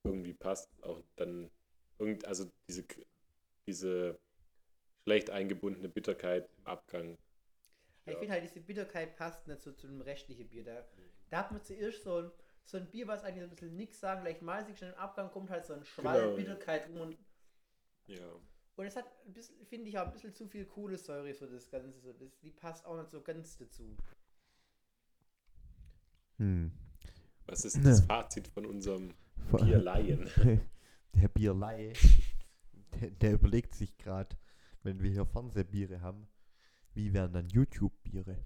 irgendwie 0.04 0.34
passt 0.34 0.70
auch 0.82 1.02
dann 1.16 1.50
irgend, 1.98 2.26
also 2.26 2.50
diese, 2.68 2.84
diese 3.68 4.18
schlecht 5.04 5.30
eingebundene 5.30 5.88
Bitterkeit 5.88 6.48
im 6.58 6.66
Abgang. 6.66 7.18
Ich 8.06 8.12
Ja. 8.12 8.18
finde 8.18 8.32
halt, 8.32 8.44
diese 8.44 8.60
Bitterkeit 8.60 9.16
passt 9.16 9.46
nicht 9.48 9.60
so 9.60 9.72
zu 9.72 9.86
dem 9.86 10.00
restlichen 10.00 10.48
Bier. 10.48 10.64
Da, 10.64 10.84
da 11.30 11.38
hat 11.38 11.52
man 11.52 11.62
zuerst 11.62 12.02
so 12.04 12.22
ein, 12.22 12.30
so 12.64 12.76
ein 12.78 12.90
Bier, 12.90 13.06
was 13.08 13.22
eigentlich 13.24 13.42
so 13.42 13.46
ein 13.48 13.50
bisschen 13.50 13.76
nichts 13.76 14.00
sagen, 14.00 14.22
gleich 14.22 14.40
malzig, 14.42 14.78
schon 14.78 14.88
im 14.88 14.94
Abgang 14.94 15.30
kommt 15.30 15.50
halt 15.50 15.66
so 15.66 15.74
ein 15.74 15.84
Schwall 15.84 16.22
Genau. 16.22 16.36
Bitterkeit 16.36 16.88
rum 16.88 17.00
und, 17.00 17.16
Ja. 18.06 18.40
und 18.76 18.86
es 18.86 18.94
hat, 18.96 19.06
ein 19.26 19.32
bisschen, 19.32 19.64
finde 19.66 19.88
ich, 19.88 19.98
auch 19.98 20.06
ein 20.06 20.12
bisschen 20.12 20.34
zu 20.34 20.46
viel 20.48 20.66
Kohlensäure 20.66 21.34
für 21.34 21.46
das 21.48 21.68
Ganze. 21.70 21.98
So. 22.00 22.12
Das, 22.12 22.38
die 22.42 22.50
passt 22.50 22.84
auch 22.86 22.96
nicht 22.96 23.10
so 23.10 23.20
ganz 23.22 23.56
dazu. 23.56 23.96
Hm. 26.38 26.70
Was 27.46 27.64
ist 27.64 27.84
das 27.84 28.00
Fazit 28.00 28.48
von 28.48 28.66
unserem 28.66 29.14
Bierlaien? 29.56 30.28
Der 31.14 31.28
Bierleihe, 31.28 31.94
der, 33.00 33.10
der 33.10 33.32
überlegt 33.32 33.74
sich 33.74 33.96
gerade, 33.96 34.36
wenn 34.82 35.02
wir 35.02 35.10
hier 35.10 35.24
Fernsehbiere 35.24 36.02
haben, 36.02 36.28
wie 36.92 37.14
wären 37.14 37.32
dann 37.32 37.48
YouTube-Biere? 37.48 38.36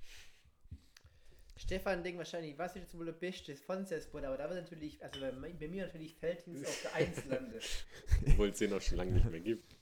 Stefan 1.57 2.05
denkt 2.05 2.19
wahrscheinlich, 2.19 2.57
was 2.59 2.77
ist 2.77 2.83
jetzt 2.83 2.97
wohl 2.97 3.07
der 3.07 3.13
beste 3.13 3.57
Fernsehspot, 3.57 4.25
aber 4.25 4.37
da 4.37 4.49
wird 4.49 4.61
natürlich, 4.63 5.03
also 5.03 5.21
bei, 5.21 5.53
bei 5.53 5.67
mir 5.69 5.87
natürlich 5.87 6.15
Feldhins 6.15 6.65
auf 6.65 6.83
der 6.83 6.95
1 6.95 7.25
landen. 7.27 7.59
Obwohl 8.29 8.49
es 8.51 8.59
den 8.59 8.73
auch 8.73 8.81
schon 8.81 8.99
lange 8.99 9.13
nicht 9.13 9.29
mehr 9.29 9.41
gibt. 9.41 9.77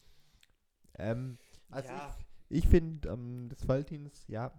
Ähm, 0.99 1.37
also 1.71 1.89
Ja. 1.91 2.17
ich, 2.49 2.65
ich 2.65 2.69
finde, 2.69 3.09
ähm, 3.11 3.49
das 3.51 3.63
Faltins, 3.65 4.25
ja, 4.29 4.53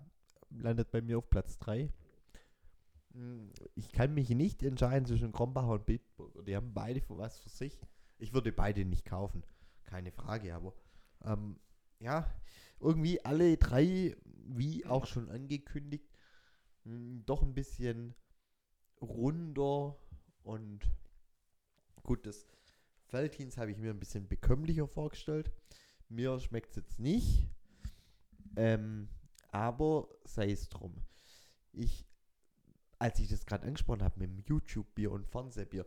landet 0.51 0.91
bei 0.91 1.01
mir 1.01 1.17
auf 1.17 1.29
Platz 1.29 1.57
3. 1.57 1.89
Ich 3.75 3.91
kann 3.91 4.13
mich 4.13 4.29
nicht 4.29 4.63
entscheiden 4.63 5.05
zwischen 5.05 5.31
Krombacher 5.31 5.71
und 5.71 5.85
Bitburger. 5.85 6.43
Die 6.43 6.55
haben 6.55 6.73
beide 6.73 7.01
für 7.01 7.17
was 7.17 7.39
für 7.39 7.49
sich. 7.49 7.79
Ich 8.17 8.33
würde 8.33 8.51
beide 8.51 8.85
nicht 8.85 9.05
kaufen. 9.05 9.43
Keine 9.83 10.11
Frage, 10.11 10.53
aber 10.53 10.73
ähm, 11.23 11.59
ja, 11.99 12.33
irgendwie 12.79 13.23
alle 13.25 13.57
drei, 13.57 14.15
wie 14.45 14.85
auch 14.85 15.05
schon 15.05 15.29
angekündigt, 15.29 16.09
mh, 16.83 17.23
doch 17.25 17.41
ein 17.41 17.53
bisschen 17.53 18.15
runder 19.01 19.97
und 20.43 20.79
gut, 22.03 22.25
das 22.25 22.47
Veltins 23.09 23.57
habe 23.57 23.71
ich 23.71 23.77
mir 23.77 23.91
ein 23.91 23.99
bisschen 23.99 24.27
bekömmlicher 24.27 24.87
vorgestellt. 24.87 25.51
Mir 26.09 26.39
schmeckt 26.39 26.71
es 26.71 26.75
jetzt 26.77 26.99
nicht. 26.99 27.47
Ähm, 28.55 29.09
aber 29.51 30.07
sei 30.25 30.51
es 30.51 30.69
drum. 30.69 30.95
Ich, 31.71 32.05
als 32.99 33.19
ich 33.19 33.29
das 33.29 33.45
gerade 33.45 33.65
angesprochen 33.65 34.03
habe 34.03 34.19
mit 34.19 34.29
dem 34.29 34.43
YouTube-Bier 34.45 35.11
und 35.11 35.25
Fernsehbier, 35.27 35.85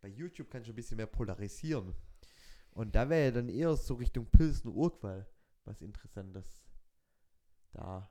bei 0.00 0.08
YouTube 0.08 0.50
kannst 0.50 0.68
du 0.68 0.72
ein 0.72 0.76
bisschen 0.76 0.96
mehr 0.96 1.06
polarisieren. 1.06 1.94
Und 2.72 2.94
da 2.94 3.08
wäre 3.08 3.26
ja 3.26 3.30
dann 3.32 3.48
eher 3.48 3.74
so 3.76 3.94
Richtung 3.94 4.26
Pilsen 4.26 4.70
Urquell 4.70 5.26
was 5.64 5.80
Interessantes. 5.82 6.60
Da. 7.72 8.10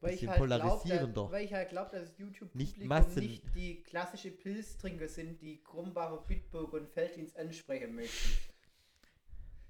Weil 0.00 0.14
ich 0.14 0.20
Bisschen 0.20 0.30
halt 0.30 0.46
glaube, 0.46 0.60
polarisierender. 0.62 1.30
weil 1.30 1.44
ich 1.44 1.52
halt 1.52 1.68
glaub, 1.70 1.90
dass 1.90 2.00
das 2.02 2.10
Nicht 2.10 2.18
YouTube-Publikum 2.20 2.86
Massen- 2.88 3.22
nicht 3.22 3.54
die 3.54 3.82
klassische 3.82 4.30
Pilztrinker 4.30 5.08
sind, 5.08 5.40
die 5.40 5.62
Krumbacher, 5.62 6.18
Bitburg 6.26 6.72
und 6.74 6.88
Feldhins 6.88 7.34
ansprechen 7.34 7.94
möchten. 7.94 8.38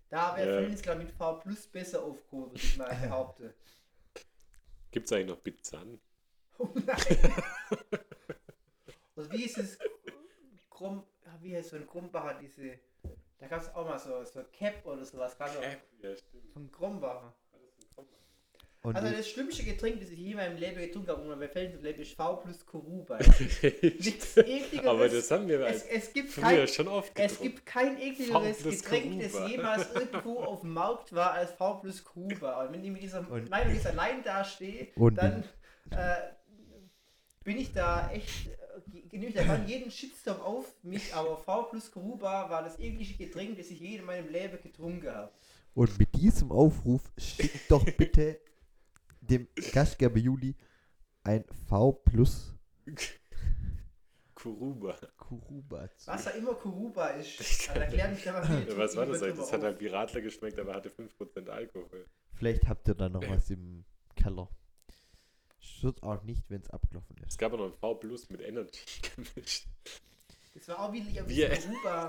Da 0.08 0.36
wäre 0.36 0.48
Ja. 0.50 0.58
Feldhins, 0.58 0.82
glaube 0.82 1.02
ich, 1.02 1.06
mit 1.08 1.16
V 1.16 1.34
Plus 1.40 1.66
besser 1.68 2.02
aufgehoben, 2.02 2.52
ich 2.56 2.76
mal 2.76 2.88
behaupten. 3.10 3.52
Gibt 4.90 5.06
es 5.06 5.12
eigentlich 5.12 5.26
noch 5.28 5.38
Bitzan? 5.38 5.98
Oh 6.58 6.68
nein! 6.74 6.96
Also 9.16 9.32
wie 9.32 9.44
ist 9.44 9.58
es? 9.58 9.78
Krumm, 10.70 11.02
wie 11.40 11.56
heißt 11.56 11.70
so 11.70 11.76
ein 11.76 11.86
Krumbacher, 11.86 12.38
diese. 12.40 12.78
Da 13.38 13.46
gab 13.48 13.60
es 13.60 13.74
auch 13.74 13.86
mal 13.86 13.98
so, 13.98 14.22
so 14.24 14.40
Cap 14.52 14.84
oder 14.86 15.04
sowas, 15.04 15.36
auch 15.38 15.46
Ja, 15.62 16.16
stimmt. 16.16 16.52
von 16.52 16.70
Krumbacher. 16.72 17.34
Und 18.82 18.94
Also 18.94 19.10
das 19.16 19.28
schlimmste 19.28 19.64
Getränk, 19.64 19.98
das 20.00 20.10
ich 20.10 20.18
je 20.18 20.30
in 20.30 20.36
meinem 20.36 20.56
Leben 20.58 20.78
getrunken 20.78 21.10
habe, 21.10 21.22
und 21.22 21.40
bei 21.40 21.48
Feldhins 21.48 21.82
Leben 21.82 22.00
ist 22.02 22.12
V 22.14 22.36
plus 22.36 22.64
Koruba. 22.64 23.18
Nichts 23.82 24.36
ekligeres. 24.36 24.86
Aber 24.86 25.08
das 25.08 25.28
haben 25.32 25.48
wir 25.48 25.60
es, 25.66 25.82
es 25.86 26.12
gibt 26.12 26.30
früher 26.30 26.44
kein, 26.44 26.68
schon 26.68 26.86
oft 26.88 27.08
es 27.18 27.32
getrunken. 27.32 27.42
gibt 27.42 27.66
kein 27.66 28.00
ekligeres 28.00 28.62
Getränk, 28.62 29.22
das 29.22 29.32
Koruba. 29.32 29.48
jemals 29.50 29.90
irgendwo 29.94 30.38
auf 30.40 30.60
dem 30.60 30.72
Markt 30.74 31.12
war 31.12 31.32
als 31.32 31.50
V 31.52 31.74
plus 31.80 32.04
Kuba. 32.04 32.62
Und 32.64 32.72
wenn 32.74 32.84
ich 32.84 32.90
mit 32.92 33.02
dieser 33.02 33.28
Und- 33.28 33.50
Meinung 33.50 33.74
jetzt 33.74 33.86
allein 33.88 34.22
dastehe, 34.22 34.88
Und- 34.94 35.16
dann 35.16 35.42
äh, 35.90 36.16
bin 37.46 37.58
ich 37.58 37.72
da 37.72 38.10
echt 38.10 38.48
äh, 38.48 39.16
nehme 39.16 39.28
ich 39.28 39.34
da 39.34 39.64
jeden 39.64 39.90
Shitstorm 39.90 40.40
auf 40.40 40.74
mich, 40.82 41.14
aber 41.14 41.38
V 41.38 41.62
plus 41.70 41.90
Kuruba 41.90 42.50
war 42.50 42.62
das 42.62 42.78
eklige 42.78 43.14
Getränk, 43.14 43.56
das 43.56 43.70
ich 43.70 43.80
je 43.80 43.96
in 43.96 44.04
meinem 44.04 44.28
Leben 44.28 44.60
getrunken 44.60 45.08
habe. 45.08 45.32
Und 45.72 45.96
mit 45.98 46.14
diesem 46.14 46.50
Aufruf 46.50 47.02
schickt 47.16 47.70
doch 47.70 47.84
bitte 47.96 48.40
dem 49.20 49.46
Gastgeber 49.72 50.18
Juli 50.18 50.56
ein 51.22 51.44
V 51.68 51.92
plus 51.92 52.52
Kuruba. 54.34 54.96
Kuruba 55.16 55.88
zu. 55.96 56.08
Was 56.08 56.24
da 56.24 56.30
immer 56.30 56.54
Kuruba 56.54 57.08
ist. 57.10 57.40
Also 57.68 57.80
erklär 57.80 58.08
mich 58.08 58.24
da 58.24 58.32
mal 58.32 58.66
Ja, 58.68 58.76
was 58.76 58.96
war 58.96 59.06
das 59.06 59.22
eigentlich? 59.22 59.38
Das 59.38 59.52
hat 59.52 59.62
halt 59.62 59.80
wie 59.80 59.86
Radler 59.86 60.20
geschmeckt, 60.20 60.58
aber 60.58 60.74
hatte 60.74 60.90
5% 60.90 61.48
Alkohol. 61.48 62.06
Vielleicht 62.32 62.68
habt 62.68 62.88
ihr 62.88 62.94
da 62.94 63.08
noch 63.08 63.26
was 63.28 63.50
im 63.50 63.84
Keller. 64.16 64.48
Stört 65.86 66.02
auch 66.02 66.22
nicht, 66.24 66.44
wenn 66.50 66.60
es 66.62 66.70
abgelaufen 66.70 67.14
Es 67.22 67.34
ist. 67.34 67.38
gab 67.38 67.52
auch 67.52 67.58
noch 67.58 67.66
ein 67.66 67.72
V 67.72 67.94
Plus 67.94 68.28
mit 68.28 68.40
Energy 68.40 68.80
gemischt. 69.16 69.68
Das 70.54 70.66
war 70.68 70.80
auch 70.80 70.92
Wir- 70.92 71.04
bisschen 71.04 71.74
Kuruba. 71.74 72.06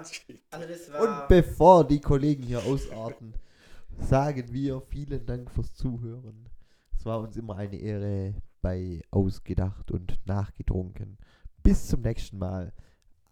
Also 0.51 0.67
das 0.67 0.89
Und 0.89 1.28
bevor 1.28 1.88
die 1.88 1.99
Kollegen 2.01 2.41
hier 2.43 2.63
ausarten, 2.63 3.34
sagen 3.99 4.51
wir 4.51 4.82
vielen 4.82 5.25
Dank 5.28 5.51
fürs 5.51 5.73
Zuhören. 5.75 6.49
Es 6.97 7.05
war 7.05 7.19
uns 7.19 7.38
immer 7.38 7.55
eine 7.57 7.75
Ehre 7.78 8.34
bei 8.63 9.01
Ausgedacht 9.11 9.91
und 9.91 10.17
Nachgetrunken. 10.25 11.17
Bis 11.61 11.88
zum 11.88 12.01
nächsten 12.01 12.39
Mal. 12.39 12.73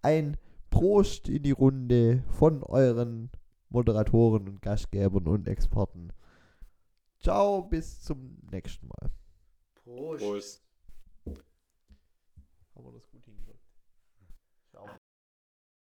Ein 0.04 0.38
Prost 0.70 1.28
in 1.30 1.42
die 1.42 1.52
Runde 1.52 2.24
von 2.38 2.62
euren 2.62 3.32
Moderatoren 3.70 4.48
und 4.48 4.62
Gastgebern 4.62 5.28
und 5.28 5.48
Experten. 5.48 6.10
Ciao, 7.20 7.64
bis 7.64 8.02
zum 8.02 8.38
nächsten 8.52 8.88
Mal. 8.88 9.10
Prost. 9.96 10.22
Prost. 10.22 10.65